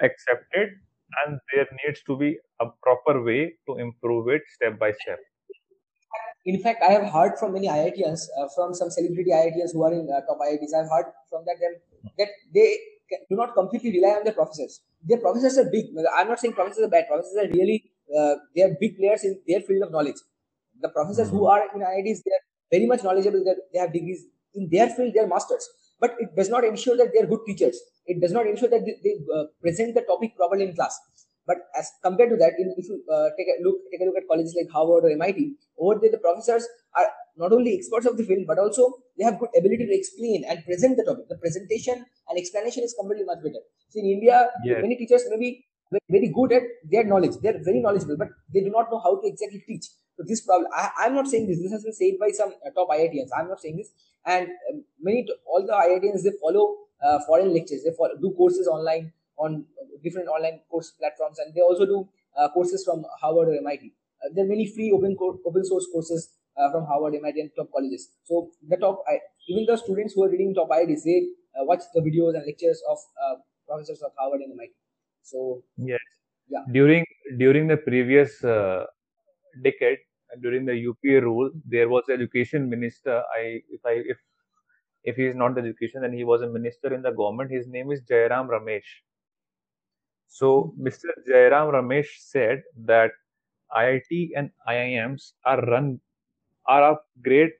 accepted 0.00 0.78
and 1.24 1.40
there 1.52 1.68
needs 1.84 2.02
to 2.04 2.16
be 2.16 2.38
a 2.60 2.66
proper 2.82 3.22
way 3.22 3.56
to 3.66 3.78
improve 3.78 4.28
it 4.28 4.42
step 4.48 4.78
by 4.78 4.92
step. 4.92 5.18
In 6.44 6.60
fact, 6.60 6.82
I 6.82 6.90
have 6.92 7.04
heard 7.12 7.38
from 7.38 7.52
many 7.52 7.68
IITians, 7.68 8.22
uh, 8.38 8.48
from 8.54 8.74
some 8.74 8.90
celebrity 8.90 9.30
IITians 9.30 9.72
who 9.72 9.82
are 9.84 9.92
in 9.92 10.08
uh, 10.10 10.20
top 10.22 10.38
IITs. 10.40 10.74
I've 10.74 10.90
heard 10.90 11.06
from 11.30 11.44
that 11.46 11.60
them 11.60 11.74
that 12.18 12.28
they 12.52 12.78
do 13.30 13.36
not 13.36 13.54
completely 13.54 13.92
rely 13.92 14.16
on 14.16 14.24
their 14.24 14.32
professors. 14.32 14.80
Their 15.04 15.18
professors 15.18 15.58
are 15.58 15.70
big. 15.70 15.86
I'm 16.16 16.28
not 16.28 16.40
saying 16.40 16.54
professors 16.54 16.84
are 16.84 16.88
bad. 16.88 17.06
Professors 17.06 17.36
are 17.44 17.48
really 17.48 17.91
uh, 18.16 18.36
they 18.54 18.62
are 18.62 18.76
big 18.80 18.96
players 18.96 19.24
in 19.24 19.40
their 19.46 19.60
field 19.60 19.82
of 19.84 19.92
knowledge. 19.92 20.20
The 20.80 20.88
professors 20.88 21.30
who 21.30 21.46
are 21.46 21.62
in 21.74 21.82
IITs 21.82 22.22
they 22.24 22.32
are 22.32 22.44
very 22.70 22.86
much 22.86 23.02
knowledgeable. 23.02 23.44
That 23.44 23.58
they 23.72 23.78
have 23.78 23.92
degrees 23.92 24.24
in 24.54 24.68
their 24.70 24.88
field. 24.88 25.14
They 25.14 25.20
are 25.20 25.26
masters. 25.26 25.68
But 26.00 26.16
it 26.18 26.34
does 26.36 26.48
not 26.48 26.64
ensure 26.64 26.96
that 26.96 27.12
they 27.12 27.20
are 27.20 27.26
good 27.26 27.40
teachers. 27.46 27.78
It 28.06 28.20
does 28.20 28.32
not 28.32 28.46
ensure 28.46 28.68
that 28.68 28.84
they, 28.84 28.96
they 29.04 29.14
uh, 29.32 29.44
present 29.60 29.94
the 29.94 30.02
topic 30.02 30.34
properly 30.36 30.64
in 30.64 30.74
class. 30.74 30.98
But 31.46 31.58
as 31.78 31.90
compared 32.02 32.30
to 32.30 32.36
that, 32.36 32.54
in, 32.58 32.74
if 32.76 32.86
you 32.88 33.02
uh, 33.10 33.30
take 33.36 33.48
a 33.48 33.62
look, 33.62 33.76
take 33.90 34.00
a 34.00 34.04
look 34.04 34.16
at 34.16 34.26
colleges 34.28 34.54
like 34.58 34.70
Harvard 34.70 35.04
or 35.04 35.10
MIT, 35.10 35.54
over 35.78 35.98
there 36.00 36.10
the 36.10 36.18
professors 36.18 36.66
are 36.94 37.06
not 37.36 37.52
only 37.52 37.74
experts 37.76 38.06
of 38.06 38.16
the 38.16 38.24
field, 38.24 38.46
but 38.46 38.58
also 38.58 39.02
they 39.18 39.24
have 39.24 39.38
good 39.40 39.50
ability 39.58 39.86
to 39.86 39.94
explain 39.94 40.44
and 40.48 40.64
present 40.64 40.96
the 40.96 41.04
topic. 41.04 41.26
The 41.28 41.38
presentation 41.38 42.04
and 42.28 42.38
explanation 42.38 42.84
is 42.84 42.94
completely 42.98 43.24
much 43.24 43.42
better. 43.42 43.62
So 43.88 43.98
in 43.98 44.06
India, 44.06 44.50
many 44.76 44.96
teachers 44.96 45.24
may 45.30 45.36
be 45.38 45.50
ve- 45.50 45.66
very 46.08 46.28
good 46.28 46.52
at 46.52 46.62
their 46.84 47.04
knowledge. 47.04 47.36
They 47.42 47.48
are 47.48 47.58
very 47.62 47.80
knowledgeable, 47.80 48.16
but 48.16 48.28
they 48.52 48.60
do 48.60 48.70
not 48.70 48.90
know 48.90 48.98
how 48.98 49.20
to 49.20 49.26
exactly 49.26 49.62
teach. 49.66 49.86
So 50.16 50.24
this 50.26 50.42
problem, 50.42 50.70
I, 50.74 50.90
I'm 50.98 51.14
not 51.14 51.28
saying 51.28 51.46
this. 51.48 51.60
This 51.60 51.72
has 51.72 51.84
been 51.84 51.92
said 51.92 52.18
by 52.20 52.30
some 52.30 52.52
uh, 52.66 52.70
top 52.70 52.88
IITians. 52.90 53.30
I'm 53.36 53.48
not 53.48 53.60
saying 53.60 53.76
this. 53.76 53.90
And 54.24 54.48
um, 54.70 54.84
many, 55.00 55.26
all 55.46 55.66
the 55.66 55.72
IITians, 55.72 56.22
they 56.22 56.32
follow 56.40 56.76
uh, 57.02 57.18
foreign 57.26 57.52
lectures. 57.52 57.82
They 57.84 57.92
follow, 57.96 58.14
do 58.20 58.32
courses 58.36 58.66
online 58.68 59.12
on 59.36 59.64
different 60.02 60.28
online 60.28 60.60
course 60.70 60.90
platforms, 60.92 61.38
and 61.38 61.54
they 61.54 61.60
also 61.60 61.86
do 61.86 62.08
uh, 62.36 62.48
courses 62.50 62.84
from 62.84 63.04
Harvard 63.20 63.48
or 63.48 63.54
MIT. 63.56 63.92
Uh, 64.24 64.28
there 64.34 64.44
are 64.44 64.48
many 64.48 64.66
free 64.66 64.92
open 64.92 65.16
co- 65.16 65.40
open 65.46 65.64
source 65.64 65.86
courses 65.92 66.30
uh, 66.56 66.70
from 66.70 66.84
Harvard, 66.84 67.14
MIT, 67.14 67.40
and 67.40 67.50
top 67.56 67.72
colleges. 67.72 68.10
So 68.24 68.50
the 68.68 68.76
top, 68.76 69.02
I, 69.08 69.18
even 69.48 69.66
the 69.66 69.76
students 69.76 70.14
who 70.14 70.24
are 70.24 70.30
reading 70.30 70.54
top 70.54 70.68
IITs, 70.70 71.04
they 71.04 71.28
uh, 71.58 71.64
watch 71.64 71.82
the 71.94 72.00
videos 72.00 72.34
and 72.34 72.44
lectures 72.46 72.82
of 72.88 72.98
uh, 73.24 73.36
professors 73.66 74.02
of 74.02 74.12
Harvard 74.18 74.40
and 74.42 74.52
MIT. 74.52 74.72
So 75.22 75.62
Yes. 75.76 76.00
Yeah. 76.48 76.64
During 76.72 77.04
during 77.38 77.66
the 77.68 77.76
previous 77.76 78.42
uh, 78.44 78.84
decade, 79.62 79.98
during 80.42 80.64
the 80.66 80.76
UPA 80.76 81.22
rule, 81.22 81.50
there 81.64 81.88
was 81.88 82.04
education 82.10 82.68
minister. 82.68 83.22
I 83.36 83.62
if 83.70 83.80
I 83.86 84.02
if 84.14 84.18
if 85.04 85.16
he 85.16 85.26
is 85.26 85.34
not 85.34 85.54
the 85.54 85.60
education, 85.62 86.02
then 86.02 86.12
he 86.12 86.24
was 86.24 86.42
a 86.42 86.48
minister 86.48 86.92
in 86.94 87.02
the 87.02 87.10
government. 87.10 87.50
His 87.50 87.66
name 87.68 87.90
is 87.90 88.02
Jairam 88.02 88.48
Ramesh. 88.48 88.90
So 90.28 90.74
Mr. 90.80 91.08
Jairam 91.28 91.72
Ramesh 91.72 92.08
said 92.18 92.62
that 92.84 93.12
IIT 93.74 94.30
and 94.36 94.50
IIMs 94.68 95.32
are 95.44 95.60
run 95.62 96.00
are 96.66 96.92
of 96.92 96.98
great 97.22 97.52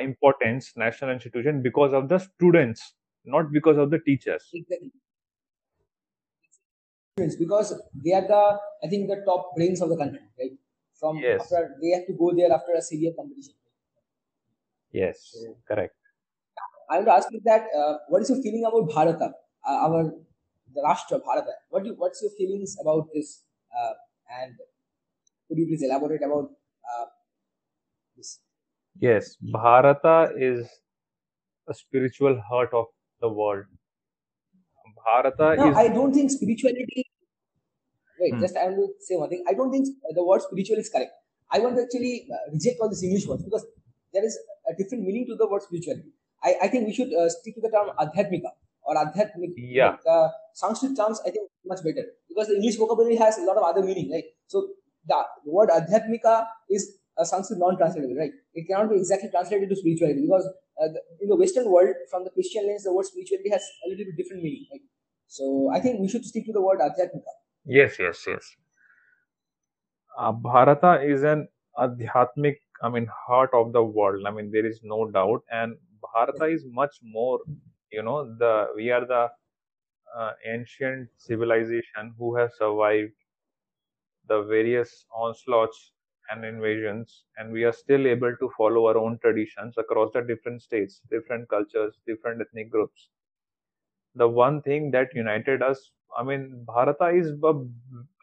importance, 0.00 0.72
national 0.76 1.10
institution 1.10 1.62
because 1.62 1.92
of 1.92 2.08
the 2.08 2.18
students, 2.18 2.94
not 3.24 3.52
because 3.52 3.76
of 3.76 3.90
the 3.90 3.98
teachers. 3.98 4.48
exactly. 4.52 4.90
Because 7.16 7.78
they 7.94 8.12
are 8.14 8.26
the, 8.26 8.58
I 8.82 8.88
think, 8.88 9.08
the 9.08 9.22
top 9.26 9.54
brains 9.54 9.82
of 9.82 9.90
the 9.90 9.96
country, 9.98 10.20
right? 10.38 10.52
From 10.98 11.18
Yes. 11.18 11.42
after 11.42 11.76
they 11.82 11.90
have 11.90 12.06
to 12.06 12.14
go 12.14 12.32
there 12.34 12.50
after 12.50 12.72
a 12.72 12.80
severe 12.80 13.12
competition. 13.14 13.54
Yes, 14.92 15.18
So- 15.32 15.56
correct. 15.66 15.94
I 16.90 16.96
want 16.96 17.06
to 17.06 17.12
ask 17.12 17.28
you 17.32 17.40
that 17.44 17.66
uh, 17.76 17.98
what 18.08 18.22
is 18.22 18.30
your 18.30 18.42
feeling 18.42 18.64
about 18.66 18.88
Bharata, 18.94 19.34
uh, 19.66 19.78
our 19.86 20.04
the 20.74 20.80
Rashtra 20.82 21.22
Bharata. 21.24 21.52
What 21.70 21.84
do 21.84 21.94
what's 21.96 22.20
your 22.22 22.30
feelings 22.32 22.76
about 22.80 23.08
this? 23.14 23.44
Uh, 23.78 23.92
and 24.42 24.54
could 25.48 25.58
you 25.58 25.66
please 25.66 25.82
elaborate 25.82 26.22
about 26.22 26.50
uh, 26.92 27.06
this? 28.16 28.40
Yes, 28.98 29.36
Bharata 29.40 30.32
is 30.36 30.68
a 31.68 31.74
spiritual 31.74 32.40
heart 32.40 32.72
of 32.72 32.86
the 33.20 33.28
world. 33.28 33.66
Bharata 35.04 35.56
No, 35.56 35.70
is 35.70 35.76
I 35.76 35.88
don't 35.88 36.12
think 36.12 36.30
spirituality. 36.30 37.04
Wait, 38.20 38.34
Hmm. 38.34 38.40
just 38.40 38.56
I 38.56 38.66
want 38.66 38.76
to 38.78 39.04
say 39.06 39.16
one 39.16 39.28
thing. 39.28 39.44
I 39.48 39.54
don't 39.54 39.70
think 39.70 39.88
the 40.18 40.24
word 40.24 40.42
spiritual 40.42 40.78
is 40.78 40.88
correct. 40.88 41.12
I 41.50 41.58
want 41.58 41.76
to 41.76 41.82
actually 41.82 42.26
uh, 42.32 42.42
reject 42.52 42.80
all 42.80 42.88
these 42.88 43.02
English 43.02 43.26
words 43.26 43.42
because 43.42 43.64
there 44.12 44.24
is 44.24 44.38
a 44.70 44.74
different 44.80 45.04
meaning 45.04 45.26
to 45.30 45.36
the 45.36 45.48
word 45.48 45.62
spirituality. 45.62 46.10
I, 46.42 46.54
I 46.62 46.68
think 46.68 46.86
we 46.86 46.92
should 46.92 47.12
uh, 47.12 47.28
stick 47.28 47.54
to 47.56 47.60
the 47.60 47.70
term 47.70 47.90
adhyatmika 48.04 48.50
or 48.82 48.94
adhyatmik. 48.96 49.52
Yeah. 49.56 49.96
Uh, 50.08 50.28
Sanskrit 50.54 50.96
terms, 50.96 51.20
I 51.26 51.30
think, 51.30 51.48
much 51.64 51.82
better 51.84 52.04
because 52.28 52.48
the 52.48 52.56
English 52.56 52.76
vocabulary 52.76 53.16
has 53.16 53.38
a 53.38 53.42
lot 53.42 53.56
of 53.56 53.64
other 53.64 53.82
meaning, 53.82 54.10
right? 54.12 54.24
So 54.46 54.68
the, 55.06 55.18
the 55.44 55.50
word 55.50 55.70
adhyatmika 55.70 56.46
is 56.70 56.98
a 57.18 57.24
Sanskrit 57.26 57.58
non-translatable, 57.58 58.16
right? 58.16 58.32
It 58.54 58.66
cannot 58.68 58.90
be 58.90 58.96
exactly 58.96 59.30
translated 59.30 59.68
to 59.70 59.76
spirituality 59.76 60.22
because 60.22 60.48
uh, 60.80 60.88
the, 60.88 61.00
in 61.20 61.28
the 61.28 61.36
Western 61.36 61.70
world, 61.70 61.94
from 62.10 62.24
the 62.24 62.30
Christian 62.30 62.66
lens, 62.66 62.84
the 62.84 62.92
word 62.92 63.04
spirituality 63.04 63.50
has 63.50 63.62
a 63.86 63.90
little 63.90 64.04
bit 64.04 64.16
different 64.16 64.42
meaning, 64.42 64.66
right? 64.72 64.80
So 65.26 65.70
I 65.72 65.80
think 65.80 66.00
we 66.00 66.08
should 66.08 66.24
stick 66.24 66.44
to 66.46 66.52
the 66.52 66.60
word 66.60 66.80
adhyatmika. 66.80 67.32
yes, 67.64 67.98
yes, 67.98 68.24
yes. 68.26 68.44
Uh, 70.18 70.32
Bharata 70.32 71.02
is 71.02 71.22
an 71.22 71.48
adhyatmic, 71.78 72.56
I 72.82 72.88
mean, 72.90 73.08
heart 73.26 73.50
of 73.54 73.72
the 73.72 73.82
world. 73.82 74.24
I 74.26 74.30
mean, 74.30 74.50
there 74.50 74.66
is 74.66 74.80
no 74.82 75.10
doubt. 75.10 75.42
And 75.50 75.76
Bharata 76.02 76.46
is 76.46 76.64
much 76.66 76.96
more, 77.02 77.38
you 77.90 78.02
know, 78.02 78.24
the 78.38 78.66
we 78.76 78.90
are 78.90 79.06
the 79.06 79.28
uh, 80.16 80.32
ancient 80.46 81.08
civilization 81.16 82.14
who 82.18 82.36
have 82.36 82.50
survived 82.58 83.12
the 84.28 84.42
various 84.42 85.06
onslaughts 85.14 85.91
and 86.30 86.44
invasions, 86.44 87.24
and 87.36 87.52
we 87.52 87.64
are 87.64 87.72
still 87.72 88.06
able 88.06 88.36
to 88.36 88.50
follow 88.56 88.86
our 88.86 88.96
own 88.98 89.18
traditions 89.18 89.78
across 89.78 90.12
the 90.12 90.22
different 90.22 90.62
states, 90.62 91.00
different 91.10 91.48
cultures, 91.48 91.98
different 92.06 92.40
ethnic 92.40 92.70
groups. 92.70 93.10
The 94.14 94.26
one 94.28 94.62
thing 94.62 94.90
that 94.92 95.14
united 95.14 95.62
us, 95.62 95.90
I 96.16 96.22
mean, 96.22 96.64
Bharata 96.66 97.08
is 97.08 97.30
a, 97.42 97.52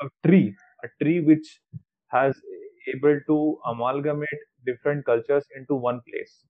a 0.05 0.09
tree, 0.25 0.55
a 0.83 0.87
tree 1.03 1.19
which 1.19 1.61
has 2.07 2.39
able 2.95 3.19
to 3.27 3.59
amalgamate 3.65 4.41
different 4.65 5.05
cultures 5.05 5.45
into 5.55 5.75
one 5.75 6.01
place. 6.09 6.45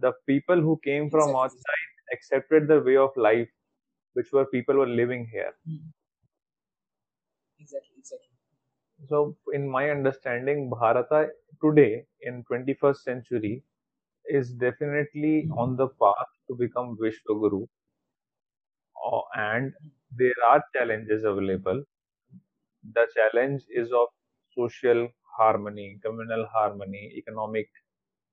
The 0.00 0.12
people 0.26 0.60
who 0.60 0.80
came 0.84 1.10
from 1.10 1.36
outside 1.36 1.88
accepted 2.12 2.68
the 2.68 2.80
way 2.80 2.96
of 2.96 3.10
life 3.16 3.48
which 4.14 4.32
were 4.32 4.46
people 4.46 4.76
were 4.76 4.88
living 4.88 5.26
here. 5.32 5.54
Exactly, 7.58 7.94
exactly. 7.98 8.30
So, 9.06 9.36
in 9.52 9.68
my 9.68 9.90
understanding, 9.90 10.70
Bharata 10.70 11.32
today 11.60 12.06
in 12.20 12.44
21st 12.44 13.02
century 13.02 13.64
is 14.26 14.52
definitely 14.54 15.48
on 15.56 15.76
the 15.76 15.88
path 15.88 16.28
to 16.48 16.56
become 16.56 16.96
Vishwaguru. 16.98 17.68
Uh, 19.10 19.20
and 19.34 19.72
there 20.16 20.34
are 20.48 20.62
challenges 20.74 21.24
available. 21.24 21.84
The 22.92 23.06
challenge 23.14 23.62
is 23.70 23.92
of 23.92 24.08
social 24.50 25.12
harmony, 25.36 26.00
communal 26.02 26.44
harmony, 26.46 27.12
economic 27.16 27.70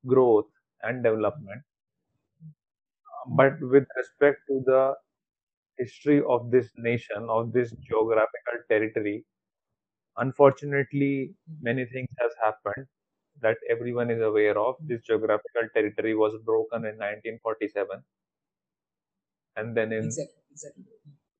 growth, 0.08 0.50
and 0.82 1.04
development. 1.04 1.64
But 3.28 3.60
with 3.62 3.88
respect 3.98 4.42
to 4.48 4.64
the 4.66 4.96
history 5.78 6.24
of 6.24 6.52
this 6.52 6.72
nation, 6.78 7.28
of 7.30 7.54
this 7.54 7.72
geographical 7.72 8.60
territory, 8.70 9.26
unfortunately, 10.18 11.34
many 11.62 11.86
things 11.86 12.10
has 12.20 12.32
happened 12.44 12.88
that 13.42 13.58
everyone 13.70 14.10
is 14.10 14.22
aware 14.22 14.58
of. 14.58 14.76
This 14.82 15.02
hmm. 15.02 15.14
geographical 15.14 15.70
territory 15.74 16.16
was 16.16 16.34
broken 16.46 16.86
in 16.86 16.98
1947, 16.98 18.04
and 19.56 19.76
then 19.76 19.92
in 19.92 20.06
Exactly, 20.06 20.44
exactly. 20.52 20.84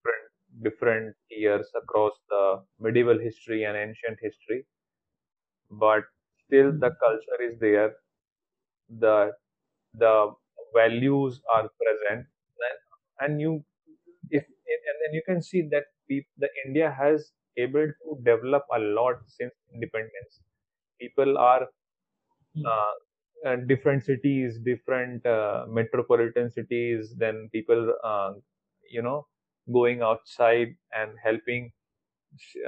different, 0.04 0.26
different 0.64 1.16
years 1.30 1.70
across 1.76 2.14
the 2.30 2.64
medieval 2.80 3.20
history 3.20 3.64
and 3.64 3.78
ancient 3.78 4.20
history. 4.22 4.66
But 5.70 6.04
still, 6.46 6.72
the 6.72 6.90
hmm. 6.90 7.00
culture 7.06 7.42
is 7.42 7.60
there. 7.60 7.94
The 8.90 9.34
the 9.94 10.34
values 10.76 11.42
are 11.54 11.70
present, 11.82 12.28
and, 12.68 12.80
and 13.22 13.42
you 13.42 13.64
if 14.30 14.44
and 14.44 14.98
then 15.04 15.14
you 15.14 15.22
can 15.26 15.42
see 15.42 15.62
that 15.72 15.86
peop, 16.08 16.26
the 16.38 16.50
India 16.66 16.92
has 16.92 17.32
able 17.58 17.88
to 17.88 18.18
develop 18.24 18.64
a 18.74 18.80
lot 18.80 19.16
since 19.28 19.54
independence. 19.74 20.42
People 21.00 21.38
are 21.38 21.68
uh, 22.66 22.92
uh, 23.46 23.56
different 23.68 24.04
cities, 24.04 24.60
different 24.64 25.26
uh, 25.26 25.66
metropolitan 25.68 26.50
cities, 26.52 27.14
then 27.18 27.50
people, 27.52 27.94
uh, 28.04 28.34
you 28.90 29.02
know, 29.02 29.28
going 29.74 30.02
outside 30.02 30.76
and 30.94 31.12
helping 31.24 31.72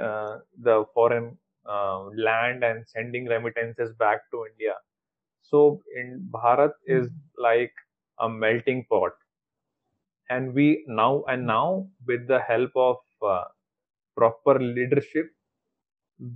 uh, 0.00 0.38
the 0.62 0.84
foreign 0.94 1.36
uh, 1.68 2.04
land 2.16 2.64
and 2.64 2.86
sending 2.88 3.26
remittances 3.26 3.92
back 3.98 4.20
to 4.30 4.44
India. 4.52 4.74
So, 5.42 5.82
in 5.96 6.28
Bharat 6.32 6.72
is 6.86 7.08
like 7.38 7.72
a 8.20 8.28
melting 8.28 8.86
pot, 8.90 9.12
and 10.30 10.54
we 10.54 10.84
now 10.86 11.22
and 11.28 11.46
now 11.46 11.88
with 12.06 12.26
the 12.28 12.40
help 12.40 12.70
of 12.76 12.96
uh, 13.22 13.44
proper 14.18 14.58
leadership, 14.60 15.26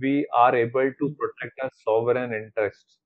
we 0.01 0.27
are 0.33 0.55
able 0.55 0.91
to 0.99 1.15
protect 1.21 1.59
our 1.63 1.71
sovereign 1.85 2.33
interests. 2.33 2.97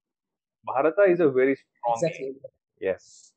Bharata 0.63 1.03
is 1.13 1.19
a 1.19 1.29
very 1.29 1.55
strong 1.55 1.99
name. 2.01 2.11
Exactly. 2.11 2.35
Yes. 2.79 3.33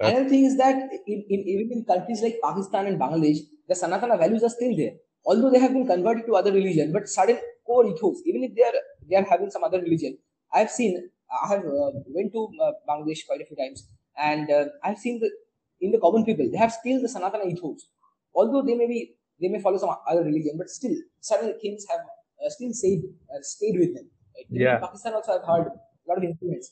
Another 0.00 0.28
thing 0.28 0.44
is 0.44 0.56
that 0.58 0.76
in, 1.06 1.24
in 1.28 1.40
even 1.52 1.68
in 1.72 1.84
countries 1.84 2.22
like 2.22 2.38
Pakistan 2.42 2.86
and 2.86 3.00
Bangladesh, 3.00 3.38
the 3.68 3.74
Sanatana 3.74 4.18
values 4.18 4.42
are 4.42 4.48
still 4.48 4.76
there. 4.76 4.94
Although 5.24 5.50
they 5.50 5.60
have 5.60 5.72
been 5.72 5.86
converted 5.86 6.26
to 6.26 6.34
other 6.34 6.52
religion, 6.52 6.92
but 6.92 7.08
certain 7.08 7.38
core 7.64 7.86
ethos, 7.86 8.20
even 8.26 8.42
if 8.42 8.54
they 8.56 8.64
are 8.70 8.78
they 9.08 9.16
are 9.16 9.24
having 9.32 9.50
some 9.50 9.62
other 9.62 9.80
religion, 9.80 10.18
I 10.52 10.58
have 10.60 10.70
seen. 10.70 11.08
I 11.42 11.48
have 11.48 11.64
uh, 11.64 11.92
went 12.08 12.32
to 12.32 12.48
uh, 12.60 12.72
Bangladesh 12.88 13.24
quite 13.26 13.40
a 13.40 13.46
few 13.46 13.56
times, 13.56 13.86
and 14.18 14.50
uh, 14.50 14.64
I've 14.82 14.98
seen 14.98 15.20
the 15.20 15.30
in 15.80 15.92
the 15.92 16.00
common 16.00 16.24
people 16.24 16.50
they 16.50 16.58
have 16.58 16.72
still 16.72 17.00
the 17.00 17.08
Sanatana 17.08 17.46
ethos. 17.52 17.86
Although 18.34 18.62
they 18.62 18.74
may 18.74 18.86
be 18.86 19.14
they 19.40 19.48
may 19.48 19.60
follow 19.60 19.78
some 19.78 19.94
other 20.08 20.24
religion, 20.24 20.54
but 20.56 20.68
still 20.68 20.94
certain 21.20 21.58
things 21.60 21.84
have 21.90 22.00
uh, 22.00 22.48
still 22.48 22.72
stayed 22.72 23.02
uh, 23.32 23.42
stayed 23.42 23.78
with 23.78 23.94
them. 23.94 24.06
Right? 24.36 24.46
Yeah. 24.50 24.74
In 24.76 24.80
Pakistan 24.82 25.14
also 25.14 25.32
I've 25.38 25.46
heard 25.46 25.66
a 25.68 26.06
lot 26.08 26.18
of 26.18 26.24
influence. 26.24 26.70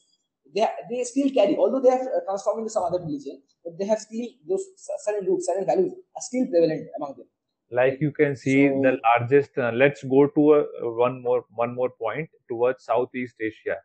They 0.54 0.66
they 0.90 1.04
still 1.04 1.30
carry, 1.30 1.56
although 1.56 1.80
they 1.80 1.90
have 1.90 2.02
uh, 2.02 2.22
transformed 2.26 2.60
into 2.60 2.70
some 2.70 2.84
other 2.84 2.98
religion, 2.98 3.42
but 3.64 3.78
they 3.78 3.86
have 3.86 4.00
still 4.00 4.26
those 4.48 4.64
certain 5.04 5.26
roots, 5.26 5.46
certain 5.46 5.66
values 5.66 5.92
are 5.92 6.24
still 6.28 6.46
prevalent 6.46 6.88
among 6.96 7.14
them. 7.18 7.28
Like 7.70 8.00
you 8.00 8.10
can 8.10 8.34
see, 8.34 8.66
the 8.66 8.98
largest. 9.04 9.56
Uh, 9.56 9.70
let's 9.72 10.02
go 10.02 10.26
to 10.26 10.54
a, 10.54 10.64
one 11.02 11.22
more 11.22 11.44
one 11.54 11.74
more 11.74 11.90
point 11.90 12.28
towards 12.48 12.84
Southeast 12.84 13.36
Asia. 13.40 13.76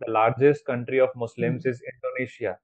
The 0.00 0.10
largest 0.10 0.64
country 0.64 0.98
of 0.98 1.10
Muslims 1.14 1.66
is 1.66 1.82
Indonesia, 1.92 2.58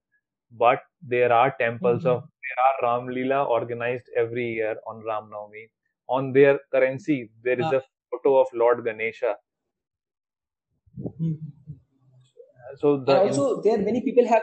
but 0.59 0.81
there 1.15 1.33
are 1.33 1.55
temples 1.59 2.05
of 2.07 2.23
there 2.45 2.61
are 2.67 2.75
Ram 2.87 3.09
Leela 3.09 3.47
organized 3.49 4.09
every 4.17 4.47
year 4.55 4.77
on 4.87 5.03
Ram 5.05 5.31
Navami. 5.33 5.65
On 6.09 6.33
their 6.33 6.59
currency, 6.73 7.31
there 7.43 7.59
is 7.59 7.67
Ah. 7.73 7.79
a 7.79 7.83
photo 8.11 8.33
of 8.41 8.49
Lord 8.63 8.85
Ganesha. 8.85 9.35
So 12.77 12.99
the 13.05 13.21
and 13.21 13.31
also, 13.31 13.61
there 13.63 13.79
many 13.79 14.01
people 14.03 14.27
have 14.29 14.43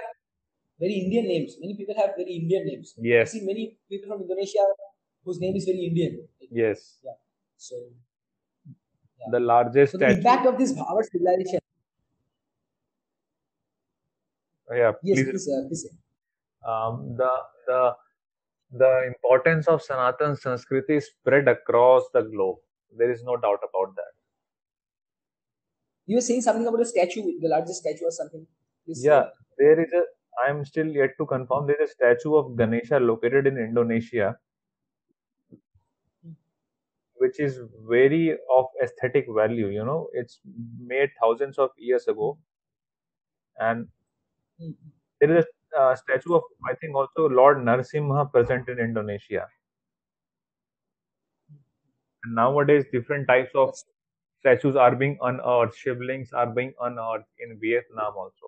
very 0.80 0.94
Indian 1.06 1.28
names. 1.28 1.58
Many 1.60 1.76
people 1.78 1.96
have 2.02 2.12
very 2.18 2.34
Indian 2.42 2.66
names. 2.66 2.94
I 2.98 3.02
yes, 3.14 3.32
see 3.32 3.42
many 3.46 3.78
people 3.90 4.10
from 4.14 4.22
Indonesia 4.26 4.66
whose 5.26 5.40
name 5.40 5.56
is 5.56 5.66
very 5.66 5.86
Indian. 5.90 6.28
yes, 6.52 6.98
Yeah. 7.04 7.18
So, 7.58 7.76
the 9.32 9.40
largest 9.40 9.92
so 9.94 9.98
the 10.00 10.10
impact 10.18 10.48
of 10.52 10.58
this 10.58 10.72
our 10.94 11.04
civilization. 11.04 11.60
Yeah, 14.72 14.94
Yes, 15.04 15.20
please 15.20 15.30
please, 15.30 15.48
uh, 15.50 15.68
please. 15.68 15.88
um, 16.66 17.16
the 17.18 17.32
the 17.68 17.96
the 18.84 18.92
importance 19.08 19.68
of 19.68 19.82
Sanatan 19.82 20.36
Sanskriti 20.36 20.98
is 20.98 21.08
spread 21.08 21.48
across 21.48 22.04
the 22.14 22.22
globe. 22.22 22.58
There 22.98 23.12
is 23.12 23.24
no 23.24 23.36
doubt 23.38 23.60
about 23.70 23.96
that. 23.96 24.14
You 26.06 26.18
were 26.18 26.22
saying 26.22 26.42
something 26.42 26.68
about 26.68 26.82
a 26.82 26.86
statue, 26.86 27.22
the 27.42 27.48
largest 27.50 27.82
statue 27.82 28.06
or 28.06 28.12
something. 28.12 28.46
Please, 28.86 29.04
Yeah, 29.04 29.26
there 29.58 29.80
is 29.80 29.92
a. 29.94 30.04
I 30.46 30.50
am 30.50 30.64
still 30.66 30.88
yet 30.88 31.12
to 31.18 31.26
confirm. 31.26 31.68
There 31.68 31.82
is 31.84 31.90
a 31.90 31.94
statue 31.94 32.36
of 32.36 32.56
Ganesha 32.56 33.00
located 33.00 33.48
in 33.48 33.58
Indonesia, 33.58 34.38
which 37.16 37.40
is 37.40 37.60
very 37.88 38.38
of 38.58 38.66
aesthetic 38.84 39.26
value. 39.36 39.68
You 39.68 39.86
know, 39.86 40.10
it's 40.14 40.40
made 40.80 41.10
thousands 41.22 41.58
of 41.60 41.70
years 41.78 42.08
ago, 42.08 42.40
and 43.60 43.88
there 45.20 45.38
is 45.38 45.46
a 45.76 45.82
uh, 45.82 45.96
statue 45.96 46.36
of 46.36 46.44
I 46.68 46.74
think 46.76 46.96
also 46.96 47.28
Lord 47.30 47.58
Narasimha 47.58 48.32
present 48.32 48.68
in 48.70 48.80
Indonesia. 48.80 49.48
And 52.24 52.36
nowadays, 52.36 52.86
different 52.92 53.28
types 53.28 53.52
of 53.56 53.76
statues 54.40 54.76
are 54.76 54.96
being 54.96 55.18
unearthed. 55.22 55.76
Shivlings 55.76 56.30
are 56.34 56.48
being 56.48 56.74
unearthed 56.80 57.28
in 57.40 57.60
Vietnam 57.60 58.14
also. 58.18 58.48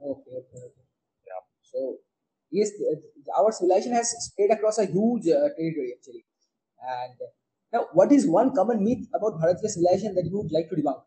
Okay, 0.00 0.34
okay, 0.40 0.58
okay. 0.66 0.86
Yeah. 1.26 1.42
So 1.62 1.98
yes, 2.50 2.70
our 3.38 3.52
civilization 3.52 3.92
has 3.92 4.10
spread 4.26 4.50
across 4.50 4.78
a 4.78 4.86
huge 4.86 5.28
uh, 5.28 5.48
territory 5.56 5.94
actually. 5.96 6.24
And 6.82 7.14
now, 7.72 7.86
what 7.92 8.12
is 8.12 8.26
one 8.26 8.54
common 8.54 8.84
myth 8.84 9.06
about 9.14 9.40
Bharatiya 9.40 9.68
civilization 9.68 10.14
that 10.16 10.26
you 10.26 10.38
would 10.38 10.52
like 10.52 10.68
to 10.70 10.76
debunk? 10.76 11.02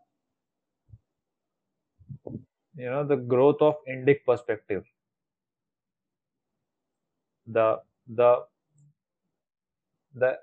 You 2.76 2.90
know, 2.90 3.04
the 3.06 3.18
growth 3.18 3.62
of 3.62 3.76
Indic 3.86 4.24
perspective. 4.24 4.86
The 7.48 7.82
the 8.08 8.46
the 10.16 10.40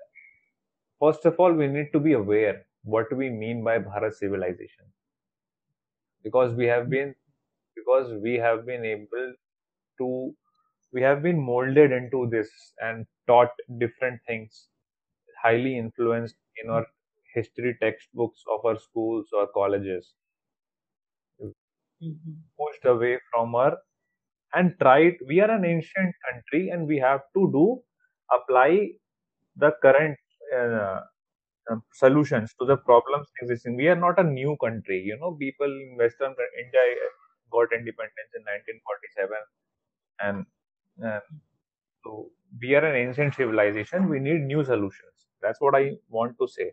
first 0.99 1.23
of 1.25 1.39
all, 1.39 1.53
we 1.53 1.67
need 1.67 1.91
to 1.93 1.99
be 1.99 2.13
aware 2.13 2.65
what 2.83 3.15
we 3.15 3.29
mean 3.29 3.63
by 3.63 3.77
Bharat 3.77 4.13
civilization, 4.15 4.91
because 6.23 6.53
we 6.53 6.65
have 6.65 6.89
been 6.89 7.13
because 7.75 8.13
we 8.21 8.35
have 8.35 8.65
been 8.65 8.85
able 8.85 9.33
to 9.99 10.35
we 10.93 11.01
have 11.01 11.21
been 11.23 11.39
molded 11.39 11.91
into 11.93 12.27
this 12.29 12.49
and 12.81 13.05
taught 13.27 13.51
different 13.79 14.21
things 14.27 14.67
highly 15.43 15.77
influenced 15.77 16.37
in 16.63 16.69
our 16.69 16.85
history 17.35 17.77
textbooks 17.81 18.43
of 18.51 18.65
our 18.65 18.79
schools 18.79 19.27
or 19.33 19.47
colleges 19.53 20.13
Mm-hmm. 22.03 22.33
pushed 22.59 22.85
away 22.85 23.19
from 23.31 23.55
our 23.55 23.77
and 24.53 24.75
tried 24.81 25.15
we 25.27 25.39
are 25.45 25.51
an 25.51 25.65
ancient 25.65 26.13
country 26.27 26.69
and 26.69 26.87
we 26.87 26.97
have 26.99 27.21
to 27.35 27.41
do 27.57 27.65
apply 28.37 28.71
the 29.63 29.71
current 29.83 30.17
uh, 30.57 31.01
um, 31.71 31.83
solutions 31.93 32.53
to 32.59 32.65
the 32.71 32.77
problems 32.77 33.27
existing 33.41 33.75
we 33.77 33.87
are 33.93 34.01
not 34.07 34.19
a 34.19 34.23
new 34.39 34.55
country 34.65 34.99
you 35.09 35.17
know 35.21 35.31
people 35.45 35.71
in 35.85 35.97
western 36.03 36.35
india 36.63 36.85
got 37.55 37.73
independence 37.79 38.31
in 38.37 38.43
1947 38.51 39.43
and 40.27 40.45
uh, 41.07 41.21
so 42.03 42.31
we 42.61 42.75
are 42.75 42.85
an 42.91 42.95
ancient 43.07 43.35
civilization 43.35 44.09
we 44.09 44.19
need 44.19 44.41
new 44.53 44.63
solutions 44.73 45.27
that's 45.41 45.61
what 45.61 45.75
i 45.81 45.85
want 46.19 46.35
to 46.41 46.47
say 46.57 46.69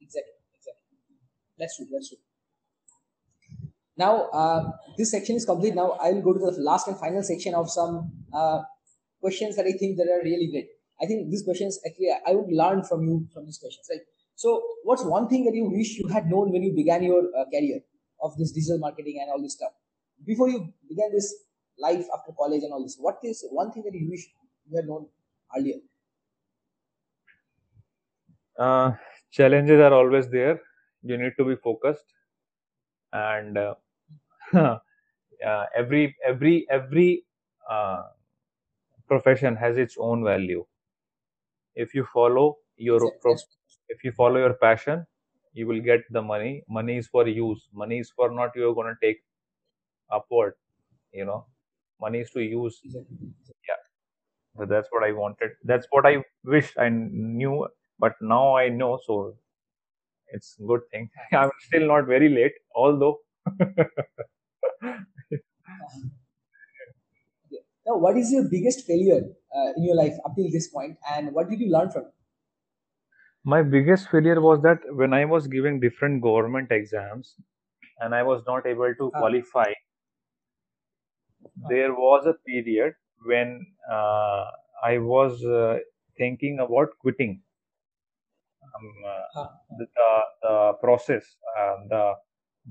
Exactly, 0.00 0.32
exactly. 0.54 0.96
That's 1.58 1.76
true, 1.76 1.86
that's 1.92 2.08
true. 2.10 2.18
Now, 3.96 4.28
uh, 4.28 4.72
this 4.98 5.10
section 5.10 5.36
is 5.36 5.44
complete. 5.44 5.74
Now, 5.74 5.92
I 6.02 6.12
will 6.12 6.22
go 6.22 6.32
to 6.34 6.38
the 6.38 6.60
last 6.60 6.86
and 6.88 6.98
final 6.98 7.22
section 7.22 7.54
of 7.54 7.70
some 7.70 8.12
uh, 8.32 8.62
questions 9.20 9.56
that 9.56 9.66
I 9.66 9.72
think 9.72 9.96
that 9.96 10.08
are 10.08 10.22
really 10.22 10.48
great. 10.50 10.68
I 11.00 11.06
think 11.06 11.30
these 11.30 11.42
questions 11.42 11.78
actually 11.86 12.08
I 12.26 12.32
would 12.32 12.50
learn 12.50 12.82
from 12.82 13.04
you 13.04 13.26
from 13.32 13.46
these 13.46 13.58
questions. 13.58 13.86
Right. 13.90 14.00
So, 14.34 14.62
what's 14.84 15.04
one 15.04 15.28
thing 15.28 15.44
that 15.44 15.54
you 15.54 15.68
wish 15.70 15.98
you 15.98 16.08
had 16.08 16.26
known 16.26 16.52
when 16.52 16.62
you 16.62 16.72
began 16.74 17.02
your 17.02 17.24
uh, 17.38 17.44
career 17.46 17.80
of 18.22 18.36
this 18.38 18.52
digital 18.52 18.78
marketing 18.78 19.18
and 19.20 19.30
all 19.30 19.40
this 19.40 19.54
stuff 19.54 19.72
before 20.26 20.48
you 20.48 20.72
began 20.88 21.12
this 21.12 21.34
life 21.78 22.06
after 22.16 22.32
college 22.32 22.62
and 22.62 22.72
all 22.72 22.82
this? 22.82 22.96
What 22.98 23.18
is 23.22 23.44
one 23.50 23.72
thing 23.72 23.84
that 23.84 23.94
you 23.94 24.08
wish 24.10 24.26
you 24.70 24.76
had 24.76 24.86
known 24.86 25.06
earlier? 25.56 25.76
uh, 28.58 28.92
challenges 29.30 29.80
are 29.80 29.92
always 29.92 30.28
there 30.28 30.60
you 31.02 31.16
need 31.18 31.32
to 31.38 31.44
be 31.44 31.56
focused 31.56 32.04
and 33.12 33.58
uh, 33.58 33.74
every 35.76 36.16
every 36.26 36.66
every 36.70 37.24
uh, 37.70 38.02
profession 39.08 39.56
has 39.56 39.76
its 39.76 39.96
own 39.98 40.22
value. 40.22 40.64
If 41.74 41.94
you 41.94 42.04
follow 42.12 42.56
your 42.76 43.00
if 43.88 44.02
you 44.04 44.12
follow 44.12 44.38
your 44.38 44.54
passion 44.54 45.06
you 45.52 45.66
will 45.66 45.80
get 45.80 46.00
the 46.10 46.20
money. 46.20 46.62
Money 46.68 46.98
is 46.98 47.08
for 47.08 47.26
use. 47.26 47.68
Money 47.72 47.98
is 48.00 48.10
for 48.10 48.30
not 48.30 48.50
you're 48.54 48.74
going 48.74 48.94
to 48.94 49.06
take 49.06 49.18
upward 50.12 50.54
you 51.12 51.24
know. 51.24 51.46
Money 52.00 52.20
is 52.20 52.30
to 52.32 52.40
use. 52.42 52.80
Exactly. 52.84 53.92
so 54.58 54.66
that's 54.66 54.88
what 54.90 55.04
i 55.04 55.12
wanted. 55.12 55.50
That's 55.64 55.86
what 55.90 56.06
i 56.06 56.14
wish 56.44 56.72
i 56.78 56.88
knew 56.90 57.68
but 57.98 58.14
now 58.20 58.56
i 58.56 58.68
know 58.68 58.98
so 59.06 59.34
it's 60.28 60.56
a 60.60 60.64
good 60.64 60.82
thing. 60.92 61.10
I'm 61.32 61.50
still 61.68 61.86
not 61.88 62.06
very 62.06 62.28
late 62.28 62.54
although 62.74 63.18
Okay. 67.46 67.62
Now, 67.86 67.96
what 67.96 68.16
is 68.16 68.30
your 68.32 68.48
biggest 68.48 68.86
failure 68.86 69.22
uh, 69.54 69.72
in 69.76 69.84
your 69.84 69.94
life 69.96 70.14
up 70.24 70.34
till 70.36 70.50
this 70.50 70.68
point, 70.68 70.98
and 71.10 71.32
what 71.32 71.48
did 71.48 71.60
you 71.60 71.70
learn 71.70 71.90
from 71.90 72.02
it? 72.06 72.12
my 73.44 73.62
biggest 73.62 74.08
failure 74.10 74.40
was 74.46 74.60
that 74.66 74.80
when 75.00 75.12
i 75.18 75.24
was 75.24 75.46
giving 75.54 75.80
different 75.80 76.22
government 76.22 76.70
exams 76.78 77.34
and 78.00 78.14
i 78.14 78.22
was 78.32 78.42
not 78.46 78.66
able 78.74 78.94
to 79.02 79.10
Ah. 79.14 79.20
qualify 79.20 79.70
there 81.68 81.92
was 81.92 82.24
a 82.26 82.34
period 82.46 82.94
when 83.24 83.66
uh, 83.90 84.44
i 84.82 84.96
was 84.98 85.44
uh, 85.44 85.78
thinking 86.18 86.58
about 86.60 86.96
quitting 87.00 87.42
um, 88.74 88.92
uh, 89.06 89.46
the, 89.78 89.86
the, 89.96 90.10
the 90.42 90.72
process 90.82 91.24
uh, 91.58 91.76
the, 91.88 92.14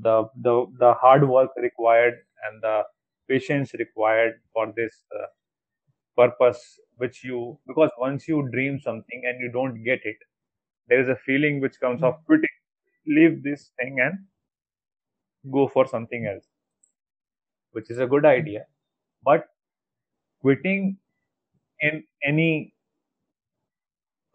the 0.02 0.28
the 0.42 0.66
the 0.80 0.94
hard 0.96 1.28
work 1.28 1.52
required 1.58 2.16
and 2.46 2.62
the 2.62 2.84
patience 3.30 3.74
required 3.74 4.40
for 4.54 4.72
this 4.76 5.04
uh, 5.20 5.28
purpose 6.18 6.80
which 6.98 7.24
you 7.24 7.60
because 7.68 7.92
once 8.00 8.28
you 8.28 8.48
dream 8.52 8.80
something 8.80 9.22
and 9.26 9.40
you 9.42 9.52
don't 9.52 9.84
get 9.84 10.00
it 10.06 10.18
there 10.90 11.02
is 11.02 11.10
a 11.10 11.16
feeling 11.28 11.62
which 11.62 11.80
comes 11.80 12.04
of 12.04 12.16
quitting 12.26 12.58
leave 13.08 13.44
this 13.44 13.72
thing 13.80 14.00
and 14.02 14.20
go 15.50 15.68
for 15.68 15.88
something 15.88 16.26
else 16.28 16.46
which 17.72 17.90
is 17.92 18.00
a 18.00 18.08
good 18.08 18.26
idea. 18.26 18.66
But 19.24 19.48
quitting 20.42 20.98
in 21.82 22.06
any 22.24 22.74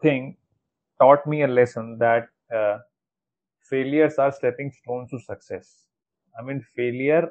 thing 0.01 0.37
taught 0.99 1.25
me 1.27 1.43
a 1.43 1.47
lesson 1.47 1.97
that 1.99 2.27
uh, 2.55 2.79
failures 3.73 4.17
are 4.25 4.31
stepping 4.39 4.71
stones 4.79 5.09
to 5.13 5.19
success 5.31 5.67
i 6.39 6.43
mean 6.47 6.61
failure 6.79 7.25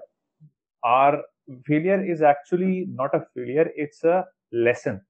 are 0.83 1.23
failure 1.67 2.01
is 2.15 2.23
actually 2.23 2.87
not 3.01 3.15
a 3.15 3.23
failure 3.35 3.67
it's 3.85 4.03
a 4.05 4.19
lesson 4.69 5.01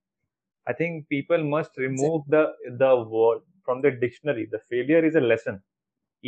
i 0.66 0.72
think 0.80 1.08
people 1.16 1.42
must 1.56 1.76
remove 1.86 2.22
the 2.36 2.44
the 2.84 2.92
word 3.16 3.40
from 3.64 3.82
the 3.86 3.90
dictionary 4.04 4.46
the 4.56 4.62
failure 4.74 5.02
is 5.10 5.16
a 5.16 5.24
lesson 5.32 5.62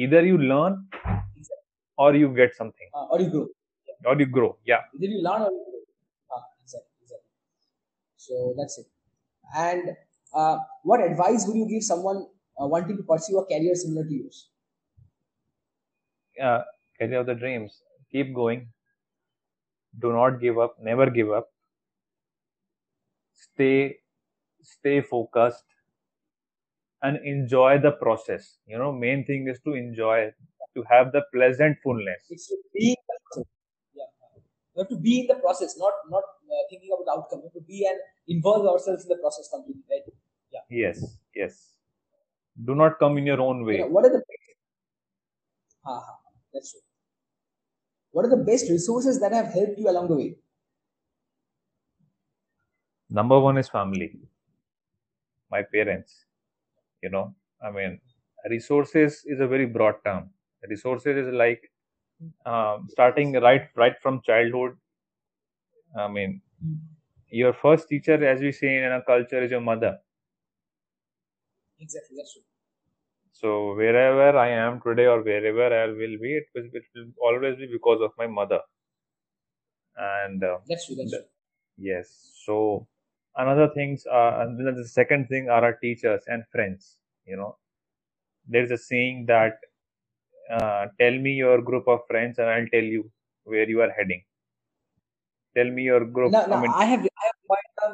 either 0.05 0.23
you 0.33 0.39
learn 0.55 0.75
or 1.97 2.15
you 2.15 2.29
get 2.35 2.55
something 2.55 2.91
Uh, 2.95 3.07
or 3.11 3.21
you 3.21 3.31
grow. 3.31 3.47
or 4.05 4.19
you 4.21 4.27
grow 4.27 4.59
yeah 4.65 4.83
Either 4.95 5.07
you 5.07 5.23
learn 5.23 5.43
or 5.43 5.51
you 5.53 5.65
grow. 5.71 5.81
Ah, 6.37 6.45
exactly, 6.63 6.93
exactly. 7.03 7.31
So 8.17 8.55
that's 8.59 8.79
it. 8.79 8.87
And 9.57 9.97
uh, 10.35 10.59
what 10.85 11.03
advice 11.03 11.47
would 11.47 11.57
you 11.57 11.69
give 11.69 11.85
someone 11.85 12.29
uh, 12.61 12.67
wanting 12.67 12.97
to 12.99 13.05
pursue 13.05 13.39
a 13.39 13.47
career 13.47 13.75
similar 13.75 14.05
to 14.07 14.15
yours? 14.15 14.52
Uh, 16.41 16.63
career 16.99 17.21
of 17.21 17.27
the 17.27 17.35
dreams. 17.35 17.83
Keep 18.11 18.35
going. 18.35 18.73
Do 19.99 20.13
not 20.13 20.39
give 20.39 20.59
up. 20.59 20.79
Never 20.79 21.09
give 21.09 21.31
up. 21.31 21.49
Stay 23.35 23.99
stay 24.63 25.01
focused 25.03 25.67
and 27.03 27.19
enjoy 27.25 27.79
the 27.79 27.93
process. 27.93 28.59
You 28.67 28.79
know 28.79 28.93
main 28.93 29.25
thing 29.25 29.49
is 29.49 29.61
to 29.65 29.73
enjoy 29.75 30.31
to 30.75 30.83
have 30.91 31.13
the 31.13 31.23
pleasantfulness 31.35 32.23
It's 32.31 32.49
to 32.49 32.57
be 32.73 32.91
in 32.91 32.97
the 33.09 33.19
process. 33.27 33.51
Yeah. 33.95 34.09
We 34.75 34.81
have 34.81 34.89
to 34.89 34.97
be 34.97 35.21
in 35.21 35.27
the 35.27 35.35
process, 35.35 35.77
not 35.79 35.93
not 36.09 36.25
uh, 36.25 36.63
thinking 36.71 36.91
about 36.95 37.05
the 37.05 37.13
outcome. 37.19 37.41
We 37.43 37.47
have 37.51 37.59
to 37.61 37.67
be 37.73 37.87
and 37.87 37.99
involve 38.29 38.67
ourselves 38.67 39.05
in 39.05 39.09
the 39.09 39.21
process 39.25 39.49
completely, 39.53 39.85
right? 39.91 40.07
yeah. 40.53 40.65
Yes 40.71 41.19
yes. 41.35 41.75
Do 42.65 42.75
not 42.75 42.99
come 42.99 43.19
in 43.19 43.27
your 43.27 43.41
own 43.41 43.65
You 43.67 43.67
way 43.67 43.83
what 43.89 44.05
are 44.05 44.11
the 44.11 44.23
ha, 45.85 46.22
that's 46.53 46.73
true. 46.73 46.81
What 48.13 48.25
are 48.25 48.31
the 48.31 48.37
best 48.37 48.71
resources 48.71 49.19
that 49.19 49.33
have 49.33 49.53
helped 49.53 49.77
you 49.77 49.91
along 49.91 50.07
the 50.07 50.15
way? 50.17 50.37
number 53.11 53.39
one 53.39 53.59
is 53.59 53.69
family 53.69 54.11
my 55.55 55.63
parents 55.75 56.13
you 57.03 57.11
know 57.15 57.25
i 57.63 57.71
mean 57.77 58.01
resources 58.55 59.23
is 59.27 59.41
a 59.41 59.49
very 59.55 59.67
broad 59.77 59.97
term 60.05 60.31
resources 60.75 61.27
is 61.27 61.33
like 61.45 61.71
um, 62.47 62.89
starting 62.91 63.33
right 63.49 63.69
right 63.77 63.97
from 64.03 64.23
childhood 64.23 64.77
i 66.03 66.07
mean 66.15 66.43
your 67.31 67.53
first 67.55 67.89
teacher 67.89 68.19
as 68.33 68.41
we 68.41 68.53
say 68.53 68.77
in 68.79 68.85
our 68.85 69.03
culture 69.03 69.43
is 69.43 69.51
your 69.51 69.61
mother 69.73 69.99
Exactly, 71.79 72.17
that's 72.17 72.33
true. 72.33 72.43
So 73.33 73.75
wherever 73.75 74.37
i 74.39 74.49
am 74.49 74.81
today 74.87 75.07
or 75.07 75.23
wherever 75.23 75.69
i 75.83 75.87
will 75.87 76.17
be 76.25 76.37
it 76.41 76.47
will, 76.55 76.69
it 76.73 76.85
will 76.95 77.09
always 77.21 77.57
be 77.57 77.67
because 77.67 78.01
of 78.01 78.13
my 78.19 78.27
mother 78.27 78.61
and 79.97 80.43
uh, 80.45 80.59
that's 80.69 80.87
true. 80.87 80.97
That's 80.97 81.11
true. 81.11 81.25
yes 81.77 82.07
so 82.45 82.87
another 83.37 83.69
things 83.75 84.05
and 84.11 84.59
then 84.59 84.75
the 84.75 84.87
second 84.87 85.29
thing 85.29 85.49
are 85.49 85.65
our 85.65 85.79
teachers 85.83 86.23
and 86.27 86.45
friends 86.53 86.97
you 87.27 87.37
know 87.37 87.57
there's 88.49 88.71
a 88.71 88.79
saying 88.79 89.27
that 89.27 89.59
uh, 90.51 90.87
tell 91.01 91.17
me 91.19 91.33
your 91.33 91.63
group 91.63 91.89
of 91.89 92.01
friends 92.09 92.39
and 92.39 92.49
i'll 92.49 92.67
tell 92.67 92.83
you 92.83 93.11
where 93.45 93.69
you 93.69 93.81
are 93.81 93.91
heading 93.99 94.23
tell 95.57 95.71
me 95.71 95.83
your 95.83 96.05
group 96.05 96.35
i 96.35 96.61
mean 96.61 96.73
I 96.75 96.85
have 96.85 97.01
I 97.23 97.25
have 97.31 97.41
coined 97.49 97.73
a, 97.83 97.89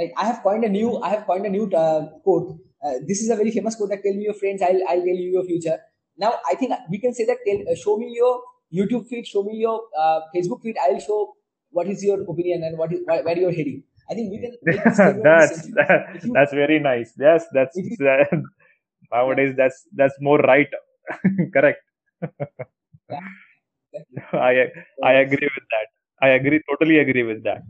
like 0.00 0.12
I 0.16 0.24
have 0.26 0.42
coined 0.42 0.64
a 0.64 0.68
new 0.68 0.98
I 0.98 1.08
have 1.10 1.26
coined 1.26 1.46
a 1.46 1.50
new 1.50 1.70
uh, 1.70 2.08
quote. 2.24 2.58
Uh, 2.82 2.94
this 3.06 3.22
is 3.22 3.30
a 3.30 3.36
very 3.36 3.50
famous 3.50 3.76
quote 3.76 3.90
that 3.90 4.02
tell 4.02 4.14
me 4.14 4.24
your 4.24 4.34
friends, 4.34 4.62
I'll 4.62 4.82
I'll 4.88 5.04
tell 5.08 5.20
you 5.24 5.30
your 5.38 5.44
future. 5.44 5.78
Now 6.18 6.34
I 6.50 6.54
think 6.54 6.72
we 6.90 6.98
can 6.98 7.14
say 7.14 7.24
that 7.26 7.38
tell, 7.46 7.60
uh, 7.70 7.76
show 7.76 7.96
me 7.96 8.12
your 8.14 8.42
YouTube 8.74 9.08
feed, 9.08 9.26
show 9.26 9.42
me 9.42 9.56
your 9.58 9.82
uh, 9.98 10.20
Facebook 10.34 10.62
feed. 10.62 10.76
I'll 10.82 10.98
show 11.00 11.34
what 11.70 11.86
is 11.86 12.02
your 12.04 12.20
opinion 12.22 12.64
and 12.64 12.78
what 12.78 12.92
is 12.92 13.00
where, 13.04 13.22
where 13.24 13.38
you're 13.38 13.52
heading. 13.52 13.82
I 14.10 14.14
think 14.14 14.30
we 14.32 14.40
can 14.40 14.56
make 14.62 14.84
this 14.84 14.96
statement 14.96 15.26
on 15.26 15.38
the 15.38 15.46
that's 15.46 15.68
that, 15.74 16.24
you 16.24 16.32
that's 16.36 16.52
very 16.52 16.78
nice 16.80 17.14
yes 17.18 17.46
that's 17.52 17.76
if 17.76 17.86
you 17.90 17.96
that, 18.06 18.26
yeah, 18.32 18.40
nowadays 19.12 19.54
that's 19.56 19.86
that's 19.94 20.16
more 20.20 20.38
right 20.38 20.68
correct 21.54 21.80
yeah, 23.10 23.20
i 24.32 24.66
i 25.04 25.12
agree 25.22 25.50
with 25.56 25.66
that 25.74 25.88
i 26.20 26.30
agree 26.40 26.60
totally 26.68 26.98
agree 26.98 27.22
with 27.22 27.42
that 27.44 27.62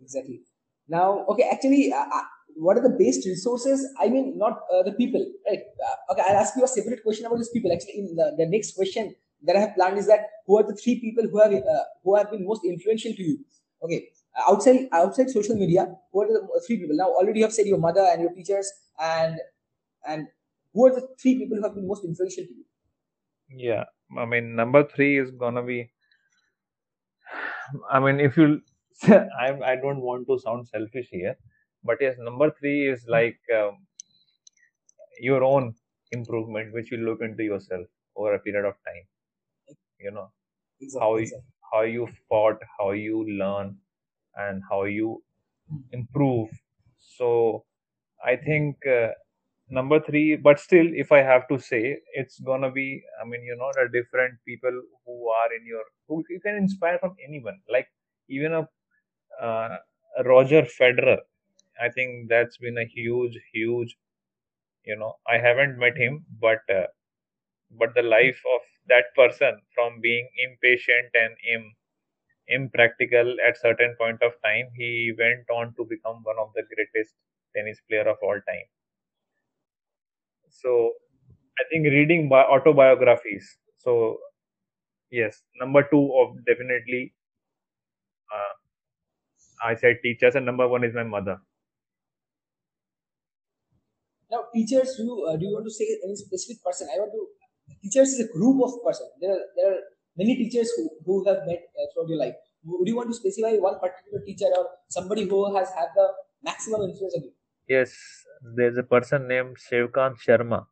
Exactly. 0.00 0.40
Now, 0.88 1.24
okay, 1.28 1.48
actually, 1.52 1.92
uh, 1.92 2.08
uh, 2.08 2.26
what 2.60 2.76
are 2.76 2.82
the 2.82 2.96
best 3.02 3.26
resources? 3.26 3.86
I 3.98 4.08
mean, 4.08 4.36
not 4.36 4.60
uh, 4.72 4.82
the 4.82 4.92
people, 4.92 5.24
right? 5.48 5.60
Uh, 5.86 6.12
okay, 6.12 6.22
I'll 6.26 6.36
ask 6.36 6.56
you 6.56 6.64
a 6.64 6.68
separate 6.68 7.02
question 7.02 7.26
about 7.26 7.38
these 7.38 7.48
people. 7.48 7.72
Actually, 7.72 7.98
in 7.98 8.16
the, 8.16 8.34
the 8.38 8.46
next 8.46 8.74
question 8.74 9.14
that 9.44 9.56
I 9.56 9.60
have 9.60 9.74
planned 9.74 9.98
is 9.98 10.06
that 10.06 10.26
who 10.46 10.58
are 10.58 10.62
the 10.62 10.76
three 10.76 11.00
people 11.00 11.24
who 11.30 11.40
have 11.40 11.52
uh, 11.52 11.84
who 12.04 12.16
have 12.16 12.30
been 12.30 12.46
most 12.46 12.64
influential 12.64 13.12
to 13.12 13.22
you? 13.22 13.38
Okay, 13.82 14.08
outside 14.48 14.88
outside 14.92 15.30
social 15.30 15.56
media, 15.56 15.86
who 16.12 16.22
are 16.22 16.26
the 16.26 16.62
three 16.66 16.78
people? 16.78 16.96
Now, 16.96 17.08
already 17.08 17.40
you 17.40 17.46
have 17.46 17.54
said 17.54 17.66
your 17.66 17.78
mother 17.78 18.06
and 18.12 18.20
your 18.20 18.32
teachers, 18.32 18.70
and 19.00 19.38
and 20.06 20.28
who 20.74 20.86
are 20.86 20.94
the 20.94 21.08
three 21.20 21.38
people 21.38 21.56
who 21.56 21.62
have 21.62 21.74
been 21.74 21.86
most 21.86 22.04
influential 22.04 22.44
to 22.44 22.50
you? 22.50 22.64
yeah 23.50 23.84
i 24.18 24.24
mean 24.24 24.54
number 24.54 24.84
three 24.84 25.18
is 25.18 25.30
gonna 25.30 25.62
be 25.62 25.90
i 27.90 27.98
mean 27.98 28.20
if 28.20 28.36
you 28.36 28.60
i 29.08 29.52
i 29.64 29.76
don't 29.76 30.00
want 30.00 30.26
to 30.26 30.38
sound 30.38 30.66
selfish 30.68 31.08
here 31.10 31.36
but 31.84 31.98
yes 32.00 32.16
number 32.18 32.50
three 32.58 32.88
is 32.88 33.04
like 33.08 33.40
um, 33.60 33.78
your 35.20 35.42
own 35.44 35.74
improvement 36.12 36.72
which 36.74 36.90
you 36.90 36.98
look 36.98 37.20
into 37.22 37.42
yourself 37.44 37.86
over 38.16 38.34
a 38.34 38.38
period 38.38 38.64
of 38.64 38.74
time 38.86 39.06
you 40.00 40.10
know? 40.10 40.30
How 41.00 41.16
you, 41.16 41.22
exactly. 41.22 41.44
how 41.72 41.82
you 41.82 42.08
fought 42.28 42.58
how 42.78 42.92
you 42.92 43.26
learn 43.38 43.76
and 44.36 44.62
how 44.70 44.84
you 44.84 45.22
improve. 45.92 46.48
So 46.98 47.64
i 48.24 48.36
think 48.36 48.76
uh, 48.86 49.08
number 49.70 49.98
three 50.00 50.36
but 50.36 50.60
still 50.60 50.88
if 51.04 51.12
i 51.12 51.20
have 51.22 51.46
to 51.48 51.58
say 51.58 51.98
it's 52.14 52.38
gonna 52.40 52.70
be 52.70 53.02
i 53.22 53.24
mean 53.28 53.42
you 53.44 53.56
know 53.56 53.70
the 53.78 53.86
different 53.98 54.34
people 54.46 54.76
who 55.06 55.28
are 55.30 55.50
in 55.58 55.66
your 55.66 55.84
who 56.08 56.22
you 56.30 56.40
can 56.40 56.56
inspire 56.56 56.98
from 56.98 57.16
anyone. 57.26 57.60
Like 57.70 57.88
even 58.28 58.52
a 58.54 58.68
uh, 59.44 59.76
roger 60.24 60.62
federer 60.62 61.18
i 61.84 61.88
think 61.96 62.28
that's 62.28 62.58
been 62.58 62.78
a 62.78 62.86
huge 62.96 63.36
huge 63.52 63.96
you 64.84 64.96
know 64.96 65.12
i 65.34 65.38
haven't 65.46 65.78
met 65.84 65.96
him 66.04 66.24
but 66.46 66.62
uh, 66.78 66.86
but 67.80 67.94
the 67.94 68.02
life 68.02 68.40
of 68.56 68.62
that 68.92 69.14
person 69.20 69.60
from 69.74 70.00
being 70.08 70.28
impatient 70.46 71.10
and 71.24 71.36
im 71.54 71.64
impractical 72.58 73.36
at 73.48 73.56
certain 73.66 73.94
point 74.02 74.22
of 74.30 74.34
time 74.48 74.70
he 74.82 74.92
went 75.24 75.50
on 75.60 75.74
to 75.76 75.84
become 75.94 76.22
one 76.32 76.38
of 76.46 76.52
the 76.54 76.64
greatest 76.74 77.14
tennis 77.56 77.80
player 77.88 78.08
of 78.14 78.18
all 78.22 78.40
time. 78.52 78.68
So 80.62 80.72
i 81.60 81.64
think 81.70 81.84
reading 81.94 82.28
bi- 82.30 82.48
autobiographies 82.56 83.46
so 83.78 84.18
yes 85.10 85.42
number 85.60 85.82
two 85.92 86.04
of 86.22 86.36
definitely 86.46 87.14
uh, 88.32 88.52
i 89.68 89.74
said 89.82 90.00
teachers 90.02 90.34
and 90.34 90.44
number 90.50 90.68
one 90.74 90.84
is 90.84 90.94
my 90.94 91.02
mother 91.14 91.40
Now, 94.30 94.46
teachers, 94.54 94.94
do 94.96 95.04
you, 95.04 95.26
uh, 95.28 95.36
do 95.36 95.44
you 95.46 95.52
want 95.52 95.66
to 95.66 95.74
say 95.74 95.86
any 96.04 96.16
specific 96.16 96.62
person? 96.62 96.88
I 96.92 96.98
want 96.98 97.12
to. 97.12 97.26
Teachers 97.82 98.10
is 98.14 98.20
a 98.28 98.32
group 98.32 98.62
of 98.62 98.72
person. 98.84 99.08
There 99.20 99.32
are 99.32 99.42
there 99.56 99.72
are 99.72 99.80
many 100.16 100.36
teachers 100.36 100.70
who, 100.76 100.90
who 101.04 101.24
have 101.26 101.46
met 101.46 101.62
uh, 101.78 101.86
throughout 101.92 102.08
your 102.08 102.18
life. 102.18 102.34
Would 102.64 102.88
you 102.88 102.96
want 102.96 103.08
to 103.10 103.14
specify 103.14 103.56
one 103.56 103.78
particular 103.80 104.22
teacher 104.24 104.50
or 104.56 104.66
somebody 104.88 105.24
who 105.28 105.40
has 105.56 105.70
had 105.70 105.88
the 105.94 106.08
maximum 106.42 106.82
influence 106.90 107.14
on 107.16 107.22
you? 107.24 107.32
yes 107.66 108.26
there's 108.56 108.76
a 108.76 108.82
person 108.92 109.26
named 109.32 109.56
shivkant 109.66 110.20
sharma 110.26 110.66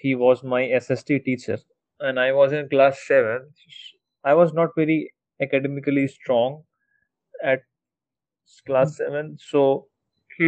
he 0.00 0.14
was 0.14 0.42
my 0.44 0.62
sst 0.78 1.08
teacher 1.24 1.58
and 2.00 2.20
i 2.20 2.30
was 2.32 2.52
in 2.52 2.68
class 2.68 3.00
7 3.06 3.52
i 4.24 4.34
was 4.34 4.52
not 4.52 4.70
very 4.76 5.12
academically 5.40 6.06
strong 6.08 6.64
at 7.42 7.62
class 8.66 8.96
7 8.96 9.36
so 9.38 9.88
he 10.38 10.46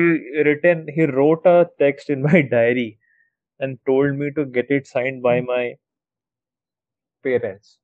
written 0.48 0.88
he 0.88 1.06
wrote 1.06 1.44
a 1.46 1.70
text 1.78 2.10
in 2.10 2.22
my 2.30 2.42
diary 2.42 2.98
and 3.60 3.78
told 3.86 4.16
me 4.16 4.30
to 4.32 4.46
get 4.46 4.70
it 4.70 4.86
signed 4.86 5.22
by 5.22 5.40
my 5.40 5.76
parents. 7.22 7.78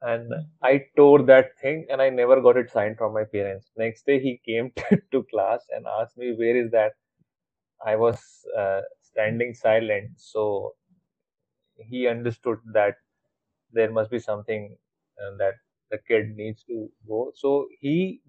And 0.00 0.32
i 0.62 0.86
tore 0.96 1.22
that 1.24 1.50
thing 1.60 1.86
and 1.90 2.00
i 2.00 2.08
never 2.08 2.40
got 2.40 2.56
it 2.56 2.70
signed 2.70 2.96
from 2.96 3.12
my 3.12 3.24
parents. 3.24 3.70
Next 3.76 4.06
day 4.06 4.18
he 4.18 4.38
came 4.38 4.72
to 5.12 5.22
class 5.24 5.66
and 5.70 5.86
asked 5.86 6.16
me 6.16 6.32
where 6.34 6.56
is 6.56 6.70
that? 6.70 6.94
I 7.84 7.96
was 7.96 8.20
uh, 8.56 8.82
standing 9.02 9.54
silent. 9.54 10.12
So 10.18 10.74
he 11.76 12.06
understood 12.06 12.58
that 12.72 12.96
there 13.72 13.90
must 13.90 14.10
be 14.10 14.18
something 14.18 14.76
uh, 15.22 15.36
that 15.38 15.54
the 15.90 15.98
kid 16.08 16.36
needs 16.36 16.64
to 16.64 16.90
go. 17.08 17.32
So 17.34 17.68
he 17.80 18.20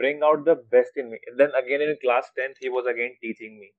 bring 0.00 0.20
out 0.28 0.44
the 0.46 0.56
best 0.74 0.92
in 0.96 1.10
me. 1.12 1.18
And 1.28 1.40
then 1.40 1.50
again 1.62 1.82
in 1.82 1.96
class 2.04 2.30
10th 2.38 2.58
he 2.60 2.70
was 2.70 2.86
again 2.94 3.14
teaching 3.22 3.58
me. 3.60 3.70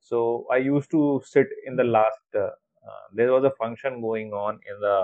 So 0.00 0.46
i 0.52 0.58
used 0.58 0.90
to 0.92 1.22
sit 1.34 1.48
in 1.66 1.76
the 1.76 1.84
last 1.84 2.20
uh, 2.34 2.50
uh, 2.90 3.04
there 3.14 3.32
was 3.32 3.44
a 3.44 3.54
function 3.62 4.00
going 4.00 4.32
on 4.32 4.60
in 4.72 4.80
the 4.80 4.98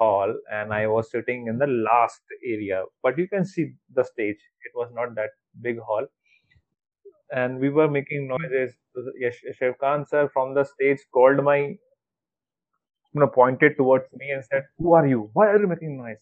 hall 0.00 0.34
and 0.58 0.74
i 0.74 0.86
was 0.86 1.10
sitting 1.10 1.46
in 1.48 1.58
the 1.58 1.66
last 1.90 2.22
area. 2.54 2.84
But 3.02 3.18
you 3.18 3.28
can 3.28 3.44
see 3.44 3.66
the 3.94 4.04
stage. 4.04 4.40
It 4.70 4.72
was 4.82 4.90
not 4.94 5.14
that 5.16 5.30
big 5.62 5.78
hall. 5.80 6.06
And 7.32 7.58
we 7.58 7.68
were 7.68 7.88
making 7.90 8.28
noises. 8.28 8.76
Yes 9.18 9.36
Shivkant 9.60 10.08
sir 10.08 10.28
from 10.28 10.54
the 10.54 10.62
stage 10.64 11.00
called 11.12 11.42
my 11.42 11.58
you 11.58 11.78
know 13.14 13.26
pointed 13.26 13.76
towards 13.76 14.04
me 14.12 14.30
and 14.30 14.44
said 14.44 14.64
who 14.78 14.92
are 14.94 15.06
you? 15.06 15.30
Why 15.32 15.48
are 15.48 15.58
you 15.58 15.66
making 15.66 15.96
noise 15.96 16.18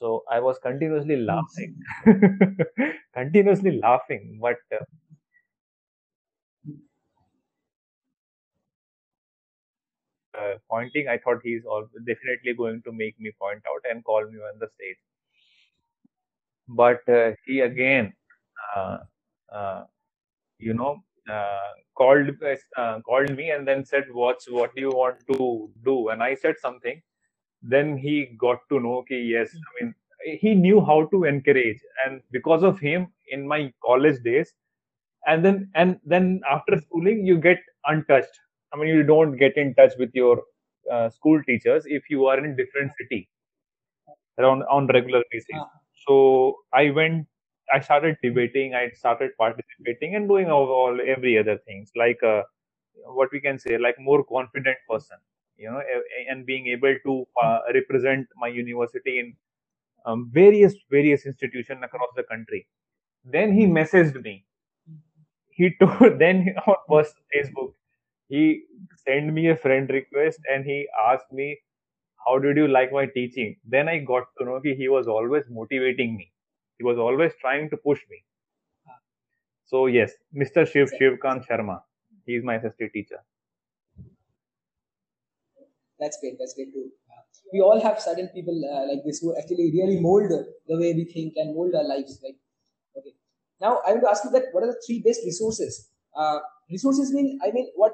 so 0.00 0.24
i 0.32 0.40
was 0.40 0.58
continuously 0.60 1.16
laughing. 1.16 1.76
Continuously 3.14 3.78
laughing 3.80 4.38
but 4.42 4.58
uh, 4.78 4.84
uh, 10.38 10.54
pointing 10.70 11.08
i 11.08 11.18
thought 11.18 11.40
he's 11.44 11.64
all 11.66 11.86
definitely 12.06 12.54
going 12.62 12.82
to 12.84 12.92
make 12.92 13.18
me 13.20 13.32
point 13.40 13.62
out 13.72 13.82
and 13.90 14.04
call 14.04 14.24
me 14.26 14.38
on 14.52 14.58
the 14.60 14.68
stage. 14.76 14.98
But 16.68 17.08
uh, 17.08 17.32
he 17.46 17.60
again 17.60 18.12
uh, 18.76 18.98
uh, 19.52 19.84
you 20.58 20.74
know 20.74 20.98
uh, 21.30 21.72
called 21.96 22.30
uh, 22.76 23.00
called 23.06 23.30
me 23.36 23.50
and 23.50 23.68
then 23.68 23.84
said 23.84 24.04
what's 24.12 24.50
what 24.50 24.74
do 24.76 24.82
you 24.82 24.90
want 24.90 25.18
to 25.32 25.70
do? 25.84 26.10
And 26.10 26.22
i 26.22 26.34
said 26.34 26.56
something 26.60 27.02
then 27.62 27.96
he 27.98 28.36
got 28.38 28.58
to 28.70 28.80
know 28.80 28.96
okay 28.98 29.20
yes 29.20 29.50
i 29.54 29.84
mean 29.84 29.94
he 30.42 30.54
knew 30.54 30.80
how 30.84 31.06
to 31.06 31.24
encourage. 31.24 31.78
And 32.06 32.22
because 32.32 32.62
of 32.64 32.80
him 32.80 33.08
in 33.30 33.46
my 33.48 33.72
college 33.84 34.22
days 34.24 34.52
and 35.26 35.44
then 35.44 35.70
and 35.74 35.98
then 36.04 36.40
after 36.50 36.78
schooling 36.80 37.26
you 37.26 37.38
get 37.38 37.58
untouched. 37.86 38.40
I 38.74 38.78
mean 38.78 38.88
you 38.88 39.02
don't 39.04 39.36
get 39.36 39.56
in 39.56 39.74
touch 39.74 39.92
with 39.98 40.10
your 40.14 40.42
uh, 40.92 41.10
school 41.10 41.42
teachers 41.44 41.84
if 41.86 42.10
you 42.10 42.26
are 42.26 42.38
in 42.44 42.56
different 42.56 42.92
city 43.00 43.28
around 44.38 44.62
on 44.70 44.86
regular 44.88 45.22
basis. 45.32 45.48
Ah, 45.56 45.70
so 46.06 46.56
i 46.74 46.90
went 46.90 47.26
i 47.74 47.80
started 47.80 48.16
debating 48.22 48.74
i 48.74 48.88
started 48.90 49.30
participating 49.38 50.16
and 50.16 50.28
doing 50.28 50.50
all, 50.50 50.68
all 50.68 50.98
every 51.14 51.38
other 51.38 51.58
things 51.66 51.90
like 51.96 52.22
uh, 52.22 52.42
what 53.18 53.30
we 53.32 53.40
can 53.40 53.58
say 53.58 53.78
like 53.78 53.96
more 54.00 54.24
confident 54.24 54.78
person 54.90 55.18
you 55.58 55.70
know 55.70 55.82
and 56.30 56.46
being 56.46 56.66
able 56.68 56.94
to 57.06 57.26
uh, 57.44 57.58
represent 57.74 58.26
my 58.36 58.48
university 58.48 59.18
in 59.20 59.34
um, 60.06 60.30
various 60.32 60.74
various 60.90 61.26
institutions 61.26 61.80
across 61.84 62.10
the 62.16 62.24
country 62.24 62.66
then 63.24 63.52
he 63.52 63.66
messaged 63.66 64.22
me 64.24 64.44
he 65.50 65.74
told 65.80 66.18
then 66.22 66.42
he- 66.44 66.54
on 66.70 66.76
personal 66.92 67.24
facebook 67.34 67.72
he 68.34 68.42
sent 69.06 69.32
me 69.38 69.44
a 69.50 69.56
friend 69.64 69.90
request 69.98 70.40
and 70.54 70.64
he 70.72 70.78
asked 71.10 71.32
me 71.40 71.48
how 72.26 72.38
did 72.38 72.56
you 72.56 72.68
like 72.68 72.92
my 72.92 73.06
teaching? 73.06 73.56
Then 73.64 73.88
I 73.88 73.98
got 74.00 74.24
to 74.38 74.44
know 74.46 74.60
that 74.64 74.76
he 74.78 74.88
was 74.88 75.08
always 75.08 75.44
motivating 75.50 76.16
me. 76.16 76.32
He 76.78 76.84
was 76.84 76.98
always 76.98 77.32
trying 77.40 77.70
to 77.70 77.76
push 77.78 78.00
me. 78.10 78.24
So 79.66 79.86
yes, 79.86 80.14
Mr. 80.32 80.66
Shiv 80.66 80.90
Shivkant 80.90 81.46
Sharma. 81.46 81.84
He 82.26 82.34
is 82.34 82.42
my 82.42 82.56
SST 82.56 82.88
teacher. 82.88 83.22
That's 86.00 86.18
great. 86.20 86.36
That's 86.38 86.54
great 86.54 86.72
too. 86.72 86.90
Uh, 87.10 87.22
we 87.52 87.60
all 87.60 87.80
have 87.80 88.00
certain 88.00 88.28
people 88.28 88.54
uh, 88.72 88.86
like 88.86 89.02
this 89.04 89.18
who 89.18 89.36
actually 89.36 89.70
really 89.74 90.00
mold 90.00 90.30
the 90.30 90.76
way 90.76 90.94
we 90.94 91.04
think 91.04 91.34
and 91.36 91.54
mold 91.54 91.74
our 91.74 91.84
lives. 91.84 92.20
Right? 92.22 92.38
Okay. 92.96 93.14
Now 93.60 93.80
I 93.86 93.92
want 93.92 94.04
to 94.04 94.10
ask 94.10 94.24
you 94.24 94.30
that 94.30 94.46
what 94.52 94.62
are 94.64 94.72
the 94.72 94.80
three 94.86 95.02
best 95.04 95.20
resources? 95.24 95.90
Uh, 96.16 96.38
resources 96.70 97.12
mean 97.12 97.38
I 97.44 97.50
mean 97.50 97.70
what? 97.74 97.92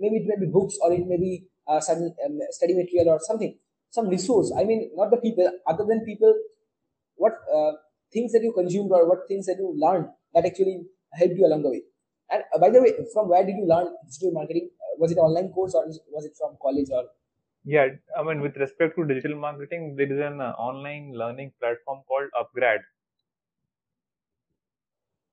Maybe 0.00 0.16
it 0.16 0.26
may 0.26 0.38
be 0.44 0.50
books 0.50 0.76
or 0.82 0.92
it 0.92 1.06
may 1.06 1.16
be 1.16 1.46
uh, 1.68 1.80
some 1.80 2.02
um, 2.26 2.38
study 2.50 2.74
material 2.74 3.14
or 3.14 3.20
something. 3.22 3.56
Some 3.90 4.08
resource. 4.08 4.52
I 4.58 4.64
mean 4.64 4.90
not 4.94 5.10
the 5.10 5.18
people. 5.18 5.48
Other 5.68 5.84
than 5.84 6.04
people, 6.04 6.34
what 7.14 7.34
uh, 7.54 7.72
things 8.12 8.32
that 8.32 8.42
you 8.42 8.52
consumed 8.52 8.90
or 8.90 9.08
what 9.08 9.28
things 9.28 9.46
that 9.46 9.56
you 9.58 9.74
learned 9.78 10.08
that 10.34 10.44
actually 10.44 10.86
helped 11.12 11.36
you 11.36 11.46
along 11.46 11.62
the 11.62 11.70
way. 11.70 11.82
And 12.30 12.42
uh, 12.52 12.58
by 12.58 12.70
the 12.70 12.82
way, 12.82 12.92
from 13.12 13.28
where 13.28 13.46
did 13.46 13.54
you 13.54 13.66
learn 13.68 13.94
digital 14.06 14.32
marketing? 14.32 14.70
Was 14.98 15.12
it 15.12 15.18
online 15.18 15.50
course 15.50 15.74
or 15.74 15.86
was 16.10 16.24
it 16.24 16.32
from 16.36 16.56
college 16.60 16.88
or? 16.90 17.04
Yeah, 17.64 17.88
I 18.16 18.22
mean, 18.22 18.40
with 18.40 18.56
respect 18.56 18.96
to 18.96 19.04
digital 19.04 19.36
marketing, 19.38 19.96
there 19.96 20.10
is 20.10 20.18
an 20.18 20.40
uh, 20.40 20.52
online 20.52 21.12
learning 21.12 21.52
platform 21.60 22.02
called 22.08 22.30
Upgrad. 22.34 22.80